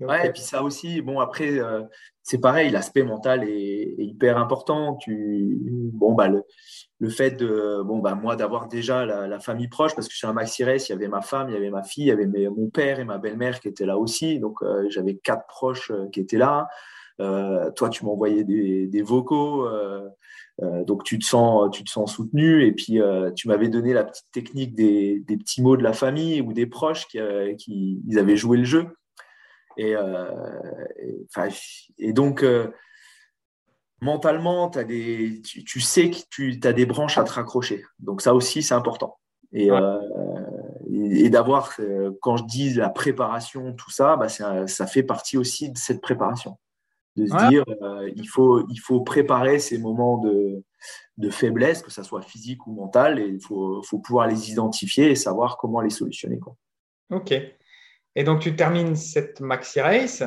ouais, 0.00 0.26
et 0.26 0.30
puis 0.30 0.42
ça 0.42 0.62
aussi, 0.62 1.00
bon, 1.00 1.20
après, 1.20 1.58
euh, 1.58 1.82
c'est 2.22 2.38
pareil, 2.38 2.70
l'aspect 2.70 3.02
mental 3.02 3.44
est, 3.48 3.94
hyper 3.96 4.36
important. 4.36 4.96
Tu, 4.96 5.58
bon, 5.92 6.12
bah, 6.12 6.28
le, 6.28 6.44
le 7.02 7.08
fait 7.08 7.32
de, 7.32 7.82
bon, 7.82 7.98
bah, 7.98 8.14
moi, 8.14 8.36
d'avoir 8.36 8.68
déjà 8.68 9.04
la, 9.04 9.40
famille 9.40 9.66
proche, 9.66 9.92
parce 9.96 10.06
que 10.06 10.14
suis 10.14 10.26
un 10.28 10.32
maxi 10.32 10.62
race, 10.62 10.88
il 10.88 10.92
y 10.92 10.94
avait 10.94 11.08
ma 11.08 11.20
femme, 11.20 11.48
il 11.48 11.54
y 11.54 11.56
avait 11.56 11.68
ma 11.68 11.82
fille, 11.82 12.04
il 12.04 12.06
y 12.06 12.12
avait 12.12 12.26
mon 12.26 12.70
père 12.70 13.00
et 13.00 13.04
ma 13.04 13.18
belle-mère 13.18 13.58
qui 13.58 13.66
étaient 13.66 13.86
là 13.86 13.98
aussi. 13.98 14.38
Donc, 14.38 14.62
euh, 14.62 14.86
j'avais 14.88 15.16
quatre 15.16 15.48
proches 15.48 15.90
euh, 15.90 16.06
qui 16.12 16.20
étaient 16.20 16.38
là. 16.38 16.68
Euh, 17.20 17.72
toi, 17.72 17.88
tu 17.88 18.04
m'envoyais 18.04 18.44
des, 18.44 18.86
des 18.86 19.02
vocaux. 19.02 19.68
donc, 20.60 21.02
tu 21.02 21.18
te 21.18 21.24
sens, 21.24 21.72
tu 21.72 21.82
te 21.82 21.90
sens 21.90 22.14
soutenu. 22.14 22.64
Et 22.64 22.70
puis, 22.70 23.00
tu 23.34 23.48
m'avais 23.48 23.68
donné 23.68 23.92
la 23.92 24.04
petite 24.04 24.30
technique 24.30 24.76
des, 24.76 25.24
des, 25.26 25.36
petits 25.36 25.60
mots 25.60 25.76
de 25.76 25.82
la 25.82 25.94
famille 25.94 26.40
ou 26.40 26.52
des 26.52 26.66
proches 26.66 27.08
qui, 27.08 27.18
qui 27.58 28.00
ils 28.06 28.18
avaient 28.20 28.36
joué 28.36 28.58
le 28.58 28.64
jeu. 28.64 28.86
Et, 29.76 29.96
et 31.98 32.12
donc, 32.12 32.44
mentalement, 34.02 34.68
as 34.70 34.84
des, 34.84 35.40
tu, 35.42 35.80
sais 35.80 36.10
que 36.10 36.16
tu 36.28 36.60
as 36.64 36.72
des 36.72 36.86
branches 36.86 37.18
à 37.18 37.24
te 37.24 37.32
raccrocher. 37.32 37.84
Donc 38.00 38.20
ça 38.20 38.34
aussi, 38.34 38.62
c'est 38.62 38.74
important. 38.74 39.18
Et, 39.52 39.70
euh, 39.70 40.00
et, 40.90 41.30
d'avoir, 41.30 41.72
euh, 41.78 42.10
quand 42.20 42.36
je 42.36 42.44
dis 42.44 42.74
la 42.74 42.88
préparation, 42.88 43.72
tout 43.74 43.90
ça, 43.90 44.16
bah, 44.16 44.28
ça, 44.28 44.86
fait 44.86 45.04
partie 45.04 45.38
aussi 45.38 45.70
de 45.70 45.78
cette 45.78 46.00
préparation. 46.00 46.58
De 47.14 47.26
se 47.26 47.48
dire, 47.48 47.64
euh, 47.82 48.10
il, 48.16 48.26
faut, 48.26 48.66
il 48.68 48.78
faut 48.78 49.02
préparer 49.02 49.58
ces 49.58 49.78
moments 49.78 50.18
de, 50.18 50.64
de 51.18 51.30
faiblesse, 51.30 51.82
que 51.82 51.92
ce 51.92 52.02
soit 52.02 52.22
physique 52.22 52.66
ou 52.66 52.72
mental, 52.72 53.20
et 53.20 53.28
il 53.28 53.40
faut, 53.40 53.82
faut, 53.84 53.98
pouvoir 53.98 54.26
les 54.26 54.50
identifier 54.50 55.10
et 55.10 55.14
savoir 55.14 55.58
comment 55.58 55.80
les 55.80 55.90
solutionner. 55.90 56.40
Quoi. 56.40 56.56
Ok. 57.10 57.32
Et 58.14 58.24
donc, 58.24 58.40
tu 58.40 58.56
termines 58.56 58.96
cette 58.96 59.40
maxi 59.40 59.80
race 59.80 60.24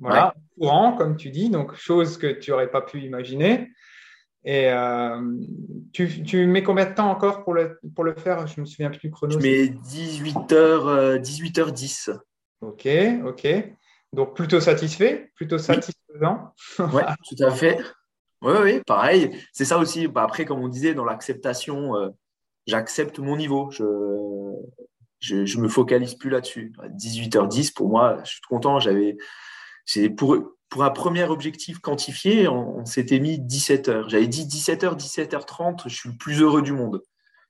voilà, 0.00 0.34
courant, 0.58 0.92
comme 0.92 1.16
tu 1.16 1.30
dis, 1.30 1.50
donc 1.50 1.74
chose 1.74 2.18
que 2.18 2.26
tu 2.26 2.50
n'aurais 2.50 2.70
pas 2.70 2.80
pu 2.80 3.00
imaginer. 3.00 3.70
Et 4.46 4.68
euh, 4.68 5.20
tu, 5.92 6.46
mets 6.46 6.62
combien 6.62 6.84
de 6.84 6.94
temps 6.94 7.10
encore 7.10 7.44
pour 7.44 7.54
le, 7.54 7.78
pour 7.94 8.04
le 8.04 8.14
faire? 8.14 8.46
Je 8.46 8.60
me 8.60 8.66
souviens 8.66 8.90
plus 8.90 8.98
du 8.98 9.10
chrono. 9.10 9.38
Je 9.38 9.42
mets 9.42 9.66
18h, 9.66 11.18
18h10. 11.18 12.10
Euh, 12.10 12.18
ok, 12.60 12.88
ok. 13.24 13.46
Donc 14.12 14.36
plutôt 14.36 14.60
satisfait, 14.60 15.32
plutôt 15.34 15.58
satisfaisant. 15.58 16.52
Oui, 16.78 17.02
tout 17.28 17.42
à 17.42 17.50
fait. 17.50 17.78
Oui, 18.42 18.52
oui, 18.62 18.82
pareil. 18.86 19.30
C'est 19.52 19.64
ça 19.64 19.78
aussi. 19.78 20.08
Bah, 20.08 20.24
après, 20.24 20.44
comme 20.44 20.60
on 20.60 20.68
disait, 20.68 20.92
dans 20.92 21.06
l'acceptation, 21.06 21.96
euh, 21.96 22.10
j'accepte 22.66 23.18
mon 23.18 23.38
niveau. 23.38 23.70
Je, 23.70 23.84
je, 25.20 25.46
je 25.46 25.58
me 25.58 25.68
focalise 25.68 26.16
plus 26.16 26.28
là-dessus. 26.28 26.74
18h10, 26.98 27.72
pour 27.72 27.88
moi, 27.88 28.18
je 28.24 28.32
suis 28.32 28.40
content. 28.42 28.78
J'avais 28.78 29.16
c'est 29.84 30.08
pour, 30.10 30.36
pour 30.68 30.84
un 30.84 30.90
premier 30.90 31.24
objectif 31.24 31.78
quantifié, 31.78 32.48
on, 32.48 32.84
s'était 32.84 33.20
mis 33.20 33.38
17 33.38 33.88
heures. 33.88 34.08
J'avais 34.08 34.26
dit 34.26 34.46
17 34.46 34.84
h 34.84 34.96
17 34.96 35.32
17h30, 35.32 35.88
je 35.88 35.94
suis 35.94 36.08
le 36.08 36.16
plus 36.16 36.42
heureux 36.42 36.62
du 36.62 36.72
monde. 36.72 37.02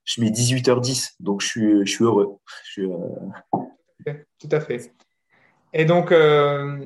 Je 0.04 0.20
mets 0.20 0.30
18h10, 0.30 1.14
donc 1.20 1.40
je 1.40 1.46
suis, 1.46 1.86
je 1.86 1.90
suis 1.90 2.04
heureux. 2.04 2.36
Euh, 2.78 4.12
tout 4.38 4.48
à 4.50 4.60
fait. 4.60 4.92
Et 5.72 5.86
donc, 5.86 6.12
euh, 6.12 6.84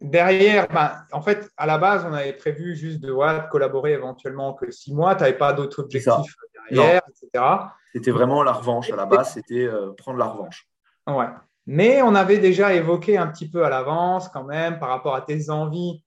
derrière, 0.00 0.66
ben, 0.68 1.04
en 1.12 1.20
fait, 1.20 1.50
à 1.56 1.66
la 1.66 1.76
base, 1.76 2.06
on 2.08 2.12
avait 2.14 2.32
prévu 2.32 2.74
juste 2.74 3.00
de, 3.00 3.12
collaborer 3.50 3.92
éventuellement 3.92 4.54
que 4.54 4.70
six 4.70 4.94
mois. 4.94 5.14
Tu 5.14 5.22
n'avais 5.22 5.36
pas 5.36 5.52
d'autres 5.52 5.80
objectifs 5.82 6.36
derrière, 6.70 7.02
etc. 7.08 7.44
C'était 7.92 8.10
vraiment 8.10 8.42
la 8.42 8.52
revanche. 8.52 8.90
À 8.90 8.96
la 8.96 9.06
base, 9.06 9.34
c'était 9.34 9.66
euh, 9.66 9.92
prendre 9.92 10.18
la 10.18 10.26
revanche. 10.26 10.66
Ouais. 11.06 11.26
Mais 11.66 12.00
on 12.02 12.14
avait 12.14 12.38
déjà 12.38 12.74
évoqué 12.74 13.18
un 13.18 13.26
petit 13.26 13.50
peu 13.50 13.64
à 13.64 13.68
l'avance 13.68 14.28
quand 14.28 14.44
même 14.44 14.78
par 14.78 14.88
rapport 14.88 15.14
à 15.14 15.22
tes 15.22 15.50
envies 15.50 16.02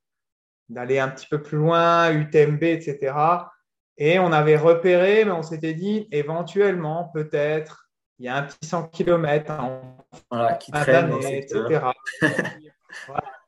d'aller 0.69 0.99
un 0.99 1.09
petit 1.09 1.27
peu 1.27 1.41
plus 1.41 1.57
loin, 1.57 2.11
UTMB, 2.11 2.63
etc. 2.63 3.13
Et 3.97 4.19
on 4.19 4.31
avait 4.31 4.55
repéré, 4.55 5.25
mais 5.25 5.31
on 5.31 5.43
s'était 5.43 5.73
dit 5.73 6.07
éventuellement, 6.11 7.11
peut-être, 7.13 7.89
il 8.19 8.25
y 8.25 8.29
a 8.29 8.37
un 8.37 8.43
petit 8.43 8.65
100 8.65 8.87
km 8.89 9.51
en 9.51 9.97
voilà, 10.31 10.53
qui 10.53 10.71
traîne, 10.71 11.11
etc. 11.21 11.81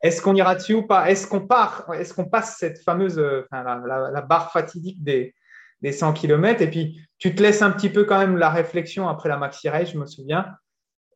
Est-ce 0.01 0.21
qu'on 0.21 0.35
ira 0.35 0.55
dessus 0.55 0.73
ou 0.73 0.83
pas? 0.83 1.09
Est-ce 1.09 1.27
qu'on 1.27 1.47
part? 1.47 1.85
Est-ce 1.93 2.13
qu'on 2.13 2.25
passe 2.25 2.57
cette 2.57 2.83
fameuse 2.83 3.17
la, 3.51 4.21
barre 4.21 4.51
fatidique 4.51 5.03
des, 5.03 5.35
des 5.81 5.91
100 5.91 6.13
km 6.13 6.61
Et 6.61 6.69
puis, 6.69 6.99
tu 7.17 7.35
te 7.35 7.41
laisses 7.41 7.61
un 7.61 7.71
petit 7.71 7.89
peu 7.89 8.03
quand 8.03 8.17
même 8.17 8.37
la 8.37 8.49
réflexion 8.49 9.07
après 9.07 9.29
la 9.29 9.37
maxi 9.37 9.69
race, 9.69 9.91
je 9.91 9.97
me 9.97 10.05
souviens. 10.05 10.47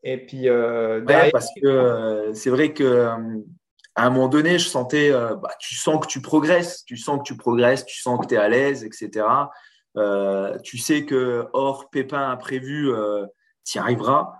Et 0.07 0.17
puis, 0.17 0.47
euh, 0.49 1.01
parce 1.31 1.49
que 1.59 1.65
euh, 1.65 2.33
c'est 2.35 2.51
vrai 2.51 2.73
que 2.73 2.83
euh, 2.83 3.17
à 3.95 4.05
un 4.05 4.09
moment 4.11 4.27
donné, 4.27 4.59
je 4.59 4.67
sentais, 4.67 5.11
bah, 5.11 5.49
tu 5.59 5.73
sens 5.73 5.99
que 5.99 6.07
tu 6.07 6.21
progresses, 6.21 6.85
tu 6.85 6.95
sens 6.95 7.17
que 7.17 7.23
tu 7.23 7.35
progresses, 7.35 7.85
tu 7.85 7.99
sens 7.99 8.19
que 8.19 8.27
tu 8.27 8.35
es 8.35 8.37
à 8.37 8.47
l'aise, 8.47 8.83
etc. 8.83 9.25
tu 10.63 10.77
sais 10.77 11.05
que 11.05 11.47
hors 11.53 11.89
pépin 11.89 12.29
imprévu, 12.29 12.91
tu 13.65 13.77
y 13.77 13.79
arriveras. 13.79 14.33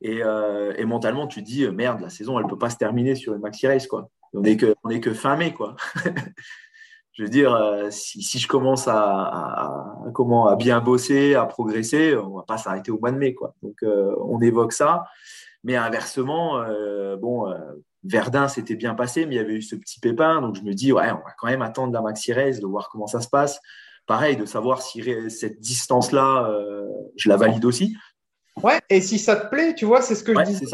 Et, 0.00 0.20
et, 0.20 0.84
mentalement, 0.84 1.26
tu 1.26 1.42
te 1.42 1.46
dis, 1.46 1.68
merde, 1.68 2.00
la 2.00 2.08
saison, 2.08 2.38
elle 2.38 2.44
ne 2.44 2.50
peut 2.50 2.58
pas 2.58 2.70
se 2.70 2.76
terminer 2.76 3.16
sur 3.16 3.34
une 3.34 3.40
maxi 3.40 3.66
race. 3.66 3.88
Quoi. 3.88 4.08
On 4.32 4.42
n'est 4.42 4.56
que, 4.56 4.74
on 4.84 4.90
est 4.90 5.00
que 5.00 5.12
fin 5.12 5.36
mai. 5.36 5.52
Quoi. 5.52 5.76
je 7.14 7.22
veux 7.22 7.28
dire, 7.28 7.54
euh, 7.54 7.90
si, 7.90 8.22
si, 8.22 8.38
je 8.40 8.48
commence 8.48 8.88
à, 8.88 9.96
comment, 10.12 10.48
à 10.48 10.56
bien 10.56 10.80
bosser, 10.80 11.34
à 11.34 11.46
progresser, 11.46 12.16
on 12.16 12.36
va 12.36 12.42
pas 12.42 12.58
s'arrêter 12.58 12.90
au 12.90 12.98
mois 12.98 13.12
de 13.12 13.16
mai. 13.16 13.34
Quoi. 13.34 13.54
Donc, 13.62 13.76
euh, 13.84 14.14
on 14.20 14.40
évoque 14.40 14.72
ça. 14.72 15.04
Mais 15.62 15.76
inversement, 15.76 16.60
euh, 16.60 17.16
bon, 17.16 17.54
Verdun 18.02 18.48
s'était 18.48 18.74
bien 18.74 18.94
passé, 18.94 19.26
mais 19.26 19.36
il 19.36 19.38
y 19.38 19.40
avait 19.40 19.54
eu 19.54 19.62
ce 19.62 19.76
petit 19.76 20.00
pépin. 20.00 20.40
Donc, 20.40 20.56
je 20.56 20.62
me 20.62 20.74
dis, 20.74 20.92
ouais, 20.92 21.10
on 21.12 21.24
va 21.24 21.32
quand 21.38 21.46
même 21.46 21.62
attendre 21.62 21.92
la 21.92 22.02
maxi 22.02 22.32
race, 22.32 22.58
de 22.58 22.66
voir 22.66 22.88
comment 22.90 23.06
ça 23.06 23.20
se 23.20 23.28
passe. 23.28 23.60
Pareil, 24.06 24.36
de 24.36 24.44
savoir 24.44 24.82
si 24.82 25.02
cette 25.30 25.60
distance-là, 25.60 26.52
je 27.16 27.28
la 27.28 27.36
valide 27.36 27.64
aussi. 27.64 27.96
Ouais, 28.62 28.80
et 28.90 29.00
si 29.00 29.18
ça 29.18 29.36
te 29.36 29.48
plaît, 29.48 29.74
tu 29.74 29.84
vois, 29.84 30.02
c'est 30.02 30.14
ce 30.14 30.24
que 30.24 30.34
je 30.34 30.42
disais 30.42 30.66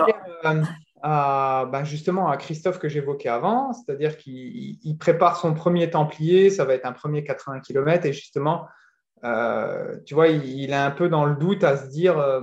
à, 1.03 1.67
bah, 1.71 1.85
justement 1.85 2.29
à 2.29 2.37
Christophe 2.37 2.79
que 2.79 2.89
j'évoquais 2.89 3.29
avant, 3.29 3.73
c'est-à-dire 3.73 4.17
qu'il 4.17 4.97
prépare 4.99 5.37
son 5.37 5.55
premier 5.55 5.91
Templier, 5.91 6.51
ça 6.51 6.65
va 6.65 6.75
être 6.75 6.87
un 6.87 6.93
premier 6.93 7.25
80 7.25 7.61
km, 7.61 8.07
et 8.07 8.13
justement, 8.13 8.67
euh, 9.25 9.97
tu 10.07 10.15
vois, 10.15 10.29
il, 10.29 10.71
est 10.71 10.75
un 10.75 10.91
peu 10.91 11.09
dans 11.09 11.25
le 11.25 11.37
doute 11.37 11.65
à 11.65 11.77
se 11.77 11.89
dire, 11.89 12.19
euh, 12.19 12.43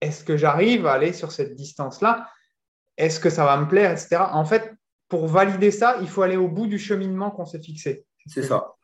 est-ce 0.00 0.24
que 0.24 0.36
j'arrive 0.36 0.86
à 0.86 0.92
aller 0.92 1.12
sur 1.12 1.32
cette 1.32 1.54
distance-là? 1.54 2.28
Est-ce 2.96 3.20
que 3.20 3.30
ça 3.30 3.44
va 3.44 3.56
me 3.56 3.68
plaire, 3.68 3.90
etc. 3.90 4.16
En 4.32 4.44
fait, 4.44 4.72
pour 5.08 5.26
valider 5.26 5.70
ça, 5.70 5.96
il 6.00 6.08
faut 6.08 6.22
aller 6.22 6.36
au 6.36 6.48
bout 6.48 6.66
du 6.66 6.78
cheminement 6.78 7.30
qu'on 7.30 7.44
s'est 7.44 7.60
fixé. 7.60 8.06
C'est 8.26 8.42
ça. 8.42 8.74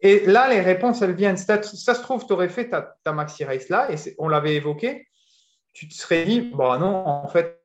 Et 0.00 0.24
là, 0.26 0.48
les 0.48 0.60
réponses, 0.60 1.02
elles 1.02 1.14
viennent. 1.14 1.36
Ça, 1.36 1.62
se 1.62 2.00
trouve, 2.02 2.26
tu 2.26 2.32
aurais 2.32 2.48
fait 2.48 2.70
ta, 2.70 2.96
ta 3.04 3.12
maxi 3.12 3.44
race 3.44 3.68
là, 3.68 3.90
et 3.92 3.96
on 4.18 4.28
l'avait 4.28 4.54
évoqué. 4.54 5.06
Tu 5.74 5.88
te 5.88 5.94
serais 5.94 6.24
dit, 6.24 6.40
bon, 6.40 6.78
non, 6.78 7.06
en 7.06 7.28
fait, 7.28 7.55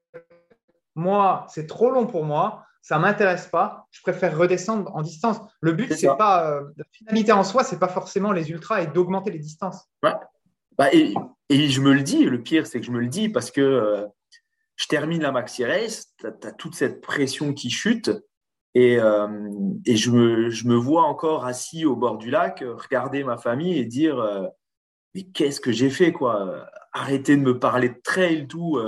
moi, 0.96 1.46
c'est 1.50 1.68
trop 1.68 1.90
long 1.90 2.06
pour 2.06 2.26
moi, 2.26 2.66
ça 2.82 2.98
ne 2.98 3.02
m'intéresse 3.02 3.48
pas, 3.48 3.88
je 3.92 4.02
préfère 4.02 4.38
redescendre 4.38 4.94
en 4.96 5.02
distance. 5.02 5.38
Le 5.62 5.74
but, 5.74 5.94
c'est 5.94 6.08
pas 6.18 6.52
euh, 6.52 6.64
la 6.78 6.84
finalité 6.92 7.32
en 7.32 7.44
soi, 7.44 7.64
c'est 7.64 7.80
pas 7.80 7.88
forcément 7.88 8.32
les 8.32 8.50
ultras 8.50 8.82
et 8.82 8.88
d'augmenter 8.88 9.32
les 9.32 9.40
distances. 9.40 9.88
Ouais. 10.04 10.14
Bah, 10.78 10.88
et, 10.94 11.14
je 11.50 11.82
me 11.82 11.94
le 11.94 12.02
dis, 12.02 12.26
le 12.26 12.42
pire, 12.42 12.66
c'est 12.66 12.80
que 12.80 12.86
je 12.86 12.92
me 12.92 13.00
le 13.00 13.08
dis 13.08 13.30
parce 13.30 13.52
que 13.52 13.62
euh, 13.62 14.06
je 14.78 14.88
termine 14.88 15.22
la 15.22 15.32
maxi 15.32 15.64
race, 15.64 16.16
tu 16.18 16.26
as, 16.26 16.52
toute 16.54 16.76
cette 16.76 17.02
pression 17.02 17.54
qui 17.54 17.70
chute 17.70 18.10
et, 18.74 18.98
euh, 19.00 19.28
je, 19.86 20.10
me, 20.10 20.50
je, 20.50 20.68
me, 20.68 20.76
vois 20.76 21.04
encore 21.04 21.46
assis 21.46 21.86
au 21.86 21.96
bord 21.96 22.18
du 22.18 22.32
lac, 22.32 22.64
regarder 22.66 23.24
ma 23.24 23.38
famille 23.38 23.78
et 23.78 23.86
dire 23.86 24.50
Mais 25.14 25.24
qu'est-ce 25.24 25.60
que 25.60 25.74
j'ai 25.74 25.90
fait 25.90 26.14
quoi? 26.14 26.66
Arrêtez 26.94 27.36
de 27.36 27.42
me 27.42 27.60
parler 27.60 27.90
de 27.90 28.00
trail, 28.02 28.48
tout 28.48 28.80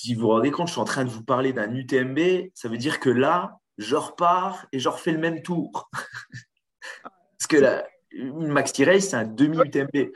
si 0.00 0.14
vous 0.14 0.20
vous 0.20 0.28
rendez 0.28 0.52
compte, 0.52 0.68
je 0.68 0.72
suis 0.72 0.80
en 0.80 0.84
train 0.84 1.04
de 1.04 1.10
vous 1.10 1.24
parler 1.24 1.52
d'un 1.52 1.74
UTMB, 1.74 2.50
ça 2.54 2.68
veut 2.68 2.76
dire 2.76 3.00
que 3.00 3.10
là, 3.10 3.58
je 3.78 3.96
repars 3.96 4.66
et 4.70 4.78
je 4.78 4.88
refais 4.88 5.10
le 5.10 5.18
même 5.18 5.42
tour. 5.42 5.90
Parce 7.02 7.48
que 7.48 7.56
la, 7.56 7.84
une 8.12 8.46
Max 8.46 8.72
Race, 8.80 9.08
c'est 9.08 9.16
un 9.16 9.24
demi-UTMB. 9.24 10.12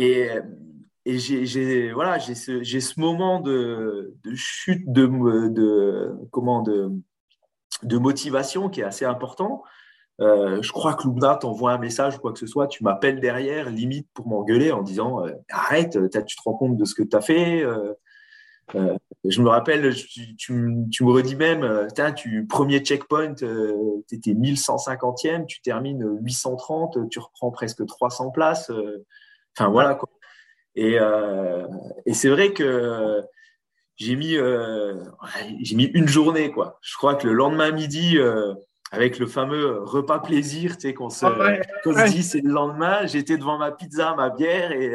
et, 0.00 0.30
et 1.04 1.18
j'ai 1.18 1.92
voilà, 1.92 2.18
ce, 2.18 2.34
ce, 2.64 3.00
moment 3.00 3.38
de, 3.38 4.16
de 4.24 4.34
chute 4.34 4.90
de, 4.90 5.06
de, 5.50 6.12
comment, 6.32 6.62
de, 6.62 6.90
de 7.84 7.98
motivation 7.98 8.68
qui 8.68 8.80
est 8.80 8.84
assez 8.84 9.04
important. 9.04 9.62
Euh, 10.20 10.60
je 10.62 10.72
crois 10.72 10.94
que 10.94 11.06
Lubna 11.06 11.36
t'envoie 11.36 11.72
un 11.72 11.78
message 11.78 12.16
ou 12.16 12.18
quoi 12.18 12.32
que 12.32 12.40
ce 12.40 12.46
soit, 12.48 12.66
tu 12.66 12.82
m'appelles 12.82 13.20
derrière, 13.20 13.70
limite 13.70 14.08
pour 14.14 14.26
m'engueuler 14.26 14.72
en 14.72 14.82
disant 14.82 15.24
euh, 15.24 15.30
arrête, 15.48 15.92
tu 15.92 16.36
te 16.36 16.42
rends 16.44 16.54
compte 16.54 16.76
de 16.76 16.84
ce 16.84 16.94
que 16.94 17.04
tu 17.04 17.14
as 17.14 17.20
fait, 17.20 17.62
euh, 17.62 17.92
euh, 18.74 18.96
je 19.24 19.40
me 19.40 19.48
rappelle, 19.48 19.94
tu, 20.36 20.52
me 20.52 21.10
redis 21.10 21.36
même, 21.36 21.62
euh, 21.62 21.86
tu 22.16 22.46
premier 22.46 22.80
checkpoint, 22.80 23.34
euh, 23.42 24.02
tu 24.08 24.16
étais 24.16 24.32
1150e, 24.32 25.46
tu 25.46 25.60
termines 25.60 26.04
830, 26.22 27.08
tu 27.10 27.18
reprends 27.18 27.50
presque 27.50 27.86
300 27.86 28.30
places. 28.30 28.70
Enfin 29.56 29.70
voilà 29.70 29.94
quoi. 29.94 30.08
Et, 30.74 30.98
et 32.04 32.12
c'est 32.12 32.28
vrai 32.28 32.52
que 32.52 33.22
j'ai 33.96 34.14
mis, 34.14 34.36
j'ai 35.62 35.76
mis 35.76 35.84
une 35.84 36.08
journée 36.08 36.50
quoi. 36.50 36.78
Je 36.82 36.96
crois 36.96 37.14
que 37.14 37.26
le 37.26 37.32
lendemain 37.32 37.70
midi, 37.70 38.18
avec 38.92 39.18
le 39.18 39.26
fameux 39.26 39.80
repas 39.82 40.20
plaisir, 40.20 40.76
tu 40.76 40.82
sais, 40.82 40.94
qu'on 40.94 41.10
se, 41.10 41.26
se 41.26 42.10
dit 42.12 42.22
c'est 42.22 42.40
le 42.40 42.50
lendemain, 42.50 43.06
j'étais 43.06 43.36
devant 43.36 43.58
ma 43.58 43.72
pizza, 43.72 44.14
ma 44.14 44.30
bière 44.30 44.72
et 44.72 44.94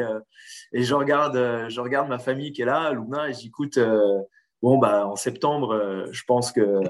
et 0.72 0.82
je 0.82 0.94
regarde, 0.94 1.36
euh, 1.36 1.68
je 1.68 1.80
regarde 1.80 2.08
ma 2.08 2.18
famille 2.18 2.52
qui 2.52 2.62
est 2.62 2.66
là, 2.66 2.92
Luna, 2.92 3.28
et 3.28 3.34
j'écoute, 3.34 3.76
euh, 3.76 4.20
bon, 4.62 4.78
bah, 4.78 5.06
en 5.06 5.16
septembre, 5.16 5.74
euh, 5.74 6.06
je 6.12 6.22
pense 6.24 6.52
que 6.52 6.80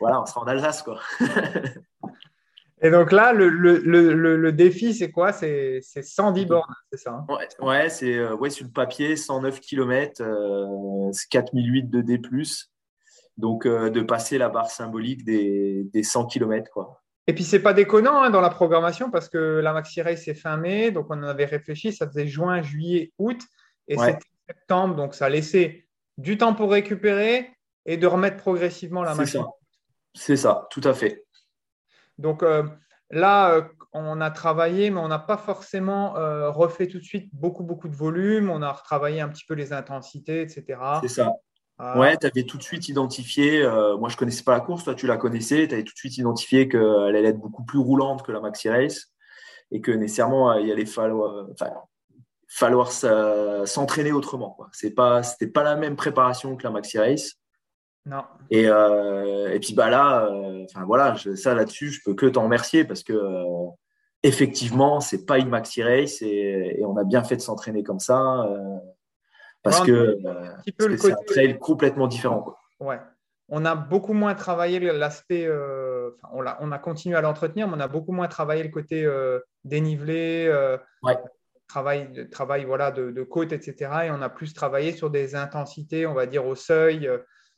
voilà, 0.00 0.22
on 0.22 0.26
sera 0.26 0.40
en 0.40 0.46
Alsace. 0.46 0.82
Quoi. 0.82 1.00
et 2.80 2.90
donc 2.90 3.12
là, 3.12 3.32
le, 3.32 3.48
le, 3.48 3.78
le, 3.78 4.36
le 4.36 4.52
défi, 4.52 4.94
c'est 4.94 5.10
quoi? 5.10 5.32
C'est 5.32 5.82
110 5.82 6.46
bornes, 6.46 6.74
c'est 6.90 6.98
ça 6.98 7.24
hein? 7.28 7.36
Ouais, 7.60 7.90
c'est 7.90 8.26
ouais, 8.32 8.50
sur 8.50 8.64
le 8.64 8.72
papier, 8.72 9.16
109 9.16 9.60
km, 9.60 10.22
c'est 11.12 11.28
4008 11.28 11.90
de 11.90 12.00
D. 12.00 12.20
Donc, 13.36 13.66
de 13.66 14.00
passer 14.00 14.38
la 14.38 14.48
barre 14.48 14.70
symbolique 14.70 15.24
des, 15.24 15.84
des 15.92 16.02
100 16.02 16.26
km. 16.26 16.70
Quoi. 16.70 17.02
Et 17.26 17.34
puis, 17.34 17.44
c'est 17.44 17.60
pas 17.60 17.72
déconnant 17.72 18.22
hein, 18.22 18.30
dans 18.30 18.40
la 18.40 18.50
programmation 18.50 19.10
parce 19.10 19.28
que 19.28 19.60
la 19.60 19.72
Maxi 19.72 20.00
Race, 20.00 20.22
c'est 20.24 20.34
fin 20.34 20.56
mai. 20.56 20.90
Donc, 20.90 21.06
on 21.10 21.18
en 21.18 21.24
avait 21.24 21.44
réfléchi. 21.44 21.92
Ça 21.92 22.06
faisait 22.06 22.26
juin, 22.26 22.62
juillet, 22.62 23.12
août. 23.18 23.40
Et 23.88 23.96
c'était 23.98 24.18
septembre. 24.48 24.94
Donc, 24.94 25.14
ça 25.14 25.28
laissait 25.28 25.86
du 26.18 26.38
temps 26.38 26.54
pour 26.54 26.70
récupérer 26.70 27.50
et 27.84 27.96
de 27.96 28.06
remettre 28.06 28.36
progressivement 28.36 29.02
la 29.02 29.14
machine. 29.14 29.44
C'est 30.14 30.36
ça, 30.36 30.66
tout 30.70 30.80
à 30.84 30.94
fait. 30.94 31.24
Donc, 32.18 32.42
euh, 32.42 32.62
là, 33.10 33.52
euh, 33.52 33.62
on 33.92 34.20
a 34.20 34.30
travaillé, 34.30 34.90
mais 34.90 35.00
on 35.00 35.08
n'a 35.08 35.18
pas 35.18 35.36
forcément 35.36 36.16
euh, 36.16 36.50
refait 36.50 36.86
tout 36.86 36.98
de 36.98 37.04
suite 37.04 37.28
beaucoup, 37.32 37.64
beaucoup 37.64 37.88
de 37.88 37.96
volume. 37.96 38.50
On 38.50 38.62
a 38.62 38.72
retravaillé 38.72 39.20
un 39.20 39.28
petit 39.28 39.44
peu 39.44 39.54
les 39.54 39.72
intensités, 39.72 40.42
etc. 40.42 40.80
C'est 41.02 41.08
ça. 41.08 41.32
Ah. 41.78 41.98
Ouais, 41.98 42.16
tu 42.16 42.26
avais 42.26 42.44
tout 42.44 42.56
de 42.56 42.62
suite 42.62 42.88
identifié, 42.88 43.62
euh, 43.62 43.98
moi 43.98 44.08
je 44.08 44.16
connaissais 44.16 44.42
pas 44.42 44.52
la 44.52 44.60
course, 44.60 44.84
toi 44.84 44.94
tu 44.94 45.06
la 45.06 45.18
connaissais, 45.18 45.68
tu 45.68 45.74
avais 45.74 45.84
tout 45.84 45.92
de 45.92 45.98
suite 45.98 46.16
identifié 46.16 46.68
qu'elle 46.68 46.80
allait 46.80 47.28
être 47.28 47.38
beaucoup 47.38 47.64
plus 47.64 47.78
roulante 47.78 48.22
que 48.22 48.32
la 48.32 48.40
Maxi 48.40 48.70
Race 48.70 49.12
et 49.70 49.82
que 49.82 49.90
nécessairement 49.90 50.54
il 50.54 50.70
allait 50.72 50.86
falloir, 50.86 51.48
falloir 52.48 52.90
s'entraîner 52.90 54.12
autrement. 54.12 54.56
Ce 54.72 54.86
pas, 54.86 55.22
c'était 55.22 55.48
pas 55.50 55.64
la 55.64 55.76
même 55.76 55.96
préparation 55.96 56.56
que 56.56 56.64
la 56.64 56.70
Maxi 56.70 56.98
Race. 56.98 57.34
Non. 58.06 58.22
Et, 58.50 58.68
euh, 58.68 59.52
et 59.52 59.58
puis 59.58 59.74
bah 59.74 59.90
là, 59.90 60.26
euh, 60.26 60.64
voilà, 60.86 61.16
ça 61.34 61.54
là-dessus, 61.54 61.90
je 61.90 62.00
peux 62.04 62.14
que 62.14 62.26
t'en 62.26 62.44
remercier 62.44 62.84
parce 62.84 63.02
que 63.02 63.14
effectivement, 64.22 65.00
c'est 65.00 65.26
pas 65.26 65.38
une 65.38 65.48
Maxi 65.48 65.82
Race 65.82 66.22
et, 66.22 66.76
et, 66.78 66.84
on 66.86 66.96
a 66.96 67.04
bien 67.04 67.22
fait 67.24 67.36
de 67.36 67.42
s'entraîner 67.42 67.82
comme 67.82 67.98
ça 67.98 68.48
parce 69.70 69.80
que 69.82 70.18
c'est 70.96 71.12
un 71.12 71.16
trail 71.26 71.58
complètement 71.58 72.06
différent. 72.06 72.54
Ouais. 72.80 73.00
On 73.48 73.64
a 73.64 73.76
beaucoup 73.76 74.12
moins 74.12 74.34
travaillé 74.34 74.80
l'aspect, 74.80 75.46
euh, 75.46 76.10
on, 76.32 76.44
a, 76.44 76.56
on, 76.60 76.72
a, 76.72 76.78
continué 76.78 77.16
à 77.16 77.20
l'entretenir, 77.20 77.68
mais 77.68 77.74
on 77.76 77.80
a 77.80 77.86
beaucoup 77.86 78.10
moins 78.10 78.26
travaillé 78.26 78.64
le 78.64 78.70
côté 78.70 79.04
euh, 79.04 79.38
dénivelé, 79.64 80.46
euh, 80.48 80.76
travail, 81.68 82.28
travail 82.30 82.64
voilà, 82.64 82.90
de, 82.90 83.12
de, 83.12 83.22
côte, 83.22 83.52
etc. 83.52 83.90
Et 84.06 84.10
on 84.10 84.20
a 84.20 84.28
plus 84.28 84.52
travaillé 84.52 84.92
sur 84.92 85.10
des 85.10 85.36
intensités, 85.36 86.06
on 86.06 86.14
va 86.14 86.26
dire 86.26 86.44
au 86.44 86.56
seuil, 86.56 87.08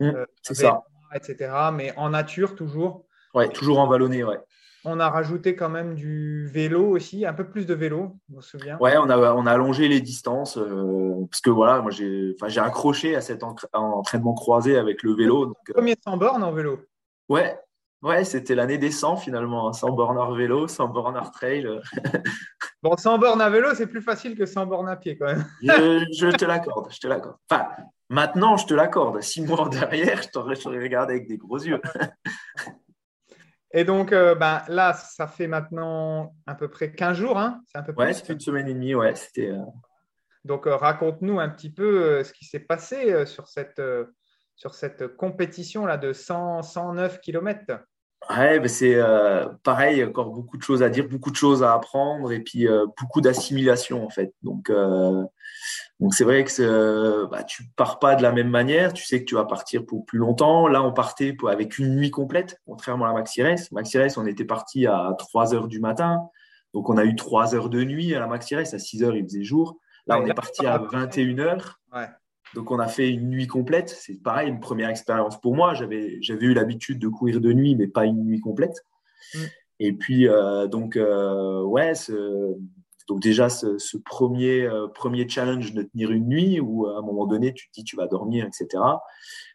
mmh, 0.00 0.11
c'est 0.42 0.54
ça. 0.54 0.82
etc. 1.14 1.52
Mais 1.72 1.94
en 1.96 2.11
nature 2.11 2.54
toujours. 2.54 3.06
Ouais, 3.32 3.48
toujours 3.48 3.78
en 3.78 3.86
vallonné, 3.86 4.24
ouais. 4.24 4.38
On 4.85 5.01
a 5.01 5.11
rajouté 5.11 5.57
quand 5.57 5.68
même 5.68 5.95
du 5.95 6.47
vélo 6.47 6.89
aussi, 6.89 7.26
un 7.26 7.33
peu 7.33 7.49
plus 7.49 7.66
de 7.66 7.74
vélo, 7.74 8.16
je 8.31 8.37
me 8.37 8.41
souviens. 8.41 8.79
Ouais, 8.79 8.97
on 8.97 9.11
a, 9.11 9.35
on 9.35 9.47
a 9.47 9.53
allongé 9.53 9.89
les 9.89 10.01
distances 10.01 10.57
euh, 10.57 11.26
parce 11.31 11.41
que 11.41 11.51
voilà, 11.51 11.81
moi 11.81 11.91
j'ai 11.91 12.61
accroché 12.61 13.16
à 13.16 13.20
cet 13.20 13.43
entraînement 13.43 14.35
croisé 14.35 14.76
avec 14.76 15.03
le 15.03 15.14
vélo. 15.14 15.47
Donc, 15.47 15.57
euh, 15.70 15.74
Premier 15.74 15.97
100 16.03 16.16
bornes 16.16 16.45
en 16.45 16.53
vélo. 16.53 16.81
Ouais, 17.29 17.59
ouais 18.03 18.24
c'était 18.24 18.55
l'année 18.55 18.79
des 18.79 18.91
100 18.91 19.16
finalement, 19.16 19.72
100 19.72 19.91
bornes 19.93 20.18
en 20.18 20.33
vélo, 20.33 20.68
100 20.68 20.89
bornes 20.89 21.16
en 21.16 21.29
trail. 21.29 21.66
bon, 22.83 22.97
100 22.97 23.18
bornes 23.18 23.41
à 23.41 23.51
vélo, 23.51 23.74
c'est 23.74 23.89
plus 23.89 24.03
facile 24.03 24.37
que 24.37 24.47
100 24.47 24.66
bornes 24.66 24.89
à 24.89 24.97
pied 24.97 25.18
quand 25.18 25.26
même. 25.26 25.45
je, 25.62 26.07
je 26.12 26.29
te 26.29 26.45
l'accorde, 26.45 26.93
je 26.93 27.01
te 27.01 27.09
l'accorde. 27.09 27.37
Enfin, 27.51 27.66
maintenant 28.09 28.57
je 28.57 28.66
te 28.66 28.74
l'accorde. 28.74 29.20
Six 29.22 29.43
mois 29.43 29.68
derrière, 29.68 30.22
je 30.22 30.29
t'aurais 30.29 30.55
regardé 30.79 31.14
avec 31.14 31.29
des 31.29 31.37
gros 31.37 31.59
yeux. 31.59 31.81
Et 33.72 33.84
donc, 33.84 34.12
euh, 34.12 34.34
ben, 34.34 34.62
là, 34.68 34.94
ça 34.94 35.26
fait 35.26 35.46
maintenant 35.46 36.34
à 36.46 36.54
peu 36.54 36.68
près 36.68 36.92
15 36.92 37.16
jours. 37.16 37.38
Hein 37.38 37.60
c'est 37.66 37.78
un 37.78 37.82
peu 37.82 37.92
ouais, 37.96 38.12
une 38.28 38.40
semaine 38.40 38.68
et 38.68 38.74
demie. 38.74 38.94
Ouais, 38.94 39.14
c'était, 39.14 39.50
euh, 39.50 39.62
Donc, 40.44 40.66
euh, 40.66 40.76
raconte-nous 40.76 41.38
un 41.38 41.48
petit 41.48 41.70
peu 41.70 42.24
ce 42.24 42.32
qui 42.32 42.46
s'est 42.46 42.60
passé 42.60 43.26
sur 43.26 43.48
cette, 43.48 43.82
sur 44.56 44.74
cette 44.74 45.16
compétition-là 45.16 45.98
de 45.98 46.12
100, 46.12 46.62
109 46.62 47.20
km. 47.20 47.80
Ouais, 48.30 48.58
ben 48.58 48.68
c'est 48.68 48.98
pareil, 49.62 50.02
encore 50.04 50.30
beaucoup 50.30 50.56
de 50.56 50.62
choses 50.62 50.82
à 50.82 50.88
dire, 50.88 51.08
beaucoup 51.08 51.30
de 51.30 51.36
choses 51.36 51.62
à 51.62 51.72
apprendre 51.72 52.32
et 52.32 52.40
puis 52.40 52.66
beaucoup 52.98 53.20
d'assimilation 53.20 54.04
en 54.04 54.10
fait. 54.10 54.34
Donc, 54.42 54.72
donc 56.01 56.14
c'est 56.14 56.24
vrai 56.24 56.44
que 56.44 57.26
bah, 57.26 57.42
tu 57.42 57.64
pars 57.74 57.99
pas 57.99 58.14
de 58.14 58.22
la 58.22 58.30
même 58.30 58.51
manière, 58.51 58.92
tu 58.92 59.05
sais 59.05 59.20
que 59.20 59.24
tu 59.24 59.34
vas 59.34 59.44
partir 59.44 59.84
pour 59.84 60.07
plus 60.07 60.18
longtemps. 60.18 60.68
Là, 60.68 60.82
on 60.82 60.92
partait 60.92 61.32
pour, 61.32 61.49
avec 61.49 61.78
une 61.78 61.96
nuit 61.96 62.11
complète, 62.11 62.61
contrairement 62.66 63.07
à 63.07 63.09
la 63.09 63.14
Maxi 63.14 63.42
Race. 63.42 63.72
Maxi 63.72 63.99
Race, 63.99 64.16
on 64.16 64.26
était 64.26 64.44
parti 64.44 64.86
à 64.86 65.14
3 65.18 65.55
heures 65.55 65.66
du 65.66 65.80
matin. 65.80 66.20
Donc 66.72 66.88
on 66.88 66.96
a 66.99 67.05
eu 67.05 67.16
3 67.16 67.57
heures 67.57 67.68
de 67.68 67.82
nuit 67.82 68.14
à 68.14 68.20
la 68.20 68.28
Maxi 68.28 68.55
Race. 68.55 68.74
À 68.74 68.78
6 68.78 69.03
heures, 69.03 69.16
il 69.16 69.24
faisait 69.24 69.42
jour. 69.42 69.78
Là, 70.07 70.20
on 70.20 70.26
est 70.26 70.34
parti 70.34 70.64
à 70.66 70.78
21 70.78 71.38
heures. 71.40 71.80
Donc 72.55 72.70
on 72.70 72.78
a 72.78 72.86
fait 72.86 73.11
une 73.11 73.28
nuit 73.28 73.49
complète. 73.49 73.90
C'est 73.90 74.22
pareil, 74.22 74.49
une 74.49 74.61
première 74.61 74.90
expérience 74.90 75.40
pour 75.40 75.57
moi. 75.57 75.74
J'avais, 75.74 76.18
j'avais 76.22 76.46
eu 76.46 76.55
l'habitude 76.55 77.01
de 77.01 77.09
courir 77.09 77.40
de 77.40 77.53
nuit, 77.53 77.74
mais 77.74 77.88
pas 77.88 78.05
une 78.05 78.24
nuit 78.24 78.40
complète. 78.40 78.84
Mm. 79.34 79.38
Et 79.80 79.92
puis, 79.92 80.28
euh, 80.28 80.66
donc, 80.66 80.96
euh, 80.96 81.62
ouais, 81.62 81.94
ce, 81.94 82.57
donc 83.09 83.20
déjà, 83.20 83.48
ce, 83.48 83.96
premier, 83.96 84.62
euh, 84.66 84.86
premier 84.86 85.26
challenge 85.26 85.72
de 85.72 85.82
tenir 85.82 86.11
une 86.11 86.28
nuit 86.28 86.61
où 86.61 86.86
à 86.86 86.98
un 86.98 87.02
moment 87.02 87.26
donné, 87.26 87.54
tu 87.54 87.68
te 87.68 87.72
dis 87.72 87.84
tu 87.84 87.96
vas 87.96 88.06
dormir, 88.06 88.46
etc. 88.46 88.82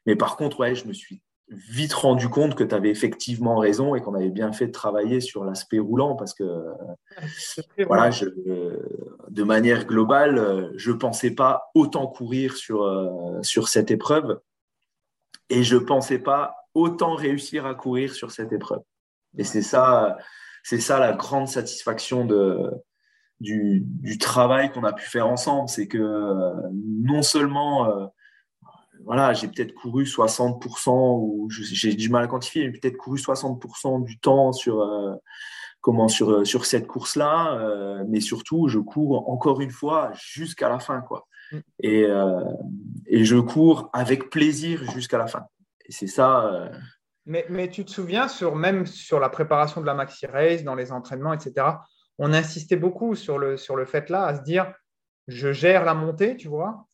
Mais 0.08 0.16
par 0.16 0.38
contre, 0.38 0.60
ouais, 0.60 0.74
je 0.74 0.88
me 0.88 0.94
suis 0.94 1.22
vite 1.50 1.94
rendu 1.94 2.30
compte 2.30 2.56
que 2.56 2.64
tu 2.64 2.74
avais 2.74 2.90
effectivement 2.90 3.58
raison 3.58 3.94
et 3.94 4.02
qu'on 4.02 4.16
avait 4.16 4.32
bien 4.32 4.52
fait 4.54 4.68
de 4.68 4.72
travailler 4.72 5.22
sur 5.22 5.44
l'aspect 5.44 5.78
roulant 5.78 6.16
parce 6.16 6.34
que 6.34 6.44
voilà, 7.86 8.10
de 9.30 9.44
manière 9.44 9.86
globale, 9.86 10.72
je 10.76 10.92
ne 10.92 10.98
pensais 10.98 11.32
pas 11.32 11.70
autant 11.76 12.08
courir 12.08 12.56
sur, 12.56 12.84
euh, 12.84 13.40
sur 13.44 13.68
cette 13.68 13.92
épreuve 13.92 14.40
et 15.50 15.64
je 15.64 15.76
ne 15.76 15.82
pensais 15.82 16.18
pas 16.18 16.56
autant 16.74 17.14
réussir 17.14 17.68
à 17.68 17.76
courir 17.76 18.14
sur 18.14 18.32
cette 18.32 18.52
épreuve. 18.52 18.82
Et 19.38 19.44
c'est 19.44 19.62
ça, 19.62 20.18
c'est 20.64 20.80
ça 20.80 20.98
la 20.98 21.12
grande 21.12 21.48
satisfaction 21.48 22.26
de, 22.26 22.72
du, 23.44 24.18
travail 24.18 24.72
qu'on 24.72 24.84
a 24.84 24.94
pu 24.94 25.06
faire 25.06 25.28
ensemble. 25.28 25.70
C'est 25.70 25.88
que 25.88 25.98
euh, 25.98 26.54
non 26.72 27.22
seulement, 27.22 27.90
euh, 27.90 28.06
voilà, 29.06 29.34
j'ai 29.34 29.48
peut-être 29.48 29.74
couru 29.74 30.06
60%, 30.06 31.20
ou 31.20 31.50
j'ai 31.50 31.94
du 31.94 32.10
mal 32.10 32.24
à 32.24 32.28
quantifier, 32.28 32.66
mais 32.66 32.78
peut-être 32.78 32.98
couru 32.98 33.18
60% 33.18 34.04
du 34.04 34.20
temps 34.20 34.54
sur, 34.54 34.82
euh, 34.82 35.14
comment, 35.82 36.08
sur, 36.08 36.46
sur 36.48 36.66
cette 36.66 36.88
course-là, 36.88 38.04
mais 38.08 38.22
surtout, 38.22 38.68
je 38.68 38.80
cours 38.80 39.30
encore 39.30 39.62
une 39.62 39.72
fois 39.72 40.12
jusqu'à 40.14 40.70
la 40.70 40.80
fin. 40.80 41.02
Quoi. 41.02 41.28
Mm. 41.52 41.58
Et, 41.80 42.08
et 43.08 43.26
je 43.26 43.38
cours 43.38 43.90
avec 43.94 44.30
plaisir 44.30 44.90
jusqu'à 44.92 45.18
la 45.18 45.28
fin. 45.28 45.46
Et 45.86 45.92
c'est 45.92 46.08
ça. 46.08 46.70
Mais, 47.26 47.46
mais, 47.50 47.70
tu 47.70 47.86
te 47.86 47.92
souviens, 47.92 48.28
sur, 48.28 48.56
même 48.56 48.86
sur 48.86 49.20
la 49.20 49.30
préparation 49.30 49.82
de 49.82 49.86
la 49.86 49.94
maxi 49.94 50.26
race, 50.26 50.64
dans 50.64 50.76
les 50.76 50.92
entraînements, 50.92 51.34
etc., 51.34 51.68
on 52.20 52.34
insistait 52.34 52.76
beaucoup 52.76 53.16
sur 53.16 53.38
le, 53.38 53.58
sur 53.58 53.76
le 53.76 53.86
fait 53.86 54.10
là, 54.10 54.26
à 54.26 54.36
se 54.36 54.42
dire, 54.42 54.74
je 55.28 55.52
gère 55.52 55.86
la 55.86 55.94
montée, 55.94 56.36
tu 56.36 56.48
vois, 56.48 56.88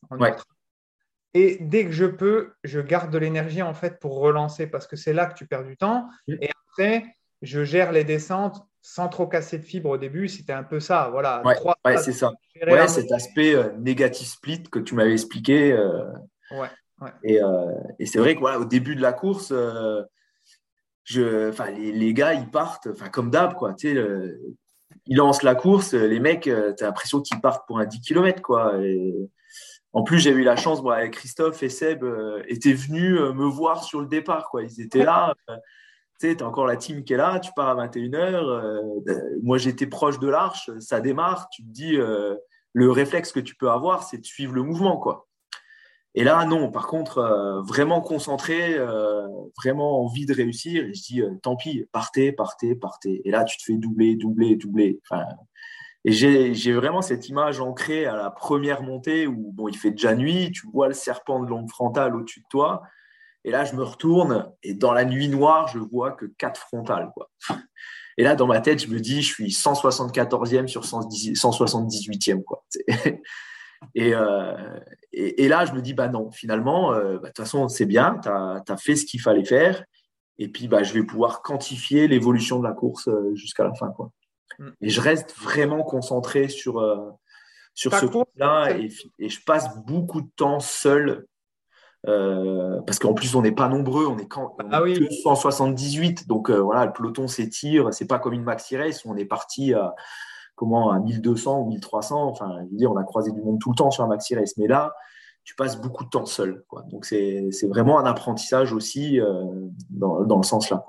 et 1.34 1.58
dès 1.60 1.84
que 1.84 1.92
je 1.92 2.06
peux, 2.06 2.52
je 2.64 2.80
garde 2.80 3.12
de 3.12 3.18
l'énergie 3.18 3.62
en 3.62 3.74
fait 3.74 4.00
pour 4.00 4.18
relancer 4.18 4.66
parce 4.66 4.86
que 4.86 4.96
c'est 4.96 5.12
là 5.12 5.26
que 5.26 5.34
tu 5.34 5.46
perds 5.46 5.64
du 5.64 5.76
temps. 5.76 6.08
Et 6.26 6.50
après, 6.68 7.04
je 7.42 7.64
gère 7.64 7.92
les 7.92 8.04
descentes 8.04 8.60
sans 8.82 9.08
trop 9.08 9.26
casser 9.26 9.58
de 9.58 9.64
fibres 9.64 9.90
au 9.90 9.98
début. 9.98 10.28
C'était 10.28 10.52
un 10.52 10.64
peu 10.64 10.80
ça. 10.80 11.08
Voilà. 11.10 11.42
Ouais, 11.44 11.98
c'est 11.98 12.12
ça. 12.12 12.32
Ouais, 12.66 12.88
cet 12.88 13.12
aspect 13.12 13.54
euh, 13.54 13.72
négatif 13.78 14.26
split 14.26 14.64
que 14.64 14.80
tu 14.80 14.94
m'avais 14.94 15.12
expliqué. 15.12 15.72
Euh, 15.72 16.04
ouais, 16.50 16.68
et, 17.22 17.40
euh, 17.40 17.74
et 17.98 18.06
c'est 18.06 18.18
vrai 18.18 18.34
qu'au 18.34 18.64
début 18.64 18.96
de 18.96 19.02
la 19.02 19.12
course, 19.12 19.52
je, 21.04 21.52
les, 21.70 21.92
les, 21.92 22.12
gars, 22.12 22.34
ils 22.34 22.50
partent, 22.50 22.88
comme 23.12 23.30
d'hab, 23.30 23.54
quoi. 23.54 23.74
Tu 23.74 23.94
sais, 23.94 24.04
ils 25.10 25.16
lancent 25.16 25.42
la 25.42 25.56
course, 25.56 25.92
les 25.92 26.20
mecs, 26.20 26.46
euh, 26.46 26.72
tu 26.72 26.84
as 26.84 26.86
l'impression 26.86 27.20
qu'ils 27.20 27.40
partent 27.40 27.66
pour 27.66 27.80
un 27.80 27.84
10 27.84 28.00
km. 28.00 28.40
Quoi. 28.40 28.74
en 29.92 30.04
plus, 30.04 30.20
j'ai 30.20 30.30
eu 30.30 30.44
la 30.44 30.54
chance, 30.54 30.82
moi, 30.82 31.08
Christophe 31.08 31.62
et 31.64 31.68
Seb 31.68 32.04
euh, 32.04 32.42
étaient 32.46 32.72
venus 32.72 33.18
euh, 33.18 33.32
me 33.32 33.44
voir 33.44 33.82
sur 33.82 34.00
le 34.00 34.06
départ. 34.06 34.48
Quoi. 34.50 34.62
Ils 34.62 34.80
étaient 34.80 35.04
là. 35.04 35.34
tu 36.20 36.30
sais, 36.30 36.42
encore 36.44 36.64
la 36.64 36.76
team 36.76 37.02
qui 37.02 37.12
est 37.12 37.16
là, 37.16 37.40
tu 37.40 37.50
pars 37.56 37.76
à 37.76 37.86
21h. 37.86 38.78
moi, 39.42 39.58
j'étais 39.58 39.86
proche 39.86 40.20
de 40.20 40.28
l'arche, 40.28 40.70
ça 40.78 41.00
démarre. 41.00 41.48
Tu 41.50 41.64
te 41.64 41.68
dis, 41.68 41.96
le 42.72 42.90
réflexe 42.92 43.32
que 43.32 43.40
tu 43.40 43.56
peux 43.56 43.68
avoir, 43.68 44.04
c'est 44.04 44.18
de 44.18 44.26
suivre 44.26 44.54
le 44.54 44.62
mouvement. 44.62 44.96
Quoi. 44.96 45.26
Et 46.14 46.24
là, 46.24 46.44
non, 46.44 46.70
par 46.70 46.88
contre, 46.88 47.18
euh, 47.18 47.62
vraiment 47.62 48.00
concentré, 48.00 48.74
euh, 48.76 49.28
vraiment 49.56 50.04
envie 50.04 50.26
de 50.26 50.34
réussir. 50.34 50.84
Et 50.84 50.94
je 50.94 51.02
dis, 51.02 51.22
euh, 51.22 51.30
tant 51.42 51.56
pis, 51.56 51.86
partez, 51.92 52.32
partez, 52.32 52.74
partez. 52.74 53.22
Et 53.24 53.30
là, 53.30 53.44
tu 53.44 53.58
te 53.58 53.64
fais 53.64 53.76
doubler, 53.76 54.16
doubler, 54.16 54.56
doubler. 54.56 55.00
et 56.04 56.12
j'ai 56.12 56.72
vraiment 56.72 57.02
cette 57.02 57.28
image 57.28 57.60
ancrée 57.60 58.06
à 58.06 58.16
la 58.16 58.30
première 58.30 58.82
montée 58.82 59.26
où 59.28 59.52
bon, 59.52 59.68
il 59.68 59.76
fait 59.76 59.92
déjà 59.92 60.14
nuit, 60.14 60.50
tu 60.52 60.66
vois 60.72 60.88
le 60.88 60.94
serpent 60.94 61.40
de 61.40 61.46
l'ombre 61.48 61.70
frontale 61.70 62.16
au-dessus 62.16 62.40
de 62.40 62.48
toi. 62.50 62.82
Et 63.44 63.50
là, 63.52 63.64
je 63.64 63.74
me 63.74 63.84
retourne 63.84 64.52
et 64.62 64.74
dans 64.74 64.92
la 64.92 65.04
nuit 65.04 65.28
noire, 65.28 65.68
je 65.68 65.78
vois 65.78 66.12
que 66.12 66.26
quatre 66.26 66.60
frontales. 66.60 67.10
Et 68.18 68.22
là, 68.22 68.34
dans 68.34 68.46
ma 68.46 68.60
tête, 68.60 68.82
je 68.82 68.88
me 68.88 69.00
dis, 69.00 69.22
je 69.22 69.32
suis 69.32 69.50
174e 69.50 70.66
sur 70.66 70.82
178e. 70.82 72.42
Quoi. 72.42 72.64
Euh, 73.98 74.80
et, 75.12 75.44
et, 75.44 75.48
là, 75.48 75.64
je 75.64 75.72
me 75.72 75.80
dis, 75.80 75.94
bah 75.94 76.08
non, 76.08 76.30
finalement, 76.30 76.92
euh, 76.92 77.14
bah, 77.14 77.22
de 77.22 77.26
toute 77.28 77.38
façon, 77.38 77.68
c'est 77.68 77.86
bien, 77.86 78.18
tu 78.22 78.28
as, 78.28 78.76
fait 78.76 78.96
ce 78.96 79.04
qu'il 79.04 79.20
fallait 79.20 79.44
faire. 79.44 79.84
Et 80.38 80.48
puis, 80.48 80.68
bah, 80.68 80.82
je 80.82 80.92
vais 80.94 81.02
pouvoir 81.02 81.42
quantifier 81.42 82.08
l'évolution 82.08 82.58
de 82.58 82.64
la 82.64 82.72
course 82.72 83.08
euh, 83.08 83.34
jusqu'à 83.34 83.64
la 83.64 83.74
fin. 83.74 83.88
Quoi. 83.90 84.10
Mm. 84.58 84.68
Et 84.80 84.90
je 84.90 85.00
reste 85.00 85.34
vraiment 85.36 85.82
concentré 85.82 86.48
sur, 86.48 86.84
sur 87.74 87.94
ce 87.94 88.06
point-là 88.06 88.70
et, 88.78 88.90
et, 89.18 89.28
je 89.28 89.42
passe 89.44 89.76
beaucoup 89.84 90.22
de 90.22 90.30
temps 90.36 90.60
seul. 90.60 91.26
parce 92.04 92.98
qu'en 92.98 93.14
plus, 93.14 93.34
on 93.34 93.42
n'est 93.42 93.52
pas 93.52 93.68
nombreux, 93.68 94.06
on 94.06 94.18
est 94.18 94.28
quand 94.28 94.56
ah, 94.70 94.82
oui. 94.82 95.08
178, 95.22 96.28
donc 96.28 96.50
voilà, 96.50 96.86
le 96.86 96.92
peloton 96.92 97.28
s'étire. 97.28 97.92
C'est 97.92 98.06
pas 98.06 98.18
comme 98.18 98.34
une 98.34 98.44
maxi 98.44 98.76
race 98.76 99.04
où 99.04 99.10
on 99.10 99.16
est 99.16 99.26
parti 99.26 99.74
à, 99.74 99.94
comment 100.60 100.90
à 100.90 100.98
1200 100.98 101.62
ou 101.62 101.68
1300. 101.68 102.22
Enfin, 102.28 102.58
je 102.66 102.70
veux 102.70 102.76
dire, 102.76 102.92
on 102.92 102.96
a 102.98 103.02
croisé 103.02 103.32
du 103.32 103.40
monde 103.40 103.58
tout 103.58 103.70
le 103.70 103.76
temps 103.76 103.90
sur 103.90 104.04
un 104.04 104.08
maxi 104.08 104.34
race, 104.36 104.58
mais 104.58 104.66
là, 104.66 104.94
tu 105.42 105.54
passes 105.54 105.80
beaucoup 105.80 106.04
de 106.04 106.10
temps 106.10 106.26
seul. 106.26 106.64
Donc, 106.90 107.06
c'est 107.06 107.50
vraiment 107.66 107.98
un 107.98 108.04
apprentissage 108.04 108.74
aussi 108.74 109.18
euh, 109.18 109.42
dans, 109.88 110.22
dans, 110.24 110.36
le 110.36 110.42
sens 110.42 110.68
là. 110.68 110.84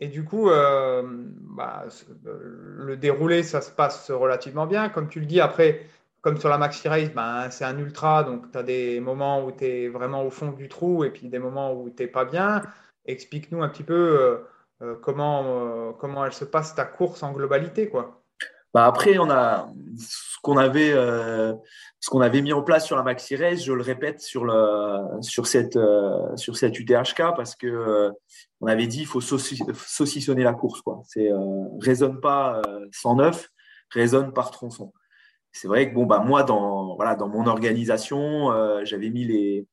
Et 0.00 0.08
du 0.08 0.24
coup, 0.24 0.48
euh, 0.48 1.02
bah, 1.04 1.84
le 2.24 2.96
déroulé, 2.96 3.42
ça 3.42 3.60
se 3.60 3.70
passe 3.70 4.10
relativement 4.10 4.66
bien. 4.66 4.88
Comme 4.88 5.08
tu 5.08 5.20
le 5.20 5.26
dis, 5.26 5.40
après, 5.40 5.82
comme 6.22 6.38
sur 6.38 6.48
la 6.48 6.56
Maxi 6.56 6.88
Race, 6.88 7.12
bah, 7.14 7.50
c'est 7.50 7.66
un 7.66 7.76
ultra, 7.76 8.24
donc 8.24 8.50
tu 8.50 8.56
as 8.56 8.62
des 8.62 9.00
moments 9.00 9.44
où 9.44 9.52
tu 9.52 9.66
es 9.66 9.88
vraiment 9.88 10.24
au 10.24 10.30
fond 10.30 10.50
du 10.50 10.70
trou 10.70 11.04
et 11.04 11.10
puis 11.10 11.28
des 11.28 11.38
moments 11.38 11.74
où 11.74 11.90
tu 11.90 12.02
n'es 12.02 12.08
pas 12.08 12.24
bien. 12.24 12.62
Explique-nous 13.04 13.62
un 13.62 13.68
petit 13.68 13.84
peu 13.84 14.44
euh, 14.80 14.94
comment, 15.02 15.92
comment 15.92 16.24
elle 16.24 16.32
se 16.32 16.46
passe 16.46 16.74
ta 16.74 16.86
course 16.86 17.22
en 17.22 17.32
globalité. 17.32 17.90
quoi. 17.90 18.21
Bah 18.74 18.86
après, 18.86 19.18
on 19.18 19.30
a 19.30 19.70
ce 19.98 20.38
qu'on 20.42 20.56
avait, 20.56 20.92
euh, 20.92 21.54
ce 22.00 22.08
qu'on 22.08 22.20
avait 22.20 22.40
mis 22.40 22.52
en 22.52 22.62
place 22.62 22.86
sur 22.86 22.96
la 22.96 23.02
Maxi 23.02 23.36
Race, 23.36 23.62
je 23.62 23.72
le 23.72 23.82
répète 23.82 24.20
sur, 24.20 24.44
le, 24.44 25.20
sur, 25.20 25.46
cette, 25.46 25.76
euh, 25.76 26.36
sur 26.36 26.56
cette 26.56 26.78
UTHK 26.78 27.34
parce 27.36 27.54
que 27.54 27.66
euh, 27.66 28.10
on 28.60 28.66
avait 28.66 28.86
dit 28.86 29.00
il 29.00 29.06
faut 29.06 29.20
saucissonner 29.20 30.42
la 30.42 30.54
course. 30.54 30.80
Quoi. 30.80 31.02
C'est 31.06 31.30
raisonne 31.80 32.20
pas 32.20 32.62
109, 32.92 33.48
raisonne 33.90 34.32
par 34.32 34.50
tronçon. 34.50 34.92
C'est 35.52 35.68
vrai 35.68 35.90
que 35.90 35.94
bon, 35.94 36.06
bah, 36.06 36.20
moi, 36.20 36.44
dans, 36.44 36.96
voilà, 36.96 37.14
dans 37.14 37.28
mon 37.28 37.46
organisation, 37.46 38.84
j'avais 38.84 39.10
mis 39.10 39.24
les, 39.24 39.66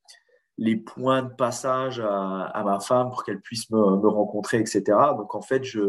les 0.60 0.76
points 0.76 1.22
de 1.22 1.32
passage 1.32 2.00
à, 2.00 2.62
ma 2.64 2.80
femme 2.80 3.08
pour 3.08 3.24
qu'elle 3.24 3.40
puisse 3.40 3.70
me, 3.70 3.80
rencontrer, 4.06 4.58
etc. 4.58 4.82
Donc 5.16 5.34
en 5.34 5.40
fait, 5.40 5.64
je, 5.64 5.80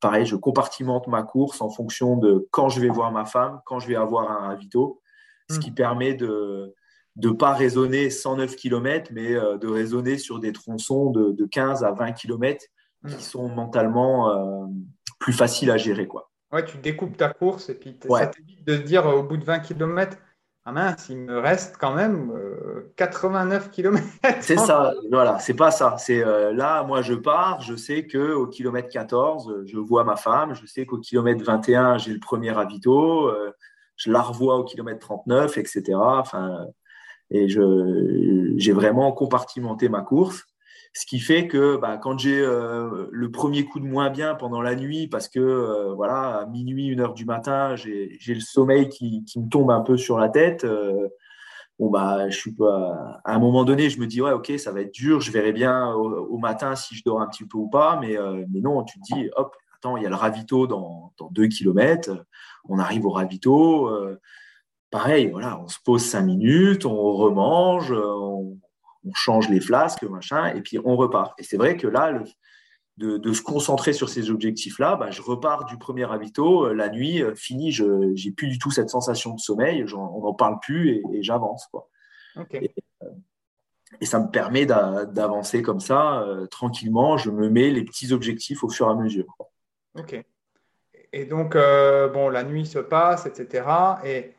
pareil, 0.00 0.24
je 0.24 0.34
compartimente 0.34 1.06
ma 1.08 1.22
course 1.22 1.60
en 1.60 1.68
fonction 1.68 2.16
de 2.16 2.48
quand 2.50 2.70
je 2.70 2.80
vais 2.80 2.88
voir 2.88 3.12
ma 3.12 3.26
femme, 3.26 3.60
quand 3.66 3.78
je 3.78 3.86
vais 3.86 3.96
avoir 3.96 4.30
un 4.30 4.48
ravito, 4.48 5.02
ce 5.50 5.58
qui 5.58 5.70
hmm. 5.70 5.74
permet 5.74 6.14
de 6.14 6.74
ne 7.16 7.30
pas 7.30 7.52
raisonner 7.52 8.08
109 8.08 8.56
km, 8.56 9.10
mais 9.12 9.34
euh, 9.34 9.58
de 9.58 9.68
raisonner 9.68 10.16
sur 10.16 10.40
des 10.40 10.52
tronçons 10.52 11.10
de, 11.10 11.44
15 11.44 11.84
à 11.84 11.92
20 11.92 12.12
km 12.12 12.64
qui 13.06 13.14
hmm. 13.14 13.20
sont 13.20 13.48
mentalement 13.50 14.30
euh, 14.30 14.66
plus 15.20 15.34
faciles 15.34 15.70
à 15.70 15.76
gérer. 15.76 16.06
Quoi. 16.06 16.30
Ouais, 16.50 16.64
tu 16.64 16.78
découpes 16.78 17.18
ta 17.18 17.28
course 17.28 17.68
et 17.68 17.74
puis 17.74 17.98
ça 18.08 18.28
t'évite 18.28 18.66
de 18.66 18.76
dire 18.78 19.04
au 19.04 19.22
bout 19.22 19.36
de 19.36 19.44
20 19.44 19.58
km, 19.58 20.16
ah 20.68 20.72
mince, 20.72 21.08
il 21.08 21.16
me 21.16 21.38
reste 21.38 21.76
quand 21.80 21.94
même 21.94 22.30
89 22.96 23.66
euh, 23.66 23.70
km. 23.70 24.04
C'est 24.42 24.58
ça, 24.58 24.92
voilà, 25.10 25.38
c'est 25.38 25.54
pas 25.54 25.70
ça. 25.70 25.96
C'est 25.96 26.22
euh, 26.22 26.52
là, 26.52 26.82
moi 26.82 27.00
je 27.00 27.14
pars, 27.14 27.62
je 27.62 27.74
sais 27.74 28.06
qu'au 28.06 28.46
kilomètre 28.46 28.90
14, 28.90 29.62
je 29.64 29.78
vois 29.78 30.04
ma 30.04 30.16
femme, 30.16 30.54
je 30.54 30.66
sais 30.66 30.84
qu'au 30.84 30.98
kilomètre 30.98 31.42
21, 31.42 31.96
j'ai 31.96 32.12
le 32.12 32.20
premier 32.20 32.50
ravito, 32.50 33.28
euh, 33.28 33.50
je 33.96 34.12
la 34.12 34.20
revois 34.20 34.56
au 34.56 34.64
kilomètre 34.64 34.98
39, 34.98 35.56
etc. 35.56 35.82
Enfin, 35.94 36.66
et 37.30 37.48
j'ai 37.48 38.72
vraiment 38.72 39.10
compartimenté 39.12 39.88
ma 39.88 40.02
course. 40.02 40.44
Ce 40.94 41.06
qui 41.06 41.20
fait 41.20 41.46
que 41.46 41.76
bah, 41.76 41.98
quand 41.98 42.18
j'ai 42.18 42.40
euh, 42.40 43.08
le 43.10 43.30
premier 43.30 43.64
coup 43.64 43.80
de 43.80 43.86
moins 43.86 44.10
bien 44.10 44.34
pendant 44.34 44.60
la 44.60 44.74
nuit, 44.74 45.06
parce 45.08 45.28
que 45.28 45.38
euh, 45.38 45.94
voilà, 45.94 46.38
à 46.38 46.46
minuit, 46.46 46.86
une 46.86 47.00
heure 47.00 47.14
du 47.14 47.24
matin, 47.24 47.76
j'ai 47.76 48.18
le 48.26 48.40
sommeil 48.40 48.88
qui, 48.88 49.24
me 49.36 49.48
tombe 49.48 49.70
un 49.70 49.80
peu 49.80 49.96
sur 49.96 50.18
la 50.18 50.28
tête. 50.28 50.64
Euh, 50.64 51.08
bon 51.78 51.90
bah, 51.90 52.28
je 52.30 52.36
suis 52.36 52.54
pas. 52.54 53.20
À 53.24 53.34
un 53.34 53.38
moment 53.38 53.64
donné, 53.64 53.90
je 53.90 54.00
me 54.00 54.06
dis 54.06 54.20
ouais, 54.20 54.32
ok, 54.32 54.52
ça 54.58 54.72
va 54.72 54.80
être 54.80 54.92
dur. 54.92 55.20
Je 55.20 55.30
verrai 55.30 55.52
bien 55.52 55.92
au, 55.92 56.38
matin 56.38 56.74
si 56.74 56.94
je 56.94 57.02
dors 57.04 57.20
un 57.20 57.28
petit 57.28 57.44
peu 57.44 57.58
ou 57.58 57.68
pas. 57.68 57.98
Mais, 58.00 58.16
non, 58.60 58.82
tu 58.84 58.98
te 59.00 59.14
dis 59.14 59.30
hop, 59.36 59.54
attends, 59.76 59.96
il 59.96 60.02
y 60.02 60.06
a 60.06 60.10
le 60.10 60.14
ravito 60.16 60.66
dans, 60.66 61.12
dans 61.18 61.30
deux 61.30 61.46
kilomètres. 61.48 62.10
On 62.68 62.78
arrive 62.78 63.06
au 63.06 63.10
ravito 63.10 63.90
pareil, 64.90 65.28
voilà, 65.30 65.60
on 65.60 65.68
se 65.68 65.78
pose 65.84 66.04
cinq 66.04 66.22
minutes, 66.22 66.86
on 66.86 67.12
remange, 67.12 67.92
on, 67.92 68.58
on 69.06 69.14
change 69.14 69.48
les 69.48 69.60
flasques, 69.60 70.02
machin, 70.04 70.54
et 70.54 70.60
puis 70.60 70.78
on 70.84 70.96
repart. 70.96 71.38
Et 71.38 71.42
c'est 71.42 71.56
vrai 71.56 71.76
que 71.76 71.86
là, 71.86 72.22
de, 72.98 73.32
se 73.32 73.42
concentrer 73.42 73.92
sur 73.92 74.08
ces 74.08 74.30
objectifs-là, 74.30 74.96
bah, 74.96 75.10
je 75.10 75.22
repars 75.22 75.64
du 75.66 75.78
premier 75.78 76.10
habito, 76.10 76.66
euh, 76.66 76.74
la 76.74 76.88
nuit, 76.88 77.22
euh, 77.22 77.34
fini, 77.34 77.70
je 77.70 77.84
n'ai 77.84 78.32
plus 78.32 78.48
du 78.48 78.58
tout 78.58 78.70
cette 78.70 78.90
sensation 78.90 79.34
de 79.34 79.40
sommeil, 79.40 79.84
on 79.94 80.20
n'en 80.20 80.34
parle 80.34 80.58
plus 80.60 80.90
et, 80.90 81.22
j'avance. 81.22 81.68
Euh, 82.36 82.42
et, 84.00 84.06
ça 84.06 84.20
me 84.20 84.30
permet 84.30 84.66
d'avancer 84.66 85.62
comme 85.62 85.80
ça, 85.80 86.24
tranquillement, 86.50 87.16
je 87.16 87.30
me 87.30 87.48
mets 87.48 87.70
les 87.70 87.84
petits 87.84 88.12
objectifs 88.12 88.62
au 88.62 88.68
fur 88.68 88.86
et 88.86 88.90
à 88.90 88.94
mesure. 88.94 89.36
Ok. 89.96 90.22
Et 91.12 91.24
donc, 91.24 91.54
bon, 91.54 92.28
la 92.28 92.44
nuit 92.44 92.66
se 92.66 92.78
passe, 92.78 93.24
etc. 93.24 93.66
Et 94.04 94.34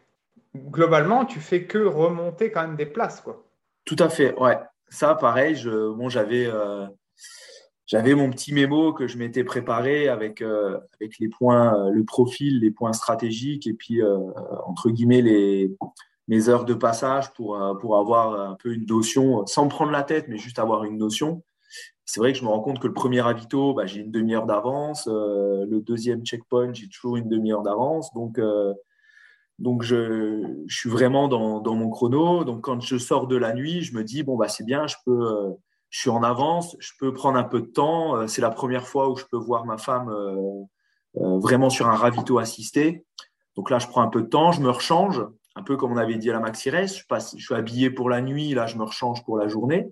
globalement, 0.55 1.25
tu 1.25 1.39
fais 1.39 1.65
que 1.65 1.79
remonter 1.79 2.51
quand 2.51 2.61
même 2.61 2.75
des 2.75 2.85
places, 2.85 3.21
quoi. 3.21 3.48
Tout 3.89 3.95
à 3.97 4.09
fait, 4.09 4.39
ouais. 4.39 4.55
Ça, 4.89 5.15
pareil, 5.15 5.59
euh, 5.65 6.87
j'avais 7.87 8.13
mon 8.13 8.29
petit 8.29 8.53
mémo 8.53 8.93
que 8.93 9.07
je 9.07 9.17
m'étais 9.17 9.43
préparé 9.43 10.07
avec, 10.07 10.43
euh, 10.43 10.77
les 10.99 11.27
points, 11.27 11.73
euh, 11.73 11.89
le 11.89 12.03
profil, 12.03 12.59
les 12.59 12.69
points 12.69 12.93
stratégiques 12.93 13.65
et 13.65 13.73
puis, 13.73 13.99
entre 14.67 14.91
guillemets, 14.91 15.71
mes 16.27 16.49
heures 16.49 16.65
de 16.65 16.75
passage 16.75 17.33
pour, 17.33 17.55
avoir 17.55 18.39
un 18.39 18.53
peu 18.53 18.75
une 18.75 18.85
notion, 18.85 19.43
sans 19.47 19.67
prendre 19.67 19.91
la 19.91 20.03
tête, 20.03 20.27
mais 20.27 20.37
juste 20.37 20.59
avoir 20.59 20.83
une 20.83 20.99
notion. 20.99 21.41
C'est 22.05 22.19
vrai 22.19 22.31
que 22.31 22.37
je 22.37 22.43
me 22.43 22.49
rends 22.49 22.61
compte 22.61 22.77
que 22.77 22.87
le 22.87 22.93
premier 22.93 23.25
avito, 23.25 23.73
bah, 23.73 23.87
j'ai 23.87 24.01
une 24.01 24.11
demi-heure 24.11 24.45
d'avance. 24.45 25.07
le 25.07 25.79
deuxième 25.79 26.23
checkpoint, 26.23 26.73
j'ai 26.73 26.89
toujours 26.89 27.17
une 27.17 27.27
demi-heure 27.27 27.63
d'avance. 27.63 28.13
Donc, 28.13 28.39
donc, 29.59 29.83
je, 29.83 30.41
suis 30.67 30.89
vraiment 30.89 31.27
dans, 31.27 31.75
mon 31.75 31.89
chrono. 31.89 32.45
Donc, 32.45 32.61
quand 32.61 32.79
je 32.79 32.97
sors 32.97 33.27
de 33.27 33.35
la 33.35 33.53
nuit, 33.53 33.81
je 33.81 33.93
me 33.93 34.03
dis, 34.03 34.23
bon, 34.23 34.37
bah, 34.37 34.47
c'est 34.47 34.65
bien, 34.65 34.87
je, 34.87 34.95
peux, 35.05 35.11
euh, 35.11 35.51
je 35.89 35.99
suis 35.99 36.09
en 36.09 36.23
avance, 36.23 36.77
je 36.79 36.93
peux 36.97 37.13
prendre 37.13 37.37
un 37.37 37.43
peu 37.43 37.61
de 37.61 37.67
temps. 37.67 38.15
Euh, 38.15 38.27
c'est 38.27 38.41
la 38.41 38.51
première 38.51 38.87
fois 38.87 39.09
où 39.09 39.17
je 39.17 39.25
peux 39.29 39.37
voir 39.37 39.65
ma 39.65 39.77
femme 39.77 40.09
euh, 40.09 41.39
vraiment 41.39 41.69
sur 41.69 41.89
un 41.89 41.95
ravito 41.95 42.37
assisté. 42.37 43.05
Donc 43.57 43.69
là, 43.69 43.79
je 43.79 43.87
prends 43.87 44.01
un 44.01 44.07
peu 44.07 44.21
de 44.21 44.27
temps, 44.27 44.53
je 44.53 44.61
me 44.61 44.69
rechange, 44.69 45.21
un 45.55 45.63
peu 45.63 45.75
comme 45.75 45.91
on 45.91 45.97
avait 45.97 46.15
dit 46.15 46.29
à 46.29 46.33
la 46.33 46.39
Maxi 46.39 46.69
Je, 46.69 47.05
passe, 47.07 47.35
je 47.37 47.43
suis 47.43 47.55
habillé 47.55 47.89
pour 47.89 48.09
la 48.09 48.21
nuit, 48.21 48.53
là, 48.53 48.65
je 48.65 48.77
me 48.77 48.83
rechange 48.83 49.25
pour 49.25 49.37
la 49.37 49.49
journée, 49.49 49.91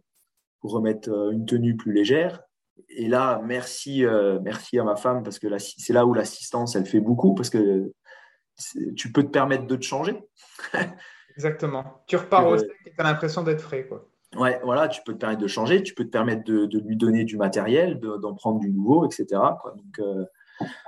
pour 0.61 0.71
remettre 0.71 1.09
une 1.33 1.45
tenue 1.45 1.75
plus 1.75 1.91
légère. 1.91 2.39
Et 2.87 3.09
là, 3.09 3.41
merci, 3.43 4.05
merci 4.43 4.79
à 4.79 4.85
ma 4.85 4.95
femme, 4.95 5.23
parce 5.23 5.39
que 5.39 5.47
c'est 5.57 5.91
là 5.91 6.05
où 6.05 6.13
l'assistance, 6.13 6.77
elle 6.77 6.85
fait 6.85 7.01
beaucoup, 7.01 7.33
parce 7.33 7.49
que 7.49 7.91
tu 8.95 9.11
peux 9.11 9.23
te 9.23 9.29
permettre 9.29 9.67
de 9.67 9.75
te 9.75 9.83
changer. 9.83 10.17
Exactement. 11.35 12.03
Tu 12.07 12.15
repars 12.15 12.47
au 12.47 12.57
sec 12.57 12.69
et 12.85 12.91
tu 12.91 12.95
as 12.97 13.03
l'impression 13.03 13.43
d'être 13.43 13.61
frais. 13.61 13.85
Quoi. 13.85 14.07
Ouais, 14.35 14.59
voilà, 14.63 14.87
tu 14.87 15.01
peux 15.05 15.13
te 15.13 15.19
permettre 15.19 15.41
de 15.41 15.47
changer, 15.47 15.83
tu 15.83 15.93
peux 15.93 16.03
te 16.03 16.09
permettre 16.09 16.43
de, 16.43 16.79
lui 16.79 16.97
donner 16.97 17.23
du 17.23 17.37
matériel, 17.37 17.99
d'en 17.99 18.33
prendre 18.33 18.59
du 18.59 18.69
nouveau, 18.69 19.05
etc. 19.05 19.25
Donc, 19.31 19.99
euh, 19.99 20.25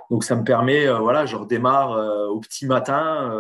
donc, 0.10 0.24
ça 0.24 0.36
me 0.36 0.44
permet, 0.44 0.88
euh, 0.88 0.98
voilà, 1.00 1.26
je 1.26 1.36
redémarre 1.36 1.94
euh, 1.94 2.28
au 2.28 2.40
petit 2.40 2.66
matin 2.66 3.32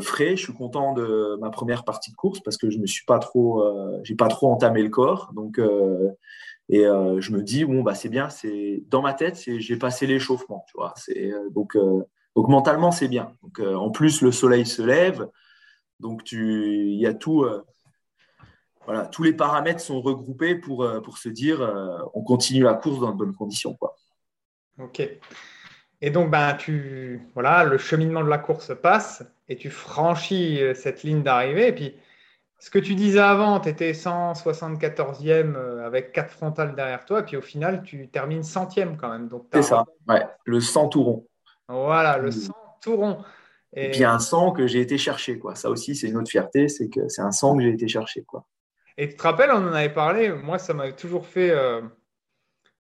frais. 0.00 0.36
Je 0.36 0.42
suis 0.42 0.52
content 0.52 0.92
de 0.92 1.38
ma 1.40 1.48
première 1.48 1.82
partie 1.84 2.10
de 2.10 2.16
course 2.16 2.40
parce 2.40 2.58
que 2.58 2.68
je 2.68 2.78
me 2.78 2.86
suis 2.86 3.06
pas 3.06 3.18
trop, 3.18 3.64
j'ai 4.02 4.14
pas 4.14 4.28
trop 4.28 4.52
entamé 4.52 4.82
le 4.82 4.90
corps. 4.90 5.32
Donc, 5.34 5.58
et 6.68 6.82
je 6.82 7.32
me 7.32 7.42
dis 7.42 7.64
bon 7.64 7.82
bah 7.82 7.94
c'est 7.94 8.10
bien, 8.10 8.28
c'est 8.28 8.82
dans 8.88 9.00
ma 9.00 9.14
tête, 9.14 9.42
j'ai 9.46 9.76
passé 9.78 10.06
l'échauffement, 10.06 10.66
tu 10.68 10.74
vois. 10.76 10.92
C'est 10.96 11.32
donc 11.52 11.74
donc 12.38 12.46
mentalement, 12.46 12.92
c'est 12.92 13.08
bien. 13.08 13.32
Donc, 13.42 13.58
euh, 13.58 13.74
en 13.74 13.90
plus, 13.90 14.22
le 14.22 14.30
soleil 14.30 14.64
se 14.64 14.80
lève. 14.80 15.28
Donc, 15.98 16.30
il 16.30 16.94
y 16.94 17.04
a 17.04 17.12
tout. 17.12 17.42
Euh, 17.42 17.64
voilà, 18.84 19.06
tous 19.06 19.24
les 19.24 19.32
paramètres 19.32 19.80
sont 19.80 20.00
regroupés 20.00 20.54
pour, 20.54 20.84
euh, 20.84 21.00
pour 21.00 21.18
se 21.18 21.28
dire 21.28 21.60
on 22.14 22.22
continue 22.22 22.62
la 22.62 22.74
course 22.74 23.00
dans 23.00 23.10
de 23.10 23.16
bonnes 23.16 23.34
conditions. 23.34 23.74
Quoi. 23.74 23.96
Ok. 24.78 25.02
Et 26.00 26.10
donc, 26.10 26.30
ben, 26.30 26.54
tu, 26.54 27.28
voilà, 27.34 27.64
le 27.64 27.76
cheminement 27.76 28.22
de 28.22 28.28
la 28.28 28.38
course 28.38 28.70
passe 28.80 29.24
et 29.48 29.56
tu 29.56 29.68
franchis 29.68 30.60
cette 30.76 31.02
ligne 31.02 31.24
d'arrivée. 31.24 31.66
Et 31.66 31.72
puis, 31.72 31.96
ce 32.60 32.70
que 32.70 32.78
tu 32.78 32.94
disais 32.94 33.18
avant, 33.18 33.58
tu 33.58 33.68
étais 33.68 33.90
174e 33.90 35.56
avec 35.84 36.12
4 36.12 36.30
frontales 36.30 36.76
derrière 36.76 37.04
toi. 37.04 37.18
Et 37.18 37.24
puis, 37.24 37.36
au 37.36 37.42
final, 37.42 37.82
tu 37.82 38.08
termines 38.08 38.44
centième 38.44 38.96
quand 38.96 39.10
même. 39.10 39.28
C'est 39.52 39.62
ça, 39.62 39.84
ouais, 40.06 40.24
le 40.44 40.60
100 40.60 40.90
rond. 40.90 41.26
Voilà, 41.68 42.18
le 42.18 42.30
sang 42.30 42.54
tout 42.82 42.96
rond. 42.96 43.18
Et, 43.74 43.90
puis 43.90 44.04
un 44.04 44.18
sang 44.18 44.52
que 44.52 44.66
j'ai 44.66 44.80
été 44.80 44.96
chercher, 44.96 45.38
quoi. 45.38 45.54
Ça 45.54 45.68
aussi, 45.70 45.94
c'est 45.94 46.08
une 46.08 46.16
autre 46.16 46.30
fierté, 46.30 46.68
c'est 46.68 46.88
que 46.88 47.08
c'est 47.08 47.20
un 47.20 47.32
sang 47.32 47.56
que 47.56 47.62
j'ai 47.62 47.70
été 47.70 47.86
chercher, 47.86 48.22
quoi. 48.22 48.46
Et 48.96 49.08
tu 49.08 49.16
te 49.16 49.22
rappelles, 49.22 49.50
on 49.52 49.68
en 49.68 49.72
avait 49.72 49.92
parlé, 49.92 50.30
moi, 50.30 50.58
ça 50.58 50.74
m'a 50.74 50.90
toujours 50.90 51.26
fait. 51.26 51.50
Euh, 51.50 51.82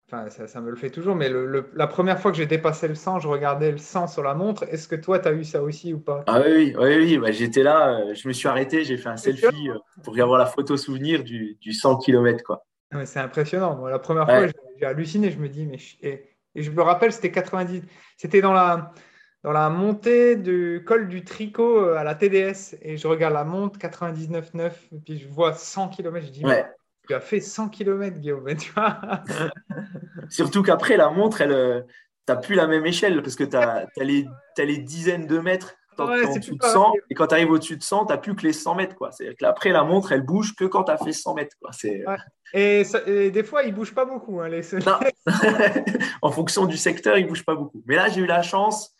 enfin, 0.06 0.28
ça, 0.28 0.60
me 0.60 0.70
le 0.70 0.76
fait 0.76 0.90
toujours, 0.90 1.16
mais 1.16 1.30
la 1.74 1.86
première 1.86 2.20
fois 2.20 2.30
que 2.30 2.36
j'ai 2.36 2.46
dépassé 2.46 2.86
le 2.86 2.94
sang, 2.94 3.18
je 3.18 3.26
regardais 3.26 3.72
le 3.72 3.78
sang 3.78 4.06
sur 4.06 4.22
la 4.22 4.34
montre. 4.34 4.64
Est-ce 4.64 4.86
que 4.86 4.94
toi, 4.94 5.18
tu 5.18 5.28
as 5.28 5.32
eu 5.32 5.42
ça 5.42 5.62
aussi 5.62 5.94
ou 5.94 5.98
pas? 5.98 6.22
Ah 6.26 6.42
oui, 6.46 6.76
oui, 6.78 6.96
oui. 6.98 7.18
Bah, 7.18 7.32
j'étais 7.32 7.62
là, 7.62 7.98
euh, 7.98 8.14
je 8.14 8.28
me 8.28 8.32
suis 8.32 8.46
arrêté, 8.46 8.84
j'ai 8.84 8.98
fait 8.98 9.08
un 9.08 9.16
selfie 9.16 9.70
euh, 9.70 9.78
pour 10.04 10.18
avoir 10.20 10.38
la 10.38 10.46
photo 10.46 10.76
souvenir 10.76 11.24
du, 11.24 11.58
100 11.72 11.98
km, 11.98 12.44
quoi. 12.44 12.66
C'est 13.06 13.18
impressionnant. 13.18 13.74
Moi, 13.74 13.90
la 13.90 13.98
première 13.98 14.26
fois, 14.26 14.46
j'ai 14.78 14.86
halluciné. 14.86 15.32
Je 15.32 15.38
me 15.38 15.48
dis, 15.48 15.66
mais. 15.66 15.78
Et 16.54 16.62
je 16.62 16.70
me 16.70 16.82
rappelle, 16.82 17.12
c'était 17.12 17.30
90. 17.30 17.82
C'était 18.16 18.40
dans 18.40 18.52
la, 18.52 18.92
dans 19.42 19.52
la 19.52 19.70
montée 19.70 20.36
du 20.36 20.82
col 20.86 21.08
du 21.08 21.24
Tricot 21.24 21.78
euh, 21.80 21.96
à 21.96 22.04
la 22.04 22.14
TDS. 22.14 22.76
Et 22.82 22.96
je 22.96 23.06
regarde 23.06 23.34
la 23.34 23.44
monte 23.44 23.78
99,9. 23.78 24.72
Et 24.92 25.00
puis 25.04 25.18
je 25.18 25.28
vois 25.28 25.52
100 25.52 25.88
km. 25.88 26.26
Je 26.26 26.32
dis, 26.32 26.44
tu 27.06 27.14
as 27.14 27.20
fait 27.20 27.40
100 27.40 27.68
km, 27.68 28.18
Guillaume. 28.18 28.54
Tu 28.56 28.72
vois 28.72 29.00
Surtout 30.28 30.62
qu'après, 30.62 30.96
la 30.96 31.10
montre, 31.10 31.40
elle, 31.40 31.52
euh, 31.52 31.80
tu 32.26 32.32
n'as 32.32 32.36
plus 32.36 32.54
la 32.54 32.66
même 32.66 32.86
échelle 32.86 33.22
parce 33.22 33.36
que 33.36 33.44
tu 33.44 33.56
as 33.56 33.86
les 34.64 34.78
dizaines 34.78 35.26
de 35.26 35.38
mètres 35.38 35.74
et 37.10 37.14
quand 37.14 37.26
tu 37.26 37.34
arrives 37.34 37.50
au-dessus 37.50 37.76
de 37.76 37.82
100, 37.82 38.06
tu 38.06 38.12
n'as 38.12 38.18
plus 38.18 38.34
que 38.34 38.42
les 38.42 38.52
100 38.52 38.74
mètres. 38.74 38.96
C'est-à-dire 39.12 39.36
que 39.38 39.44
après, 39.44 39.70
la 39.70 39.84
montre, 39.84 40.12
elle 40.12 40.22
bouge 40.22 40.54
que 40.54 40.64
quand 40.64 40.84
tu 40.84 40.92
as 40.92 40.98
fait 40.98 41.12
100 41.12 41.34
mètres. 41.34 41.56
Quoi. 41.60 41.70
Et, 42.52 42.84
des 43.30 43.44
fois, 43.44 43.62
il 43.62 43.70
ne 43.70 43.76
bouge 43.76 43.94
pas 43.94 44.04
beaucoup. 44.04 44.40
Hein, 44.40 44.48
les... 44.48 44.62
en 46.22 46.30
fonction 46.30 46.66
du 46.66 46.76
secteur, 46.76 47.18
il 47.18 47.24
ne 47.24 47.28
bouge 47.28 47.44
pas 47.44 47.54
beaucoup. 47.54 47.82
Mais 47.86 47.96
là, 47.96 48.08
j'ai 48.08 48.20
eu 48.20 48.26
la 48.26 48.42
chance. 48.42 48.94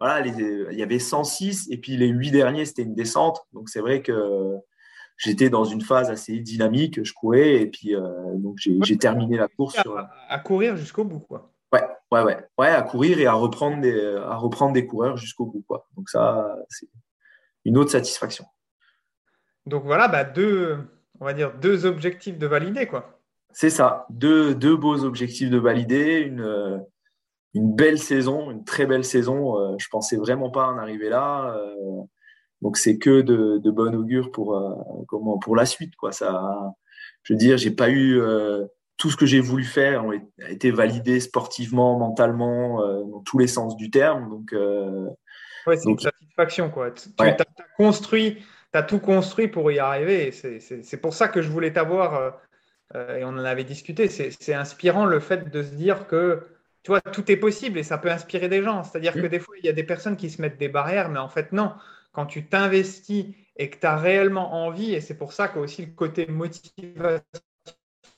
Voilà, 0.00 0.26
il 0.26 0.78
y 0.78 0.82
avait 0.82 1.00
106 1.00 1.68
et 1.70 1.76
puis 1.76 1.96
les 1.96 2.06
8 2.06 2.30
derniers, 2.30 2.64
c'était 2.64 2.82
une 2.82 2.94
descente. 2.94 3.40
Donc, 3.52 3.68
c'est 3.68 3.80
vrai 3.80 4.00
que 4.00 4.12
j'étais 5.16 5.50
dans 5.50 5.64
une 5.64 5.82
phase 5.82 6.10
assez 6.10 6.38
dynamique. 6.38 7.02
Je 7.02 7.12
courais 7.12 7.56
et 7.56 7.66
puis 7.66 7.94
euh, 7.94 8.00
donc 8.34 8.58
j'ai 8.58 8.96
terminé 8.96 9.36
la 9.36 9.48
course. 9.48 9.76
À, 9.78 9.82
sur... 9.82 9.98
à 10.28 10.38
courir 10.38 10.76
jusqu'au 10.76 11.04
bout. 11.04 11.20
Quoi. 11.20 11.52
Ouais, 11.72 11.82
ouais, 12.12 12.22
ouais, 12.22 12.38
ouais, 12.58 12.68
à 12.68 12.82
courir 12.82 13.18
et 13.20 13.26
à 13.26 13.34
reprendre 13.34 13.80
des, 13.80 14.16
à 14.16 14.36
reprendre 14.36 14.72
des 14.72 14.86
coureurs 14.86 15.16
jusqu'au 15.16 15.46
bout. 15.46 15.64
Quoi. 15.66 15.86
Donc 15.96 16.08
ça, 16.08 16.56
c'est 16.68 16.88
une 17.64 17.76
autre 17.76 17.90
satisfaction. 17.90 18.46
Donc 19.66 19.84
voilà, 19.84 20.08
bah 20.08 20.24
deux, 20.24 20.78
on 21.20 21.24
va 21.24 21.34
dire, 21.34 21.52
deux 21.58 21.84
objectifs 21.84 22.38
de 22.38 22.46
valider, 22.46 22.86
quoi. 22.86 23.20
C'est 23.50 23.70
ça, 23.70 24.06
deux, 24.10 24.54
deux, 24.54 24.76
beaux 24.76 25.04
objectifs 25.04 25.50
de 25.50 25.58
valider, 25.58 26.20
une, 26.20 26.80
une 27.54 27.74
belle 27.74 27.98
saison, 27.98 28.50
une 28.50 28.64
très 28.64 28.86
belle 28.86 29.04
saison. 29.04 29.58
Euh, 29.58 29.74
je 29.78 29.88
pensais 29.88 30.16
vraiment 30.16 30.50
pas 30.50 30.68
en 30.68 30.78
arriver 30.78 31.08
là. 31.08 31.54
Euh, 31.56 32.02
donc 32.62 32.76
c'est 32.76 32.98
que 32.98 33.20
de, 33.20 33.58
de 33.58 33.70
bon 33.70 33.94
augure 33.94 34.30
pour 34.32 34.56
euh, 34.56 34.74
comment 35.06 35.38
pour 35.38 35.56
la 35.56 35.66
suite 35.66 35.96
quoi. 35.96 36.12
Ça, 36.12 36.74
je 37.22 37.32
veux 37.32 37.38
dire, 37.38 37.56
j'ai 37.56 37.70
pas 37.70 37.90
eu 37.90 38.20
tout 38.98 39.10
ce 39.10 39.16
que 39.16 39.24
j'ai 39.24 39.40
voulu 39.40 39.64
faire 39.64 40.04
a 40.04 40.50
été 40.50 40.70
validé 40.70 41.20
sportivement, 41.20 41.98
mentalement, 41.98 42.86
dans 43.06 43.20
tous 43.20 43.38
les 43.38 43.46
sens 43.46 43.76
du 43.76 43.90
terme. 43.90 44.28
Donc 44.28 44.54
ouais, 45.66 45.76
c'est 45.76 45.88
une 45.88 45.98
satisfaction 45.98 46.68
quoi. 46.68 46.90
Tu 46.90 47.08
as, 47.18 47.36
construit, 47.76 48.44
as 48.74 48.82
tout 48.82 48.98
construit 48.98 49.48
pour 49.48 49.72
y 49.72 49.78
arriver. 49.78 50.30
C'est 50.32 51.00
pour 51.00 51.14
ça 51.14 51.28
que 51.28 51.40
je 51.40 51.48
voulais 51.48 51.72
t'avoir 51.72 52.38
et 52.94 53.24
on 53.24 53.28
en 53.28 53.44
avait 53.44 53.64
discuté. 53.64 54.08
C'est 54.08 54.54
inspirant 54.54 55.06
le 55.06 55.20
fait 55.20 55.50
de 55.50 55.62
se 55.62 55.74
dire 55.74 56.06
que 56.06 56.46
tu 56.82 56.92
vois, 56.92 57.00
tout 57.00 57.30
est 57.30 57.36
possible 57.36 57.78
et 57.78 57.82
ça 57.82 57.98
peut 57.98 58.10
inspirer 58.10 58.48
des 58.48 58.62
gens. 58.62 58.82
C'est-à-dire 58.82 59.12
que 59.12 59.26
des 59.26 59.40
fois, 59.40 59.54
il 59.58 59.66
y 59.66 59.68
a 59.68 59.72
des 59.72 59.84
personnes 59.84 60.16
qui 60.16 60.30
se 60.30 60.40
mettent 60.40 60.58
des 60.58 60.68
barrières, 60.68 61.08
mais 61.08 61.18
en 61.18 61.28
fait, 61.28 61.52
non. 61.52 61.72
Quand 62.12 62.26
tu 62.26 62.46
t'investis 62.46 63.26
et 63.56 63.68
que 63.68 63.78
tu 63.78 63.86
as 63.86 63.96
réellement 63.96 64.64
envie, 64.64 64.94
et 64.94 65.00
c'est 65.00 65.18
pour 65.18 65.32
ça 65.32 65.48
que 65.48 65.58
aussi 65.58 65.84
le 65.86 65.92
côté 65.92 66.26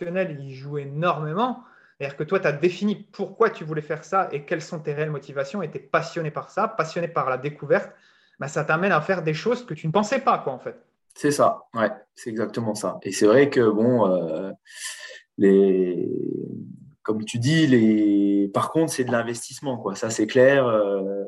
il 0.00 0.54
joue 0.54 0.78
énormément. 0.78 1.64
C'est-à-dire 1.98 2.16
que 2.16 2.24
toi, 2.24 2.40
tu 2.40 2.46
as 2.46 2.52
défini 2.52 2.96
pourquoi 2.96 3.50
tu 3.50 3.64
voulais 3.64 3.82
faire 3.82 4.04
ça 4.04 4.28
et 4.32 4.44
quelles 4.44 4.62
sont 4.62 4.78
tes 4.78 4.94
réelles 4.94 5.10
motivations 5.10 5.62
et 5.62 5.70
tu 5.70 5.76
es 5.76 5.80
passionné 5.80 6.30
par 6.30 6.50
ça, 6.50 6.68
passionné 6.68 7.08
par 7.08 7.28
la 7.28 7.36
découverte, 7.36 7.90
bah, 8.38 8.48
ça 8.48 8.64
t'amène 8.64 8.92
à 8.92 9.00
faire 9.00 9.22
des 9.22 9.34
choses 9.34 9.66
que 9.66 9.74
tu 9.74 9.86
ne 9.86 9.92
pensais 9.92 10.20
pas, 10.20 10.38
quoi, 10.38 10.54
en 10.54 10.58
fait. 10.58 10.76
C'est 11.14 11.30
ça, 11.30 11.64
ouais, 11.74 11.90
c'est 12.14 12.30
exactement 12.30 12.74
ça. 12.74 12.98
Et 13.02 13.12
c'est 13.12 13.26
vrai 13.26 13.50
que, 13.50 13.68
bon, 13.68 14.06
euh, 14.06 14.50
les 15.36 16.08
comme 17.02 17.24
tu 17.24 17.38
dis, 17.38 17.66
les... 17.66 18.48
par 18.48 18.70
contre, 18.70 18.92
c'est 18.92 19.04
de 19.04 19.12
l'investissement, 19.12 19.76
quoi. 19.76 19.94
Ça, 19.94 20.10
c'est 20.10 20.26
clair. 20.26 20.66
Euh, 20.66 21.24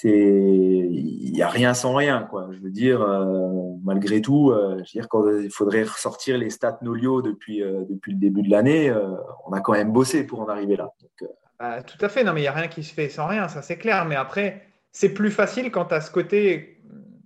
c'est, 0.00 0.08
il 0.08 1.32
n'y 1.32 1.42
a 1.42 1.48
rien 1.48 1.74
sans 1.74 1.94
rien, 1.94 2.26
quoi. 2.30 2.48
Je 2.52 2.58
veux 2.58 2.70
dire, 2.70 3.02
euh, 3.02 3.52
malgré 3.84 4.20
tout, 4.20 4.50
euh, 4.50 4.76
je 4.76 4.78
veux 4.78 5.00
dire, 5.00 5.08
quand 5.08 5.28
il 5.28 5.50
faudrait 5.50 5.82
ressortir 5.82 6.38
les 6.38 6.50
stats 6.50 6.78
Nolio 6.82 7.22
depuis 7.22 7.60
depuis 7.60 8.12
le 8.12 8.18
début 8.18 8.42
de 8.42 8.50
l'année, 8.50 8.92
on 9.46 9.52
a 9.52 9.60
quand 9.60 9.72
même 9.72 9.92
bossé 9.92 10.24
pour 10.24 10.40
en 10.40 10.48
arriver 10.48 10.76
là. 10.76 10.90
Bah, 11.58 11.82
tout 11.82 12.04
à 12.04 12.08
fait. 12.08 12.24
Non, 12.24 12.32
mais 12.32 12.40
il 12.40 12.44
n'y 12.44 12.48
a 12.48 12.52
rien 12.52 12.68
qui 12.68 12.82
se 12.82 12.94
fait 12.94 13.08
sans 13.08 13.26
rien, 13.26 13.48
ça 13.48 13.62
c'est 13.62 13.76
clair. 13.76 14.04
Mais 14.06 14.16
après, 14.16 14.62
c'est 14.92 15.10
plus 15.10 15.30
facile 15.30 15.70
quand 15.70 15.86
tu 15.86 15.94
as 15.94 16.00
ce 16.00 16.10
côté 16.10 16.82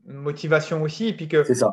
motivation 0.06 0.82
aussi, 0.82 1.08
et 1.08 1.12
puis 1.12 1.28
que. 1.28 1.44
C'est 1.44 1.54
ça 1.54 1.70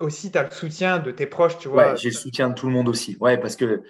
aussi, 0.00 0.30
tu 0.30 0.38
as 0.38 0.44
le 0.44 0.50
soutien 0.50 0.98
de 0.98 1.10
tes 1.10 1.26
proches, 1.26 1.58
tu 1.58 1.68
vois. 1.68 1.92
Ouais, 1.92 1.96
j'ai 1.96 2.08
le 2.08 2.14
soutien 2.14 2.48
de 2.48 2.54
tout 2.54 2.66
le 2.66 2.72
monde 2.72 2.88
aussi. 2.88 3.16
Ouais, 3.20 3.38
parce 3.38 3.56
que 3.56 3.82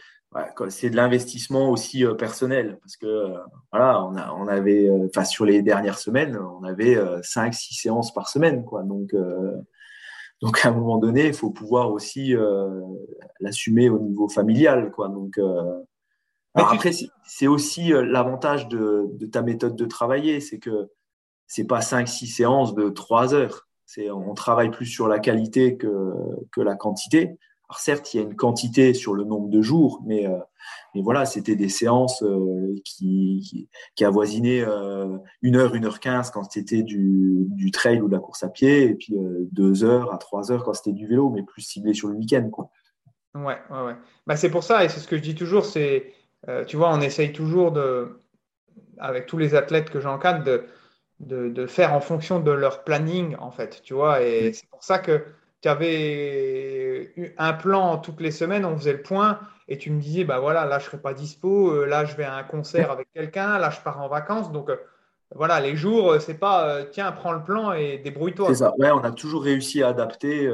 c'est 0.68 0.90
de 0.90 0.96
l'investissement 0.96 1.70
aussi 1.70 2.04
euh, 2.04 2.14
personnel 2.14 2.78
parce 2.80 2.96
que 2.96 3.06
euh, 3.06 3.38
voilà 3.72 4.04
on, 4.04 4.16
a, 4.16 4.32
on 4.32 4.46
avait 4.46 4.88
euh, 4.88 5.06
enfin 5.06 5.24
sur 5.24 5.44
les 5.44 5.60
dernières 5.62 5.98
semaines 5.98 6.36
on 6.36 6.62
avait 6.64 6.96
5 7.22 7.52
6 7.52 7.74
séances 7.74 8.14
par 8.14 8.28
semaine 8.28 8.64
quoi. 8.64 8.82
Donc 8.82 9.14
donc 10.40 10.64
à 10.64 10.68
un 10.68 10.72
moment 10.72 10.98
donné 10.98 11.26
il 11.26 11.34
faut 11.34 11.50
pouvoir 11.50 11.90
aussi 11.90 12.34
l'assumer 13.40 13.90
au 13.90 13.98
niveau 13.98 14.28
familial 14.28 14.90
quoi. 14.92 15.08
Donc 15.08 15.40
après 16.54 16.92
c'est 17.24 17.46
aussi 17.46 17.88
l'avantage 17.88 18.68
de, 18.68 19.06
de, 19.12 19.26
ta 19.26 19.42
méthode 19.42 19.76
de 19.76 19.84
travailler 19.84 20.40
c'est 20.40 20.58
que 20.58 20.90
c'est 21.46 21.66
pas 21.66 21.80
5 21.80 22.06
6 22.06 22.26
séances 22.28 22.74
de 22.74 22.88
3 22.88 23.34
heures. 23.34 23.66
C'est 23.84 24.08
on 24.10 24.34
travaille 24.34 24.70
plus 24.70 24.86
sur 24.86 25.08
la 25.08 25.18
qualité 25.18 25.76
que 25.76 26.12
que 26.52 26.60
la 26.60 26.76
quantité 26.76 27.36
alors 27.70 27.78
certes, 27.78 28.12
il 28.12 28.16
y 28.16 28.20
a 28.20 28.24
une 28.24 28.34
quantité 28.34 28.94
sur 28.94 29.14
le 29.14 29.22
nombre 29.22 29.48
de 29.48 29.62
jours, 29.62 30.02
mais, 30.04 30.26
euh, 30.26 30.36
mais 30.92 31.02
voilà, 31.02 31.24
c'était 31.24 31.54
des 31.54 31.68
séances 31.68 32.20
euh, 32.24 32.74
qui, 32.84 33.68
qui, 33.94 34.04
avoisinaient 34.04 34.64
euh, 34.66 35.16
une 35.40 35.54
heure, 35.54 35.76
une 35.76 35.84
heure 35.84 36.00
quinze 36.00 36.30
quand 36.32 36.50
c'était 36.50 36.82
du, 36.82 37.46
du, 37.50 37.70
trail 37.70 38.00
ou 38.00 38.08
de 38.08 38.12
la 38.12 38.18
course 38.18 38.42
à 38.42 38.48
pied, 38.48 38.86
et 38.86 38.94
puis 38.94 39.14
deux 39.52 39.84
heures 39.84 40.12
à 40.12 40.18
trois 40.18 40.50
heures 40.50 40.64
quand 40.64 40.74
c'était 40.74 40.90
du 40.90 41.06
vélo, 41.06 41.30
mais 41.30 41.44
plus 41.44 41.62
ciblé 41.62 41.94
sur 41.94 42.08
le 42.08 42.16
week-end. 42.16 42.50
Quoi. 42.50 42.72
Ouais, 43.36 43.58
ouais, 43.70 43.82
ouais. 43.84 43.96
Bah, 44.26 44.34
c'est 44.34 44.50
pour 44.50 44.64
ça, 44.64 44.84
et 44.84 44.88
c'est 44.88 44.98
ce 44.98 45.06
que 45.06 45.16
je 45.16 45.22
dis 45.22 45.36
toujours, 45.36 45.64
c'est, 45.64 46.12
tu 46.66 46.76
vois, 46.76 46.92
on 46.92 47.00
essaye 47.00 47.32
toujours 47.32 47.70
de, 47.70 48.20
avec 48.98 49.26
tous 49.26 49.38
les 49.38 49.54
athlètes 49.54 49.90
que 49.90 50.00
j'encadre, 50.00 50.42
de, 50.42 50.64
de, 51.20 51.48
de, 51.48 51.66
faire 51.68 51.94
en 51.94 52.00
fonction 52.00 52.40
de 52.40 52.50
leur 52.50 52.82
planning, 52.82 53.36
en 53.38 53.52
fait, 53.52 53.80
tu 53.84 53.94
vois, 53.94 54.22
et 54.22 54.52
c'est 54.54 54.68
pour 54.70 54.82
ça 54.82 54.98
que 54.98 55.24
tu 55.60 55.68
avais 55.68 57.12
un 57.36 57.52
plan 57.52 57.98
toutes 57.98 58.20
les 58.20 58.30
semaines, 58.30 58.64
on 58.64 58.76
faisait 58.76 58.92
le 58.92 59.02
point 59.02 59.40
et 59.68 59.78
tu 59.78 59.90
me 59.90 60.00
disais, 60.00 60.24
bah 60.24 60.40
voilà, 60.40 60.64
là 60.66 60.78
je 60.78 60.84
ne 60.84 60.90
serai 60.90 60.98
pas 60.98 61.14
dispo, 61.14 61.70
euh, 61.70 61.86
là 61.86 62.04
je 62.04 62.16
vais 62.16 62.24
à 62.24 62.34
un 62.34 62.42
concert 62.42 62.90
avec 62.90 63.08
quelqu'un, 63.12 63.58
là 63.58 63.70
je 63.70 63.80
pars 63.80 64.00
en 64.00 64.08
vacances. 64.08 64.50
Donc 64.52 64.68
euh, 64.70 64.76
voilà, 65.34 65.60
les 65.60 65.76
jours, 65.76 66.12
euh, 66.12 66.18
c'est 66.18 66.38
pas 66.38 66.84
tiens, 66.90 67.12
prends 67.12 67.32
le 67.32 67.44
plan 67.44 67.72
et 67.72 67.98
débrouille-toi. 67.98 68.48
C'est 68.48 68.56
ça, 68.56 68.74
ouais, 68.78 68.90
on 68.90 69.04
a 69.04 69.12
toujours 69.12 69.44
réussi 69.44 69.82
à 69.82 69.88
adapter. 69.88 70.52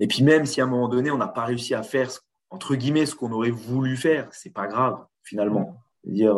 Et 0.00 0.06
puis 0.06 0.22
même 0.22 0.46
si 0.46 0.60
à 0.60 0.64
un 0.64 0.68
moment 0.68 0.88
donné, 0.88 1.10
on 1.10 1.18
n'a 1.18 1.28
pas 1.28 1.44
réussi 1.44 1.74
à 1.74 1.82
faire, 1.82 2.08
entre 2.50 2.74
guillemets, 2.74 3.06
ce 3.06 3.14
qu'on 3.14 3.32
aurait 3.32 3.50
voulu 3.50 3.96
faire, 3.96 4.28
c'est 4.30 4.52
pas 4.52 4.66
grave 4.66 5.04
finalement. 5.22 5.76
dire 6.04 6.36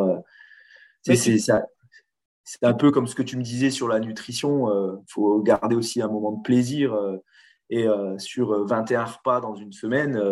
c'est 1.03 1.39
ça 1.39 1.63
c'est 2.47 2.65
un 2.65 2.75
peu 2.75 2.93
comme 2.93 3.09
ce 3.09 3.17
que 3.17 3.25
tu 3.25 3.37
me 3.37 3.43
disais 3.43 3.71
sur 3.71 3.89
la 3.89 3.99
nutrition. 3.99 4.71
Il 4.71 4.77
euh, 4.77 4.97
faut 5.09 5.43
garder 5.43 5.75
aussi 5.75 6.01
un 6.01 6.09
moment 6.09 6.33
de 6.33 6.43
plaisir. 6.43 6.95
Euh, 6.95 7.17
et 7.69 7.89
euh, 7.89 8.17
sur 8.19 8.65
21 8.65 9.05
repas 9.05 9.41
dans 9.41 9.57
une 9.57 9.73
semaine, 9.73 10.23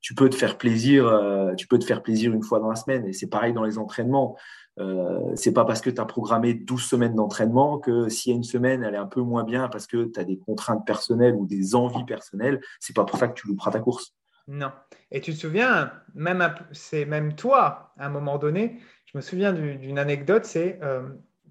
tu 0.00 0.14
peux 0.14 0.30
te 0.30 0.36
faire 0.36 0.56
plaisir. 0.56 1.10
tu 1.56 1.66
peux 1.66 1.76
te 1.76 1.84
faire 1.84 2.04
plaisir 2.04 2.32
une 2.32 2.44
fois 2.44 2.60
dans 2.60 2.70
la 2.70 2.76
semaine. 2.76 3.04
Et 3.04 3.12
c'est 3.12 3.26
pareil 3.26 3.52
dans 3.52 3.64
les 3.64 3.78
entraînements. 3.78 4.36
Euh, 4.78 5.34
c'est 5.34 5.52
pas 5.52 5.64
parce 5.64 5.80
que 5.80 5.90
tu 5.90 6.00
as 6.00 6.04
programmé 6.04 6.54
12 6.54 6.80
semaines 6.80 7.16
d'entraînement 7.16 7.78
que 7.78 8.08
s'il 8.08 8.30
y 8.30 8.34
a 8.34 8.36
une 8.36 8.44
semaine, 8.44 8.84
elle 8.84 8.94
est 8.94 8.98
un 8.98 9.06
peu 9.06 9.20
moins 9.20 9.42
bien 9.42 9.68
parce 9.68 9.88
que 9.88 10.04
tu 10.04 10.20
as 10.20 10.24
des 10.24 10.38
contraintes 10.38 10.86
personnelles 10.86 11.34
ou 11.34 11.46
des 11.46 11.74
envies 11.74 12.04
personnelles, 12.04 12.60
c'est 12.78 12.94
pas 12.94 13.04
pour 13.04 13.18
ça 13.18 13.26
que 13.26 13.34
tu 13.34 13.48
louperas 13.48 13.72
ta 13.72 13.80
course. 13.80 14.14
Non. 14.46 14.70
Et 15.10 15.20
tu 15.20 15.32
te 15.32 15.38
souviens, 15.38 15.92
même 16.14 16.54
c'est 16.70 17.06
même 17.06 17.34
toi, 17.34 17.92
à 17.98 18.06
un 18.06 18.08
moment 18.08 18.38
donné, 18.38 18.78
je 19.06 19.18
me 19.18 19.20
souviens 19.20 19.52
d'une 19.52 19.98
anecdote, 19.98 20.44
c'est 20.44 20.78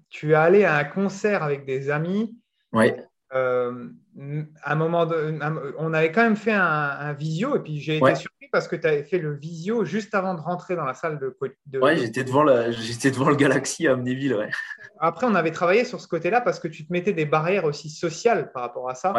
tu 0.08 0.32
es 0.32 0.34
allé 0.34 0.64
à 0.64 0.76
un 0.76 0.84
concert 0.84 1.42
avec 1.42 1.64
des 1.64 1.90
amis. 1.90 2.36
Oui. 2.72 2.92
Euh, 3.34 3.88
un 4.64 4.74
moment 4.74 5.06
on 5.76 5.92
avait 5.92 6.10
quand 6.10 6.22
même 6.22 6.36
fait 6.36 6.54
un, 6.54 7.12
visio 7.12 7.56
et 7.56 7.60
puis 7.60 7.78
j'ai 7.78 7.98
été 7.98 8.14
surpris 8.14 8.48
parce 8.50 8.66
que 8.66 8.74
tu 8.74 8.86
avais 8.86 9.04
fait 9.04 9.18
le 9.18 9.34
visio 9.34 9.84
juste 9.84 10.14
avant 10.14 10.32
de 10.34 10.40
rentrer 10.40 10.76
dans 10.76 10.86
la 10.86 10.94
salle 10.94 11.18
de. 11.18 11.36
de 11.66 11.78
ouais, 11.78 11.96
j'étais 11.98 12.24
devant, 12.24 12.44
devant 12.44 13.28
le 13.28 13.36
Galaxy 13.36 13.86
à 13.86 13.92
Amnéville. 13.92 14.34
Ouais. 14.34 14.50
Après, 14.98 15.26
on 15.26 15.34
avait 15.34 15.50
travaillé 15.50 15.84
sur 15.84 16.00
ce 16.00 16.08
côté-là 16.08 16.40
parce 16.40 16.58
que 16.58 16.68
tu 16.68 16.86
te 16.86 16.92
mettais 16.92 17.12
des 17.12 17.26
barrières 17.26 17.64
aussi 17.64 17.90
sociales 17.90 18.50
par 18.52 18.62
rapport 18.62 18.88
à 18.88 18.94
ça. 18.94 19.14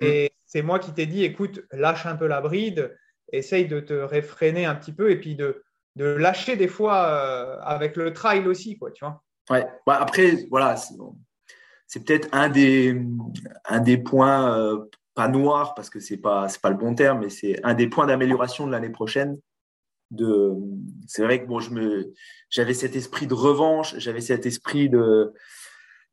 Et 0.00 0.32
c'est 0.46 0.62
moi 0.62 0.78
qui 0.78 0.92
t'ai 0.92 1.06
dit 1.06 1.24
écoute, 1.24 1.62
lâche 1.72 2.06
un 2.06 2.16
peu 2.16 2.26
la 2.26 2.40
bride, 2.40 2.96
essaye 3.32 3.66
de 3.66 3.80
te 3.80 3.94
réfréner 3.94 4.66
un 4.66 4.74
petit 4.74 4.92
peu 4.92 5.10
et 5.10 5.16
puis 5.16 5.34
de, 5.34 5.62
de 5.96 6.04
lâcher 6.04 6.56
des 6.56 6.68
fois 6.68 7.06
euh, 7.06 7.60
avec 7.62 7.96
le 7.96 8.12
trail 8.12 8.46
aussi, 8.46 8.78
quoi, 8.78 8.90
tu 8.90 9.04
vois. 9.04 9.22
Ouais. 9.50 9.66
Bah, 9.86 9.98
après, 10.00 10.46
voilà, 10.48 10.76
c'est 11.86 12.04
peut-être 12.04 12.28
un 12.32 12.48
des, 12.48 12.96
un 13.64 13.80
des 13.80 13.98
points, 13.98 14.56
euh, 14.56 14.84
pas 15.14 15.28
noirs, 15.28 15.74
parce 15.74 15.90
que 15.90 15.98
ce 15.98 16.14
n'est 16.14 16.20
pas, 16.20 16.46
pas 16.62 16.70
le 16.70 16.76
bon 16.76 16.94
terme, 16.94 17.20
mais 17.20 17.30
c'est 17.30 17.62
un 17.64 17.74
des 17.74 17.88
points 17.88 18.06
d'amélioration 18.06 18.66
de 18.66 18.72
l'année 18.72 18.90
prochaine. 18.90 19.38
De, 20.12 20.54
c'est 21.06 21.22
vrai 21.22 21.42
que 21.42 21.46
bon, 21.46 21.60
je 21.60 21.70
me, 21.70 22.14
j'avais 22.48 22.74
cet 22.74 22.96
esprit 22.96 23.26
de 23.26 23.34
revanche, 23.34 23.96
j'avais 23.98 24.20
cet 24.20 24.46
esprit 24.46 24.88
de, 24.88 25.32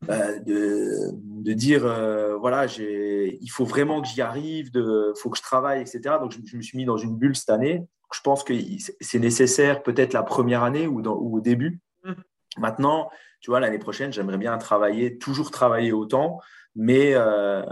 euh, 0.10 0.40
de, 0.40 1.10
de, 1.14 1.54
dire 1.54 1.86
euh, 1.86 2.38
voilà, 2.38 2.68
il 2.68 3.50
faut 3.50 3.66
vraiment 3.66 4.02
que 4.02 4.08
j'y 4.08 4.22
arrive, 4.22 4.70
il 4.74 5.14
faut 5.20 5.32
que 5.32 5.38
je 5.38 5.42
travaille, 5.42 5.82
etc. 5.82 6.16
Donc 6.22 6.32
je, 6.32 6.58
me 6.58 6.62
suis 6.62 6.78
mis 6.78 6.86
dans 6.86 6.98
une 6.98 7.16
bulle 7.16 7.36
cette 7.36 7.50
année. 7.50 7.84
Je 8.14 8.22
pense 8.22 8.44
que 8.44 8.54
c'est 9.02 9.20
nécessaire 9.20 9.82
peut-être 9.82 10.14
la 10.14 10.24
première 10.24 10.64
année 10.64 10.88
ou, 10.88 11.02
dans, 11.02 11.16
ou 11.16 11.38
au 11.38 11.42
début. 11.42 11.80
Mmh. 12.04 12.14
Maintenant, 12.60 13.10
tu 13.40 13.52
vois, 13.52 13.60
l'année 13.60 13.80
prochaine, 13.80 14.12
j'aimerais 14.12 14.38
bien 14.38 14.58
travailler, 14.58 15.18
toujours 15.18 15.52
travailler 15.52 15.92
autant, 15.92 16.40
mais, 16.76 17.14
euh, 17.16 17.64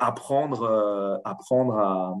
apprendre, 0.00 0.62
euh, 0.62 1.16
à, 1.24 2.14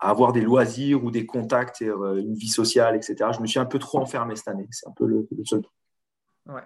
avoir 0.00 0.32
des 0.32 0.42
loisirs 0.42 1.04
ou 1.04 1.10
des 1.10 1.26
contacts, 1.26 1.82
euh, 1.82 2.16
une 2.16 2.34
vie 2.34 2.48
sociale, 2.48 2.96
etc. 2.96 3.30
Je 3.34 3.40
me 3.40 3.46
suis 3.46 3.58
un 3.58 3.66
peu 3.66 3.78
trop 3.78 3.98
enfermé 3.98 4.36
cette 4.36 4.48
année. 4.48 4.66
C'est 4.70 4.88
un 4.88 4.92
peu 4.92 5.06
le, 5.06 5.26
seul 5.44 5.62
truc. 5.62 5.74
Ouais. 6.46 6.62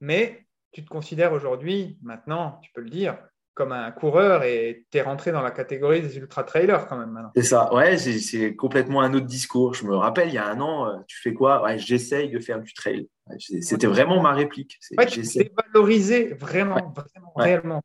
Mais 0.00 0.46
tu 0.72 0.84
te 0.84 0.88
considères 0.88 1.32
aujourd'hui, 1.32 1.98
maintenant, 2.02 2.58
tu 2.62 2.70
peux 2.72 2.80
le 2.80 2.90
dire, 2.90 3.18
comme 3.54 3.72
un 3.72 3.90
coureur 3.90 4.44
et 4.44 4.86
tu 4.90 4.98
es 4.98 5.02
rentré 5.02 5.30
dans 5.32 5.42
la 5.42 5.50
catégorie 5.50 6.00
des 6.00 6.16
ultra-trailers 6.16 6.86
quand 6.86 6.96
même 6.96 7.10
maintenant. 7.10 7.32
C'est 7.36 7.42
ça, 7.42 7.72
ouais, 7.74 7.98
c'est 7.98 8.56
complètement 8.56 9.02
un 9.02 9.12
autre 9.14 9.26
discours. 9.26 9.74
Je 9.74 9.84
me 9.84 9.94
rappelle, 9.94 10.28
il 10.28 10.34
y 10.34 10.38
a 10.38 10.46
un 10.46 10.60
an, 10.60 10.88
euh, 10.88 10.96
tu 11.06 11.20
fais 11.20 11.34
quoi? 11.34 11.62
Ouais, 11.62 11.78
J'essaye 11.78 12.30
de 12.30 12.38
faire 12.38 12.60
du 12.60 12.72
trail. 12.72 13.08
C'était 13.38 13.86
vraiment 13.86 14.20
ma 14.22 14.32
réplique. 14.32 14.78
Ouais, 14.96 15.06
tu 15.06 15.22
valoriser 15.72 16.34
vraiment, 16.34 16.94
vraiment, 16.94 17.32
réellement. 17.36 17.82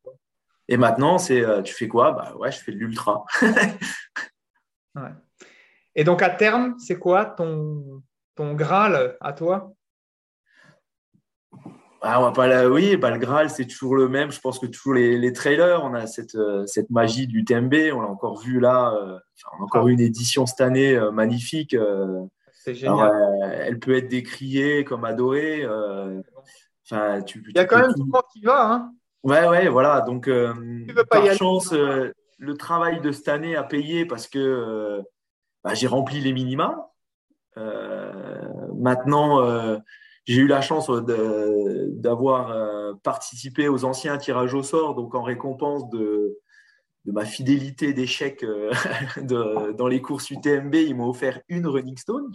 Et 0.68 0.78
maintenant, 0.78 1.18
c'est 1.18 1.44
tu 1.64 1.74
fais 1.74 1.88
quoi? 1.88 2.12
Bah 2.12 2.36
ouais, 2.38 2.52
je 2.52 2.58
fais 2.60 2.72
de 2.72 2.78
l'ultra. 2.78 3.24
Et 5.96 6.04
donc 6.04 6.22
à 6.22 6.30
terme, 6.30 6.76
c'est 6.80 7.00
quoi 7.00 7.26
ton, 7.26 8.04
ton 8.36 8.54
Graal 8.54 9.18
à 9.20 9.34
toi? 9.34 9.74
Ah, 12.02 12.20
on 12.20 12.24
va 12.26 12.32
pas 12.32 12.68
Oui, 12.68 12.96
bah, 12.96 13.10
le 13.10 13.18
Graal, 13.18 13.50
c'est 13.50 13.66
toujours 13.66 13.96
le 13.96 14.08
même. 14.08 14.32
Je 14.32 14.40
pense 14.40 14.60
que 14.60 14.68
toujours 14.68 14.94
les, 14.94 15.34
trailers, 15.34 15.84
on 15.84 15.94
a 15.94 16.06
cette, 16.06 16.36
euh, 16.36 16.66
cette 16.66 16.90
magie 16.90 17.28
du 17.28 17.44
TMB. 17.44 17.74
On 17.94 18.02
l'a 18.02 18.08
encore 18.08 18.40
vu 18.40 18.60
là. 18.60 18.94
Euh, 18.94 19.18
on 19.54 19.62
a 19.62 19.64
encore 19.64 19.88
une 19.88 20.00
édition 20.00 20.46
cette 20.46 20.62
année 20.62 20.96
euh, 20.96 21.12
magnifique. 21.12 21.76
c'est 22.52 22.76
génial. 22.76 23.12
elle 23.66 23.80
peut 23.80 23.96
être 23.96 24.08
décriée 24.08 24.84
comme 24.84 25.06
adorée. 25.06 25.66
Enfin, 26.86 27.22
tu, 27.24 27.44
Il 27.50 27.56
y 27.56 27.60
a 27.60 27.66
quand 27.66 27.80
même 27.80 27.94
tout 27.94 28.04
le 28.04 28.12
monde 28.12 28.22
qui 28.32 28.42
va. 28.42 28.72
Hein 28.72 28.94
ouais, 29.24 29.48
ouais, 29.48 29.68
voilà. 29.68 30.02
Donc, 30.02 30.26
tu 30.26 30.32
veux 30.32 31.06
pas 31.06 31.22
par 31.22 31.34
chance, 31.34 31.74
le 31.74 32.58
travail 32.58 33.02
de 33.02 33.12
cette 33.12 33.28
année 33.28 33.56
a 33.56 33.64
payé 33.64 34.06
parce 34.06 34.28
que 34.28 35.02
bah, 35.64 35.74
j'ai 35.74 35.88
rempli 35.88 36.22
les 36.22 36.34
minima. 36.34 36.92
maintenant 38.76 39.80
j'ai 40.28 40.42
eu 40.42 40.48
la 40.48 40.62
chance 40.62 40.92
d'avoir 40.92 42.52
euh, 42.52 42.94
participé 43.02 43.70
aux 43.70 43.86
anciens 43.86 44.18
tirages 44.18 44.54
au 44.54 44.62
sort, 44.62 44.94
donc 44.94 45.16
en 45.16 45.24
récompense 45.24 45.90
de, 45.90 46.38
ma 47.06 47.24
fidélité 47.24 47.94
d'échec 47.94 48.44
euh, 48.44 48.74
dans 49.78 49.88
les 49.88 50.02
courses 50.02 50.30
UTMB, 50.30 50.76
ils 50.76 50.96
m'ont 50.96 51.10
offert 51.10 51.40
une 51.48 51.66
Running 51.66 51.96
Stone. 51.96 52.30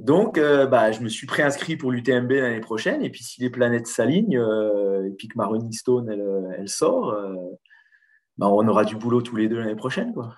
Donc, 0.00 0.38
euh, 0.38 0.66
bah, 0.66 0.90
je 0.90 1.02
me 1.02 1.10
suis 1.10 1.26
préinscrit 1.26 1.76
pour 1.76 1.92
l'UTMB 1.92 2.30
l'année 2.30 2.60
prochaine. 2.60 3.02
Et 3.02 3.10
puis, 3.10 3.22
si 3.22 3.42
les 3.42 3.50
planètes 3.50 3.86
s'alignent 3.86 4.40
et 5.04 5.10
puis 5.18 5.28
que 5.28 5.36
ma 5.36 5.44
Running 5.44 5.72
Stone, 5.72 6.08
elle, 6.56 6.68
sort, 6.70 7.14
bah, 8.38 8.48
on 8.48 8.66
aura 8.66 8.86
du 8.86 8.96
boulot 8.96 9.20
tous 9.20 9.36
les 9.36 9.48
deux 9.48 9.58
l'année 9.58 9.76
prochaine. 9.76 10.14
Quoi. 10.14 10.34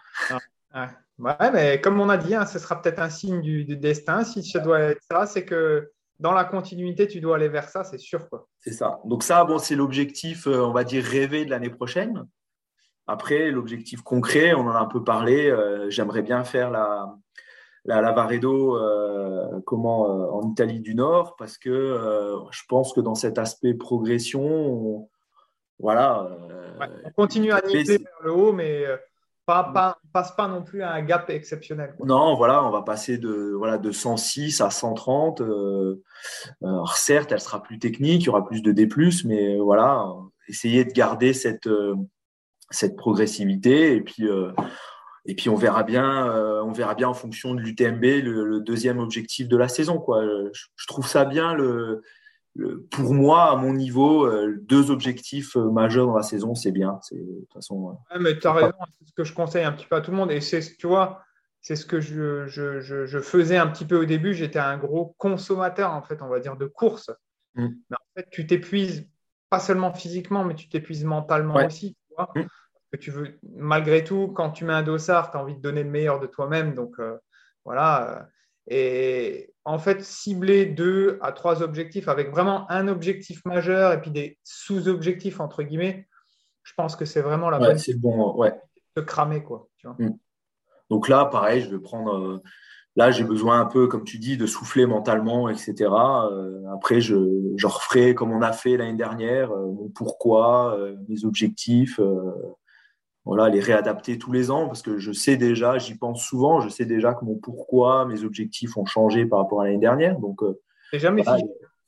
Ah, 0.72 0.90
ouais. 1.20 1.52
mais 1.52 1.80
comme 1.80 2.00
on 2.00 2.08
a 2.08 2.16
dit, 2.16 2.34
hein, 2.34 2.46
ce 2.46 2.58
sera 2.58 2.82
peut-être 2.82 2.98
un 2.98 3.10
signe 3.10 3.40
du, 3.40 3.64
destin. 3.76 4.24
Si 4.24 4.42
ça 4.42 4.58
doit 4.58 4.80
être 4.80 5.02
ça, 5.08 5.26
c'est 5.26 5.44
que 5.44 5.92
dans 6.20 6.32
la 6.32 6.44
continuité, 6.44 7.06
tu 7.06 7.20
dois 7.20 7.36
aller 7.36 7.48
vers 7.48 7.68
ça, 7.68 7.84
c'est 7.84 7.98
sûr. 7.98 8.28
C'est 8.60 8.72
ça. 8.72 9.00
Donc 9.04 9.22
ça, 9.22 9.44
bon, 9.44 9.58
c'est 9.58 9.74
l'objectif, 9.74 10.46
euh, 10.46 10.60
on 10.60 10.72
va 10.72 10.84
dire, 10.84 11.04
rêvé 11.04 11.44
de 11.44 11.50
l'année 11.50 11.70
prochaine. 11.70 12.24
Après, 13.06 13.50
l'objectif 13.50 14.02
concret, 14.02 14.54
on 14.54 14.60
en 14.60 14.70
a 14.70 14.78
un 14.78 14.86
peu 14.86 15.02
parlé. 15.02 15.50
Euh, 15.50 15.90
j'aimerais 15.90 16.22
bien 16.22 16.44
faire 16.44 16.70
la, 16.70 17.14
la 17.84 18.00
Lavaredo 18.00 18.76
euh, 18.76 19.60
comment, 19.66 20.02
en 20.34 20.50
Italie 20.50 20.80
du 20.80 20.94
Nord 20.94 21.36
parce 21.36 21.58
que 21.58 22.40
je 22.50 22.62
pense 22.68 22.94
que 22.94 23.00
dans 23.00 23.14
cet 23.14 23.38
aspect 23.38 23.74
progression, 23.74 24.42
on, 24.42 25.10
voilà. 25.78 26.30
on 27.04 27.10
continue 27.10 27.52
à 27.52 27.60
niveler 27.60 27.98
vers 27.98 28.22
le 28.22 28.32
haut, 28.32 28.52
mais 28.52 28.86
pas, 29.46 29.98
passe 30.12 30.32
pas 30.32 30.48
non 30.48 30.62
plus 30.62 30.82
à 30.82 30.92
un 30.92 31.02
gap 31.02 31.28
exceptionnel. 31.30 31.94
Non, 32.04 32.34
voilà, 32.34 32.64
on 32.64 32.70
va 32.70 32.82
passer 32.82 33.18
de, 33.18 33.54
voilà, 33.56 33.78
de 33.78 33.90
106 33.90 34.60
à 34.60 34.70
130. 34.70 35.40
Euh, 35.40 36.02
alors 36.62 36.96
certes, 36.96 37.32
elle 37.32 37.40
sera 37.40 37.62
plus 37.62 37.78
technique, 37.78 38.22
il 38.22 38.26
y 38.26 38.28
aura 38.28 38.46
plus 38.46 38.62
de 38.62 38.72
D+, 38.72 38.88
mais 39.24 39.58
voilà, 39.58 40.06
essayer 40.48 40.84
de 40.84 40.92
garder 40.92 41.32
cette, 41.32 41.66
euh, 41.66 41.94
cette 42.70 42.96
progressivité 42.96 43.94
et 43.94 44.00
puis, 44.00 44.26
euh, 44.26 44.52
et 45.26 45.34
puis 45.34 45.48
on 45.48 45.56
verra 45.56 45.84
bien, 45.84 46.26
on 46.62 46.72
verra 46.72 46.94
bien 46.94 47.08
en 47.08 47.14
fonction 47.14 47.54
de 47.54 47.60
l'UTMB 47.60 48.04
le, 48.22 48.60
deuxième 48.60 48.98
objectif 48.98 49.48
de 49.48 49.56
la 49.56 49.68
saison. 49.68 49.98
Quoi. 49.98 50.22
je 50.52 50.86
trouve 50.86 51.06
ça 51.06 51.24
bien 51.24 51.54
le, 51.54 52.02
pour 52.90 53.14
moi, 53.14 53.50
à 53.50 53.56
mon 53.56 53.72
niveau, 53.72 54.26
euh, 54.26 54.56
deux 54.62 54.90
objectifs 54.90 55.56
euh, 55.56 55.70
majeurs 55.70 56.06
dans 56.06 56.16
la 56.16 56.22
saison, 56.22 56.54
c'est 56.54 56.70
bien. 56.70 56.98
C'est 57.02 57.16
de 57.16 57.40
toute 57.40 57.52
façon. 57.52 57.98
Euh, 58.12 58.18
mais 58.20 58.38
tu 58.38 58.46
as 58.46 58.52
raison, 58.52 58.72
c'est 58.98 59.08
ce 59.08 59.12
que 59.12 59.24
je 59.24 59.34
conseille 59.34 59.64
un 59.64 59.72
petit 59.72 59.86
peu 59.86 59.96
à 59.96 60.00
tout 60.00 60.12
le 60.12 60.16
monde. 60.16 60.30
Et 60.30 60.40
c'est, 60.40 60.60
tu 60.76 60.86
vois, 60.86 61.22
c'est 61.60 61.74
ce 61.74 61.84
que 61.84 62.00
je, 62.00 62.46
je, 62.46 63.20
faisais 63.20 63.56
un 63.56 63.66
petit 63.66 63.84
peu 63.84 63.96
au 63.96 64.04
début. 64.04 64.34
J'étais 64.34 64.60
un 64.60 64.78
gros 64.78 65.14
consommateur, 65.18 65.92
en 65.92 66.02
fait, 66.02 66.22
on 66.22 66.28
va 66.28 66.38
dire, 66.38 66.56
de 66.56 66.66
courses. 66.66 67.10
Mm. 67.54 67.68
Mais 67.90 67.96
en 67.96 68.20
fait, 68.20 68.28
tu 68.30 68.46
t'épuises 68.46 69.08
pas 69.50 69.58
seulement 69.58 69.92
physiquement, 69.92 70.44
mais 70.44 70.54
tu 70.54 70.68
t'épuises 70.68 71.04
mentalement 71.04 71.56
aussi. 71.56 71.96
Tu 72.08 72.14
vois 72.16 72.30
mm. 72.36 72.46
que 72.92 72.96
tu 72.98 73.10
veux, 73.10 73.38
malgré 73.56 74.04
tout, 74.04 74.28
quand 74.28 74.50
tu 74.50 74.64
mets 74.64 74.74
un 74.74 74.84
dossard, 74.84 75.32
tu 75.32 75.36
as 75.36 75.40
envie 75.40 75.56
de 75.56 75.60
donner 75.60 75.82
le 75.82 75.90
meilleur 75.90 76.20
de 76.20 76.26
toi-même. 76.26 76.74
Donc, 76.74 76.98
voilà. 77.64 78.28
Et 78.66 79.52
en 79.64 79.78
fait, 79.78 80.02
cibler 80.02 80.66
deux 80.66 81.18
à 81.22 81.32
trois 81.32 81.62
objectifs 81.62 82.08
avec 82.08 82.30
vraiment 82.30 82.70
un 82.70 82.88
objectif 82.88 83.44
majeur 83.44 83.92
et 83.92 84.00
puis 84.00 84.10
des 84.10 84.38
sous-objectifs, 84.42 85.40
entre 85.40 85.62
guillemets, 85.62 86.06
je 86.62 86.72
pense 86.76 86.96
que 86.96 87.04
c'est 87.04 87.20
vraiment 87.20 87.50
la 87.50 87.58
bonne 87.58 87.78
c'est 87.78 87.98
bon, 87.98 88.34
ouais. 88.36 88.54
de 88.96 89.02
cramer. 89.02 89.42
Quoi, 89.42 89.68
mm. 89.84 90.10
Donc 90.90 91.08
là, 91.08 91.26
pareil, 91.26 91.62
je 91.62 91.70
vais 91.70 91.78
prendre. 91.78 92.14
Euh, 92.14 92.42
là, 92.96 93.10
j'ai 93.10 93.24
besoin 93.24 93.60
un 93.60 93.66
peu, 93.66 93.86
comme 93.86 94.04
tu 94.04 94.18
dis, 94.18 94.36
de 94.36 94.46
souffler 94.46 94.86
mentalement, 94.86 95.48
etc. 95.48 95.74
Euh, 95.90 96.62
après, 96.72 97.00
je, 97.00 97.16
je, 97.56 97.66
referai 97.66 98.14
comme 98.14 98.32
on 98.32 98.42
a 98.42 98.52
fait 98.52 98.76
l'année 98.76 98.96
dernière, 98.96 99.52
euh, 99.52 99.66
mon 99.66 99.88
pourquoi, 99.90 100.78
mes 101.08 101.24
objectifs 101.24 102.00
voilà, 103.24 103.48
les 103.48 103.60
réadapter 103.60 104.18
tous 104.18 104.32
les 104.32 104.50
ans 104.50 104.66
parce 104.66 104.82
que 104.82 104.98
je 104.98 105.12
sais 105.12 105.36
déjà, 105.36 105.78
j'y 105.78 105.94
pense 105.94 106.22
souvent, 106.22 106.60
je 106.60 106.68
sais 106.68 106.84
déjà 106.84 107.14
que 107.14 107.24
mon 107.24 107.36
pourquoi, 107.36 108.04
mes 108.04 108.22
objectifs 108.22 108.76
ont 108.76 108.84
changé 108.84 109.24
par 109.24 109.38
rapport 109.38 109.62
à 109.62 109.64
l'année 109.64 109.78
dernière. 109.78 110.18
Donc, 110.18 110.42
euh, 110.42 110.60
jamais 110.92 111.24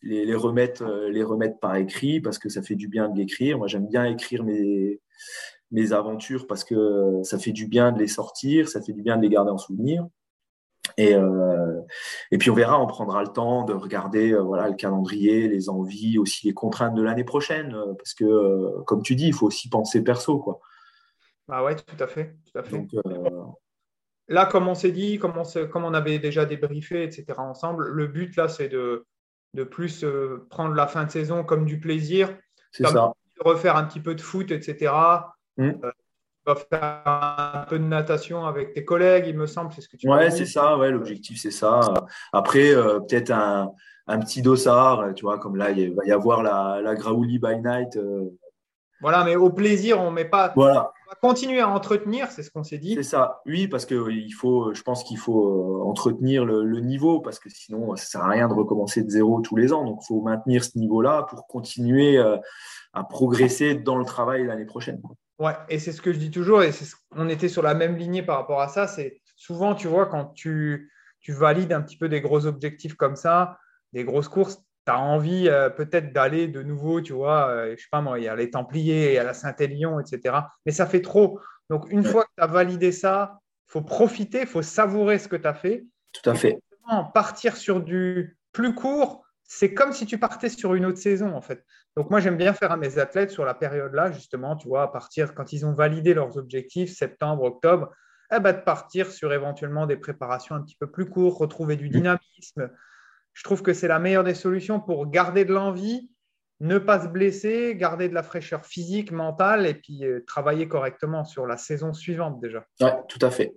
les, 0.03 0.25
les, 0.25 0.35
remettre, 0.35 0.83
euh, 0.83 1.11
les 1.11 1.23
remettre 1.23 1.59
par 1.59 1.77
écrit 1.77 2.21
parce 2.21 2.39
que 2.39 2.49
ça 2.49 2.63
fait 2.63 2.75
du 2.75 2.89
bien 2.89 3.09
de 3.09 3.19
l'écrire. 3.19 3.59
Moi, 3.59 3.67
j'aime 3.67 3.87
bien 3.87 4.05
écrire 4.05 4.45
mes, 4.45 5.01
mes 5.73 5.93
aventures 5.93 6.47
parce 6.47 6.65
que 6.65 7.21
ça 7.23 7.39
fait 7.39 7.53
du 7.53 7.67
bien 7.67 7.93
de 7.93 7.99
les 7.99 8.09
sortir, 8.09 8.69
ça 8.69 8.81
fait 8.81 8.93
du 8.93 9.03
bien 9.03 9.19
de 9.19 9.23
les 9.23 9.29
garder 9.29 9.51
en 9.51 9.59
souvenir. 9.59 10.07
Et, 10.97 11.15
euh, 11.17 11.81
et 12.31 12.39
puis 12.39 12.49
on 12.49 12.55
verra, 12.55 12.81
on 12.81 12.87
prendra 12.87 13.23
le 13.23 13.29
temps 13.29 13.65
de 13.65 13.75
regarder 13.75 14.33
voilà, 14.33 14.69
le 14.69 14.77
calendrier, 14.77 15.49
les 15.49 15.69
envies, 15.69 16.17
aussi 16.17 16.47
les 16.47 16.55
contraintes 16.55 16.95
de 16.95 17.03
l'année 17.03 17.25
prochaine, 17.25 17.77
parce 17.99 18.15
que 18.15 18.83
comme 18.85 19.03
tu 19.03 19.17
dis, 19.17 19.27
il 19.27 19.35
faut 19.35 19.47
aussi 19.47 19.69
penser 19.69 20.03
perso. 20.03 20.39
Quoi. 20.39 20.61
Ah 21.49 21.65
ouais, 21.65 21.77
tout 21.77 22.03
à 22.03 22.07
fait. 22.07 22.37
Tout 22.51 22.59
à 22.59 22.63
fait. 22.63 22.77
Euh, 22.77 23.31
là, 24.29 24.47
comme 24.47 24.69
on 24.69 24.75
s'est 24.75 24.93
dit, 24.93 25.19
comme 25.19 25.35
on, 25.37 25.67
comme 25.69 25.85
on, 25.85 25.95
avait 25.95 26.19
déjà 26.19 26.45
débriefé, 26.45 27.05
etc., 27.05 27.27
ensemble, 27.39 27.89
le 27.89 28.07
but 28.07 28.35
là, 28.37 28.49
c'est 28.49 28.69
de, 28.69 29.07
de 29.55 29.65
plus 29.65 30.05
euh, 30.05 30.47
prendre 30.51 30.75
la 30.75 30.87
fin 30.87 31.05
de 31.05 31.11
saison 31.11 31.45
comme 31.45 31.65
du 31.65 31.79
plaisir. 31.79 32.37
C'est 32.73 32.87
ça. 32.87 33.13
Refaire 33.41 33.77
un 33.77 33.85
petit 33.85 34.01
peu 34.01 34.15
de 34.15 34.21
foot, 34.21 34.51
etc. 34.51 34.93
Mmh. 35.57 35.71
Euh, 35.85 36.55
faire 36.71 37.03
un 37.07 37.67
peu 37.69 37.79
de 37.79 37.85
natation 37.85 38.47
avec 38.47 38.73
tes 38.73 38.85
collègues, 38.85 39.27
il 39.27 39.37
me 39.37 39.47
semble, 39.47 39.73
c'est 39.73 39.81
ce 39.81 39.89
que 39.89 39.97
tu 39.97 40.09
Ouais, 40.09 40.31
c'est 40.31 40.47
ça, 40.47 40.79
ouais, 40.79 40.91
l'objectif, 40.91 41.41
c'est 41.41 41.51
ça. 41.51 41.81
Après, 42.33 42.73
peut-être 42.73 43.33
un, 43.33 43.73
un, 44.07 44.19
petit 44.21 44.43
dossard, 44.43 45.13
tu 45.15 45.25
vois, 45.25 45.39
comme 45.39 45.57
là, 45.57 45.73
il 45.73 45.93
va 45.95 46.05
y 46.07 46.13
avoir 46.13 46.45
la, 46.45 46.81
la 46.83 46.95
Graouli 46.95 47.41
by 47.41 47.59
Night. 47.59 47.99
Voilà, 49.01 49.25
mais 49.25 49.35
au 49.35 49.51
plaisir, 49.51 50.01
on 50.01 50.11
ne 50.11 50.15
met 50.15 50.25
pas. 50.25 50.53
Voilà 50.55 50.93
va 51.09 51.15
continuer 51.21 51.61
à 51.61 51.69
entretenir, 51.69 52.31
c'est 52.31 52.43
ce 52.43 52.51
qu'on 52.51 52.65
s'est 52.65 52.79
dit. 52.79 52.95
C'est 52.95 53.03
ça, 53.03 53.41
oui, 53.47 53.69
parce 53.69 53.87
que 53.87 54.11
il 54.11 54.33
faut, 54.33 54.75
je 54.75 54.83
pense 54.83 55.05
qu'il 55.05 55.19
faut 55.19 55.81
euh, 55.81 55.85
entretenir 55.85 56.45
le, 56.45 56.81
niveau, 56.81 57.21
parce 57.21 57.39
que 57.39 57.49
sinon, 57.49 57.97
ça 57.97 58.03
ne 58.03 58.07
sert 58.07 58.21
à 58.23 58.29
rien 58.29 58.49
de 58.49 58.55
recommencer 58.55 59.03
de 59.03 59.11
zéro 59.11 59.41
tous 59.41 59.57
les 59.57 59.73
ans. 59.73 59.85
Donc, 59.85 60.01
il 60.03 60.07
faut 60.07 60.21
maintenir 60.21 60.65
ce 60.65 60.79
niveau-là 60.79 61.27
pour 61.29 61.47
continuer 61.47 62.19
euh, 62.19 62.37
à 62.93 63.05
progresser 63.05 63.75
dans 63.75 63.97
le 63.97 64.05
travail 64.05 64.47
l'année 64.47 64.67
prochaine. 64.67 65.01
Ouais, 65.39 65.55
et 65.69 65.79
c'est 65.79 65.93
ce 65.93 66.01
que 66.01 66.13
je 66.13 66.19
dis 66.19 66.31
toujours, 66.31 66.63
et 66.63 66.71
on 67.13 67.29
était 67.29 67.49
sur 67.49 67.63
la 67.63 67.75
même 67.75 67.97
lignée 67.97 68.23
par 68.23 68.39
rapport 68.39 68.61
à 68.61 68.69
ça. 68.69 68.87
C'est 68.87 69.21
souvent, 69.37 69.75
tu 69.75 69.87
vois, 69.87 70.07
quand 70.07 70.27
tu, 70.35 70.91
tu 71.21 71.33
valides 71.33 71.73
un 71.73 71.83
petit 71.83 71.97
peu 71.97 72.09
des 72.09 72.21
gros 72.21 72.47
objectifs 72.47 72.95
comme 72.95 73.17
ça, 73.17 73.59
des 73.93 74.05
grosses 74.05 74.29
courses, 74.29 74.63
tu 74.87 74.93
as 74.93 75.01
envie 75.01 75.49
euh, 75.49 75.69
peut-être 75.69 76.13
d'aller 76.13 76.47
de 76.49 76.63
nouveau, 76.63 77.01
tu 77.01 77.13
vois, 77.13 77.49
euh, 77.49 77.75
je 77.77 77.83
sais 77.83 77.89
pas 77.91 78.01
moi, 78.01 78.19
il 78.19 78.25
y 78.25 78.29
a 78.29 78.37
les 78.37 78.51
Templiers, 78.51 79.11
il 79.11 79.15
y 79.15 79.19
a 79.19 79.25
la 79.25 79.35
Saint-Élion, 79.35 80.01
etc. 80.01 80.37
Mais 80.65 80.73
ça 80.73 80.87
fait 80.87 81.03
trop. 81.03 81.41
Donc, 81.69 81.91
une 81.91 82.05
fois 82.05 82.25
que 82.25 82.31
tu 82.37 82.45
as 82.45 82.47
validé 82.47 82.93
ça, 82.93 83.41
il 83.69 83.73
faut 83.73 83.83
profiter, 83.83 84.43
il 84.43 84.47
faut 84.47 84.63
savourer 84.63 85.19
ce 85.19 85.27
que 85.27 85.37
tu 85.37 85.47
as 85.47 85.55
fait. 85.55 85.85
Tout 86.13 86.31
à 86.31 86.35
fait. 86.35 86.61
Partir 87.13 87.57
sur 87.57 87.81
du 87.81 88.39
plus 88.53 88.75
court, 88.75 89.27
c'est 89.43 89.75
comme 89.75 89.93
si 89.93 90.07
tu 90.07 90.19
partais 90.19 90.49
sur 90.49 90.75
une 90.75 90.87
autre 90.87 90.99
saison, 90.99 91.35
en 91.35 91.41
fait. 91.41 91.65
Donc, 91.97 92.11
moi, 92.11 92.21
j'aime 92.21 92.37
bien 92.37 92.53
faire 92.53 92.71
à 92.71 92.77
mes 92.77 92.99
athlètes 92.99 93.33
sur 93.33 93.45
la 93.45 93.55
période-là, 93.55 94.13
justement, 94.13 94.55
tu 94.57 94.69
vois, 94.69 94.83
à 94.83 94.89
partir 94.89 95.35
quand 95.35 95.53
ils 95.53 95.67
ont 95.67 95.73
validé 95.73 96.15
leurs 96.15 96.37
objectifs, 96.37 96.97
septembre, 96.97 97.43
octobre, 97.43 97.91
eh 98.33 98.39
ben, 98.39 98.53
de 98.53 98.61
partir 98.61 99.11
sur 99.11 99.33
éventuellement 99.33 99.87
des 99.87 99.97
préparations 99.97 100.55
un 100.55 100.63
petit 100.63 100.77
peu 100.77 100.89
plus 100.89 101.09
courtes, 101.09 101.39
retrouver 101.39 101.77
du 101.77 101.89
mmh. 101.89 102.69
Je 103.37 103.45
trouve 103.45 103.63
que 103.63 103.75
c'est 103.75 103.87
la 103.87 103.99
meilleure 103.99 104.25
des 104.25 104.35
solutions 104.35 104.81
pour 104.81 105.11
garder 105.11 105.45
de 105.45 105.53
l'envie, 105.53 106.11
ne 106.61 106.79
pas 106.79 107.03
se 107.03 107.09
blesser, 107.09 107.77
garder 107.77 108.09
de 108.09 108.15
la 108.15 108.23
fraîcheur 108.23 108.65
physique, 108.65 109.13
mentale 109.13 109.67
et 109.67 109.75
puis 109.75 110.07
euh, 110.07 110.25
travailler 110.27 110.69
correctement 110.69 111.23
sur 111.27 111.47
la 111.47 111.59
saison 111.59 111.93
suivante 111.93 112.41
déjà. 112.41 112.65
Oui, 112.81 112.89
tout 113.11 113.19
à 113.21 113.31
fait. 113.31 113.55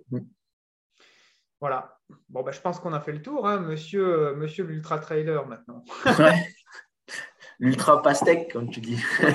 Voilà. 1.62 1.96
Bon, 2.28 2.42
ben, 2.42 2.52
je 2.52 2.60
pense 2.60 2.78
qu'on 2.78 2.92
a 2.92 3.00
fait 3.00 3.12
le 3.12 3.22
tour, 3.22 3.48
hein, 3.48 3.58
monsieur, 3.58 4.06
euh, 4.06 4.34
monsieur 4.34 4.64
l'ultra 4.64 4.98
trailer 4.98 5.46
maintenant. 5.46 5.82
L'ultra 7.58 8.02
pastèque, 8.02 8.52
comme 8.52 8.70
tu 8.70 8.80
dis. 8.80 9.02
pour 9.18 9.28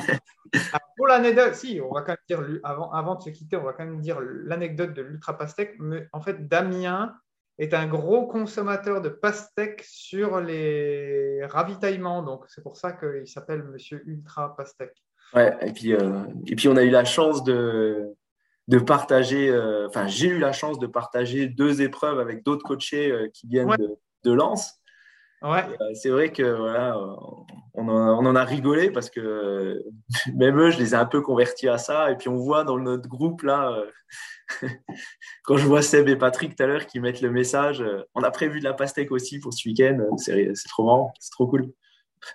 pour 0.98 1.08
l'anecdote, 1.08 1.56
si, 1.56 1.82
on 1.82 1.92
va 1.92 2.02
quand 2.02 2.16
même 2.30 2.48
dire, 2.50 2.60
avant, 2.64 2.92
avant 2.92 3.16
de 3.16 3.22
se 3.24 3.30
quitter, 3.32 3.58
on 3.58 3.64
va 3.64 3.74
quand 3.74 3.86
même 3.86 4.02
dire 4.02 4.20
l'anecdote 4.20 4.94
de 4.94 5.02
l'ultra 5.02 5.38
pastèque. 5.38 5.76
Mais 5.80 6.08
en 6.12 6.22
fait, 6.22 6.48
Damien 6.48 7.16
est 7.58 7.74
un 7.74 7.88
gros 7.88 8.28
consommateur 8.28 9.02
de 9.02 9.10
pastèques 9.10 9.84
sur 9.88 10.42
les 10.42 11.46
ravitaillements. 11.46 12.22
Donc, 12.22 12.46
c'est 12.48 12.62
pour 12.62 12.78
ça 12.78 12.92
qu'il 12.92 13.28
s'appelle 13.28 13.64
Monsieur 13.64 14.04
Ultra 14.06 14.56
Pastèque. 14.56 15.04
Ouais, 15.34 15.56
et 15.62 15.72
puis, 15.72 15.94
euh, 15.94 16.24
et 16.48 16.56
puis 16.56 16.68
on 16.68 16.76
a 16.76 16.84
eu 16.84 16.90
la 16.90 17.06
chance 17.06 17.44
de, 17.44 18.14
de 18.68 18.80
partager, 18.80 19.50
euh, 19.50 19.88
enfin, 19.88 20.08
j'ai 20.08 20.28
eu 20.28 20.40
la 20.40 20.52
chance 20.52 20.80
de 20.80 20.88
partager 20.88 21.48
deux 21.48 21.82
épreuves 21.82 22.20
avec 22.20 22.44
d'autres 22.44 22.64
coachés 22.64 23.12
euh, 23.12 23.30
qui 23.34 23.48
viennent 23.48 23.76
de, 23.78 23.96
de 24.24 24.32
Lens. 24.32 24.80
Ouais. 25.42 25.64
c'est 25.94 26.10
vrai 26.10 26.32
que 26.32 26.44
voilà, 26.44 26.98
on, 27.76 27.88
en, 27.88 28.36
a 28.36 28.44
rigolé 28.44 28.90
parce 28.90 29.10
que 29.10 29.84
même 30.34 30.60
eux, 30.60 30.72
je 30.72 30.80
les 30.80 30.94
ai 30.94 30.96
un 30.96 31.06
peu 31.06 31.22
convertis 31.22 31.68
à 31.68 31.78
ça. 31.78 32.12
Et 32.12 32.16
puis 32.16 32.30
on 32.30 32.38
voit 32.38 32.64
dans 32.64 32.78
notre 32.78 33.08
groupe 33.08 33.44
là, 33.44 33.78
quand 35.44 35.58
je 35.58 35.68
vois 35.68 35.82
Seb 35.82 36.08
et 36.10 36.16
Patrick 36.16 36.56
tout 36.56 36.64
à 36.64 36.68
l'heure 36.68 36.88
qui 36.88 37.00
mettent 37.00 37.22
le 37.22 37.32
message, 37.32 37.84
on 38.16 38.24
a 38.24 38.32
prévu 38.32 38.60
de 38.60 38.64
la 38.64 38.74
pastèque 38.74 39.12
aussi 39.12 39.40
pour 39.40 39.54
ce 39.54 39.68
week-end. 39.68 40.00
C'est 40.18 40.54
trop 40.70 40.86
marrant, 40.86 41.14
c'est 41.20 41.32
trop 41.32 41.48
cool. 41.48 41.72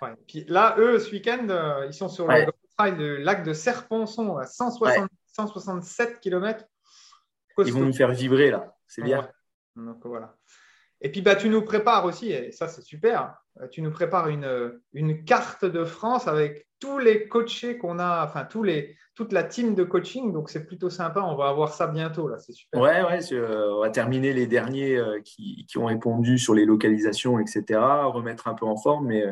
Ouais. 0.01 0.13
Puis 0.27 0.45
là, 0.47 0.75
eux, 0.77 0.99
ce 0.99 1.11
week-end, 1.11 1.47
ils 1.85 1.93
sont 1.93 2.07
sur 2.07 2.27
le 2.27 2.45
le 2.89 3.17
lac 3.17 3.43
de 3.43 3.53
Serponçon 3.53 4.37
à 4.37 4.47
167 4.47 6.19
km. 6.19 6.65
Ils 7.59 7.73
vont 7.73 7.81
nous 7.81 7.93
faire 7.93 8.11
vibrer 8.11 8.49
là, 8.49 8.75
c'est 8.87 9.03
bien. 9.03 9.29
Donc 9.75 9.99
voilà. 10.03 10.35
Et 11.01 11.11
puis 11.11 11.21
bah, 11.21 11.35
tu 11.35 11.49
nous 11.49 11.63
prépares 11.63 12.05
aussi, 12.05 12.31
et 12.31 12.51
ça 12.51 12.67
c'est 12.67 12.81
super, 12.81 13.35
euh, 13.59 13.67
tu 13.67 13.81
nous 13.81 13.91
prépares 13.91 14.27
une, 14.29 14.79
une 14.93 15.23
carte 15.23 15.65
de 15.65 15.83
France 15.83 16.27
avec 16.27 16.67
tous 16.79 16.99
les 16.99 17.27
coachés 17.27 17.77
qu'on 17.77 17.99
a, 17.99 18.23
enfin 18.25 18.45
tous 18.45 18.63
les, 18.63 18.95
toute 19.15 19.33
la 19.33 19.43
team 19.43 19.75
de 19.75 19.83
coaching, 19.83 20.31
donc 20.31 20.49
c'est 20.49 20.65
plutôt 20.65 20.89
sympa, 20.89 21.21
on 21.21 21.35
va 21.35 21.49
avoir 21.49 21.73
ça 21.73 21.87
bientôt 21.87 22.27
là, 22.27 22.37
c'est 22.37 22.53
super. 22.53 22.79
Ouais, 22.79 23.03
ouais, 23.03 23.19
euh, 23.33 23.73
on 23.75 23.81
va 23.81 23.89
terminer 23.89 24.33
les 24.33 24.47
derniers 24.47 24.95
euh, 24.95 25.19
qui, 25.23 25.65
qui, 25.67 25.77
ont 25.77 25.85
répondu 25.85 26.37
sur 26.37 26.53
les 26.53 26.65
localisations, 26.65 27.39
etc., 27.39 27.79
remettre 28.05 28.47
un 28.47 28.53
peu 28.53 28.65
en 28.65 28.77
forme, 28.77 29.07
mais 29.07 29.25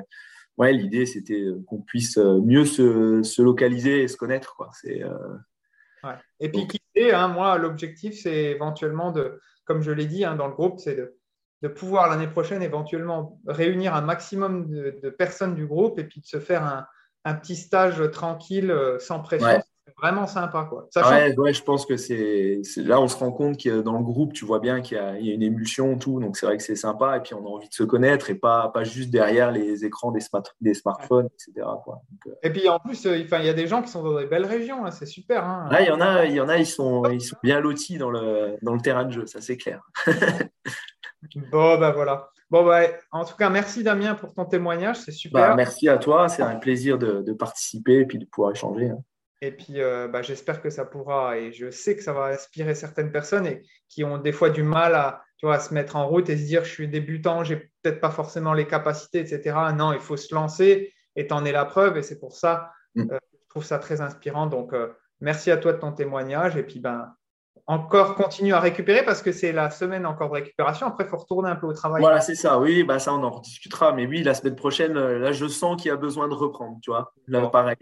ouais, 0.59 0.74
l'idée, 0.74 1.07
c'était 1.07 1.41
euh, 1.41 1.63
qu'on 1.65 1.82
puisse 1.82 2.17
euh, 2.17 2.39
mieux 2.41 2.65
se, 2.65 3.41
localiser 3.41 4.03
et 4.03 4.07
se 4.07 4.17
connaître. 4.17 4.55
Quoi. 4.55 4.70
C'est, 4.74 5.01
euh, 5.01 6.11
Et 6.39 6.51
puis, 6.51 6.67
qui 6.67 6.80
sait, 6.95 7.13
hein, 7.13 7.30
moi, 7.30 7.57
l'objectif, 7.57 8.22
c'est 8.22 8.51
éventuellement 8.51 9.11
de, 9.11 9.39
comme 9.65 9.82
je 9.82 9.91
l'ai 9.91 10.05
dit 10.05 10.24
hein, 10.24 10.36
dans 10.36 10.47
le 10.47 10.53
groupe, 10.53 10.80
c'est 10.80 10.95
de, 10.95 11.17
de 11.62 11.68
pouvoir 11.68 12.10
l'année 12.10 12.28
prochaine 12.28 12.62
éventuellement 12.62 13.39
réunir 13.47 13.95
un 13.95 14.01
maximum 14.01 14.68
de, 14.70 15.10
personnes 15.10 15.55
du 15.55 15.66
groupe 15.66 15.99
et 15.99 16.03
puis 16.03 16.22
de 16.22 16.26
se 16.26 16.39
faire 16.39 16.64
un, 16.64 16.86
un 17.26 17.34
petit 17.34 17.55
stage 17.55 18.01
tranquille, 18.12 18.74
sans 18.99 19.20
pression 19.20 19.62
vraiment 19.97 20.28
sympa. 20.28 20.68
Quoi. 20.70 20.88
Ouais, 20.95 21.53
je 21.53 21.64
pense 21.64 21.86
que 21.86 21.97
c'est 21.97 22.62
là, 22.78 22.99
on 22.99 23.07
se 23.07 23.18
rend 23.18 23.32
compte 23.32 23.62
que 23.62 23.82
dans 23.82 23.97
le 23.97 24.03
groupe, 24.03 24.34
tu 24.34 24.45
vois 24.45 24.60
bien 24.60 24.82
qu'il 24.82 24.97
y, 24.97 24.99
a 24.99 25.34
une 25.34 25.43
émulsion, 25.43 25.97
tout. 25.97 26.20
Donc, 26.20 26.38
c'est 26.38 26.45
vrai 26.45 26.57
que 26.57 26.64
c'est 26.64 26.76
sympa. 26.76 27.18
Et 27.18 27.22
puis, 27.22 27.34
on 27.34 27.45
a 27.45 27.49
envie 27.49 27.70
de 27.70 27.74
se 27.74 27.84
connaître 27.84 28.30
et 28.30 28.36
pas, 28.36 28.70
pas 28.70 28.84
juste 28.84 29.10
derrière 29.10 29.51
les 29.51 29.86
écrans 29.86 30.12
des, 30.12 30.22
des 30.62 30.74
smartphones, 30.74 31.28
etc. 31.28 31.68
Quoi. 31.84 32.01
Euh, 32.28 32.32
et 32.43 32.49
puis, 32.51 32.68
en 32.70 32.80
plus, 32.80 33.05
euh, 33.05 33.18
il 33.18 33.45
y 33.45 33.49
a 33.49 33.53
des 33.53 33.68
gens 33.68 33.82
qui 33.82 33.89
sont 33.89 34.03
dans 34.03 34.18
des 34.18 34.26
belles 34.26 34.45
régions. 34.45 34.86
Hein, 34.86 34.91
c'est 34.91 35.05
super. 35.05 35.43
Hein. 35.43 35.70
il 35.80 35.88
y 35.88 35.91
en 35.91 36.01
a, 36.01 36.26
il 36.26 36.34
y 36.34 36.41
en 36.41 36.49
a 36.49 36.57
ils, 36.57 36.66
sont, 36.66 37.05
ils 37.10 37.22
sont 37.22 37.38
bien 37.43 37.60
lotis 37.60 37.97
dans 37.97 38.10
le, 38.10 38.57
dans 38.62 38.74
le 38.74 38.82
terrain 38.82 39.05
de 39.05 39.12
jeu. 39.12 39.26
Ça, 39.26 39.41
c'est 39.41 39.57
clair. 39.57 39.82
bon, 41.51 41.78
ben 41.80 41.91
voilà. 41.91 42.30
Bon, 42.49 42.65
bah, 42.65 42.82
en 43.11 43.26
tout 43.26 43.36
cas, 43.36 43.49
merci 43.49 43.84
Damien 43.84 44.15
pour 44.15 44.34
ton 44.34 44.45
témoignage. 44.45 44.97
C'est 44.97 45.11
super. 45.11 45.49
Bah, 45.49 45.55
merci 45.55 45.88
à 45.88 45.97
toi. 45.97 46.30
C'est 46.30 46.41
un 46.41 46.55
plaisir 46.55 46.97
de, 46.97 47.22
de, 47.22 47.34
participer 47.34 47.99
et 47.99 48.05
puis 48.05 48.17
de 48.17 48.26
pouvoir 48.26 48.51
échanger. 48.51 48.89
Hein. 48.89 49.03
Et 49.41 49.51
puis, 49.51 49.82
euh, 49.82 50.07
bah, 50.07 50.22
j'espère 50.22 50.61
que 50.61 50.70
ça 50.70 50.84
pourra, 50.86 51.38
et 51.38 51.53
je 51.53 51.72
sais 51.72 51.95
que 51.95 52.03
ça 52.03 52.11
va 52.11 52.26
inspirer 52.26 52.76
certaines 52.76 53.11
personnes 53.11 53.45
et 53.45 53.61
qui 53.88 54.03
ont 54.03 54.17
des 54.17 54.34
fois 54.34 54.49
du 54.49 54.63
mal 54.63 54.95
à, 54.95 55.24
tu 55.38 55.45
vois, 55.45 55.55
à 55.55 55.59
se 55.59 55.74
mettre 55.74 55.95
en 55.95 56.07
route 56.07 56.30
et 56.30 56.38
se 56.38 56.43
dire, 56.43 56.65
je 56.65 56.72
suis 56.72 56.89
débutant, 56.89 57.45
j'ai 57.45 57.72
peut-être 57.82 58.01
pas 58.01 58.09
forcément 58.09 58.53
les 58.53 58.67
capacités, 58.67 59.20
etc. 59.20 59.55
Non, 59.76 59.93
il 59.93 60.01
faut 60.01 60.17
se 60.17 60.36
lancer 60.36 60.93
et 61.15 61.28
t'en 61.28 61.45
es 61.45 61.53
la 61.53 61.63
preuve. 61.63 61.97
Et 61.97 62.03
c'est 62.03 62.20
pour 62.20 62.36
ça, 62.36 62.72
mm. 62.95 63.11
euh, 63.11 63.20
je 63.32 63.49
trouve 63.49 63.63
ça 63.63 63.80
très 63.80 64.01
inspirant. 64.01 64.47
Donc, 64.47 64.74
euh, 64.74 64.91
merci 65.22 65.51
à 65.51 65.57
toi 65.57 65.72
de 65.72 65.80
ton 65.80 65.93
témoignage. 65.93 66.57
Et 66.57 66.63
puis, 66.63 66.80
ben, 66.82 67.13
encore 67.70 68.15
continue 68.15 68.51
à 68.53 68.59
récupérer 68.59 69.05
parce 69.05 69.22
que 69.22 69.32
c'est 69.32 69.51
la 69.51 69.70
semaine 69.70 70.07
encore 70.07 70.30
de 70.30 70.34
récupération. 70.34 70.88
Après, 70.88 71.03
il 71.03 71.07
faut 71.07 71.17
retourner 71.17 71.49
un 71.49 71.55
peu 71.55 71.67
au 71.67 71.74
travail. 71.74 72.01
Voilà, 72.01 72.20
c'est 72.20 72.34
ça. 72.34 72.59
Oui, 72.59 72.84
bah 72.84 72.97
ça, 72.97 73.13
on 73.13 73.24
en 73.24 73.30
rediscutera. 73.30 73.93
Mais 73.93 74.07
oui, 74.07 74.24
la 74.24 74.34
semaine 74.34 74.55
prochaine, 74.55 74.97
euh, 74.97 75.20
là, 75.20 75.32
je 75.34 75.45
sens 75.45 75.80
qu'il 75.80 75.89
y 75.89 75.91
a 75.91 75.95
besoin 75.95 76.28
de 76.28 76.34
reprendre. 76.34 76.80
Tu 76.82 76.89
vois, 76.89 77.13
là, 77.28 77.45
pareil, 77.47 77.78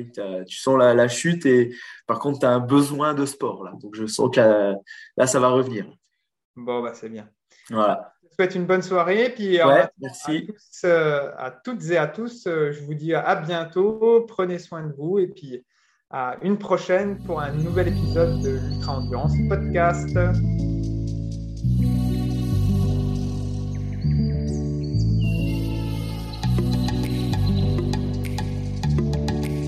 tu 0.45 0.57
sens 0.57 0.77
la, 0.77 1.07
chute 1.07 1.45
et 1.45 1.73
par 2.05 2.19
contre, 2.19 2.39
tu 2.39 2.45
as 2.45 2.49
un 2.49 2.59
besoin 2.59 3.13
de 3.13 3.25
sport. 3.25 3.63
Là. 3.63 3.71
Donc, 3.81 3.95
je 3.95 4.05
sens 4.05 4.29
que 4.29 4.73
là, 5.15 5.25
ça 5.25 5.39
va 5.39 5.47
revenir. 5.47 5.85
Bon, 6.57 6.83
bah, 6.83 6.91
c'est 6.93 7.07
bien. 7.07 7.29
Voilà. 7.69 8.13
Je 8.23 8.35
souhaite 8.35 8.55
une 8.55 8.65
bonne 8.65 8.81
soirée. 8.81 9.29
Puis, 9.33 9.61
euh, 9.61 9.85
merci. 10.01 10.51
Euh, 10.83 11.31
à, 11.37 11.49
toutes 11.49 11.85
et 11.85 11.97
à 11.97 12.07
tous, 12.07 12.43
je 12.43 12.83
vous 12.83 12.93
dis 12.93 13.13
à 13.13 13.35
bientôt. 13.35 14.25
Prenez 14.27 14.59
soin 14.59 14.85
de 14.85 14.91
vous 14.91 15.17
et 15.17 15.27
puis 15.27 15.63
à 16.09 16.37
une 16.41 16.57
prochaine 16.57 17.17
pour 17.25 17.41
un 17.41 17.51
nouvel 17.51 17.89
épisode 17.89 18.41
de 18.41 18.59
l'Ultra 18.59 18.97
Endurance 18.97 19.33
Podcast. 19.49 20.17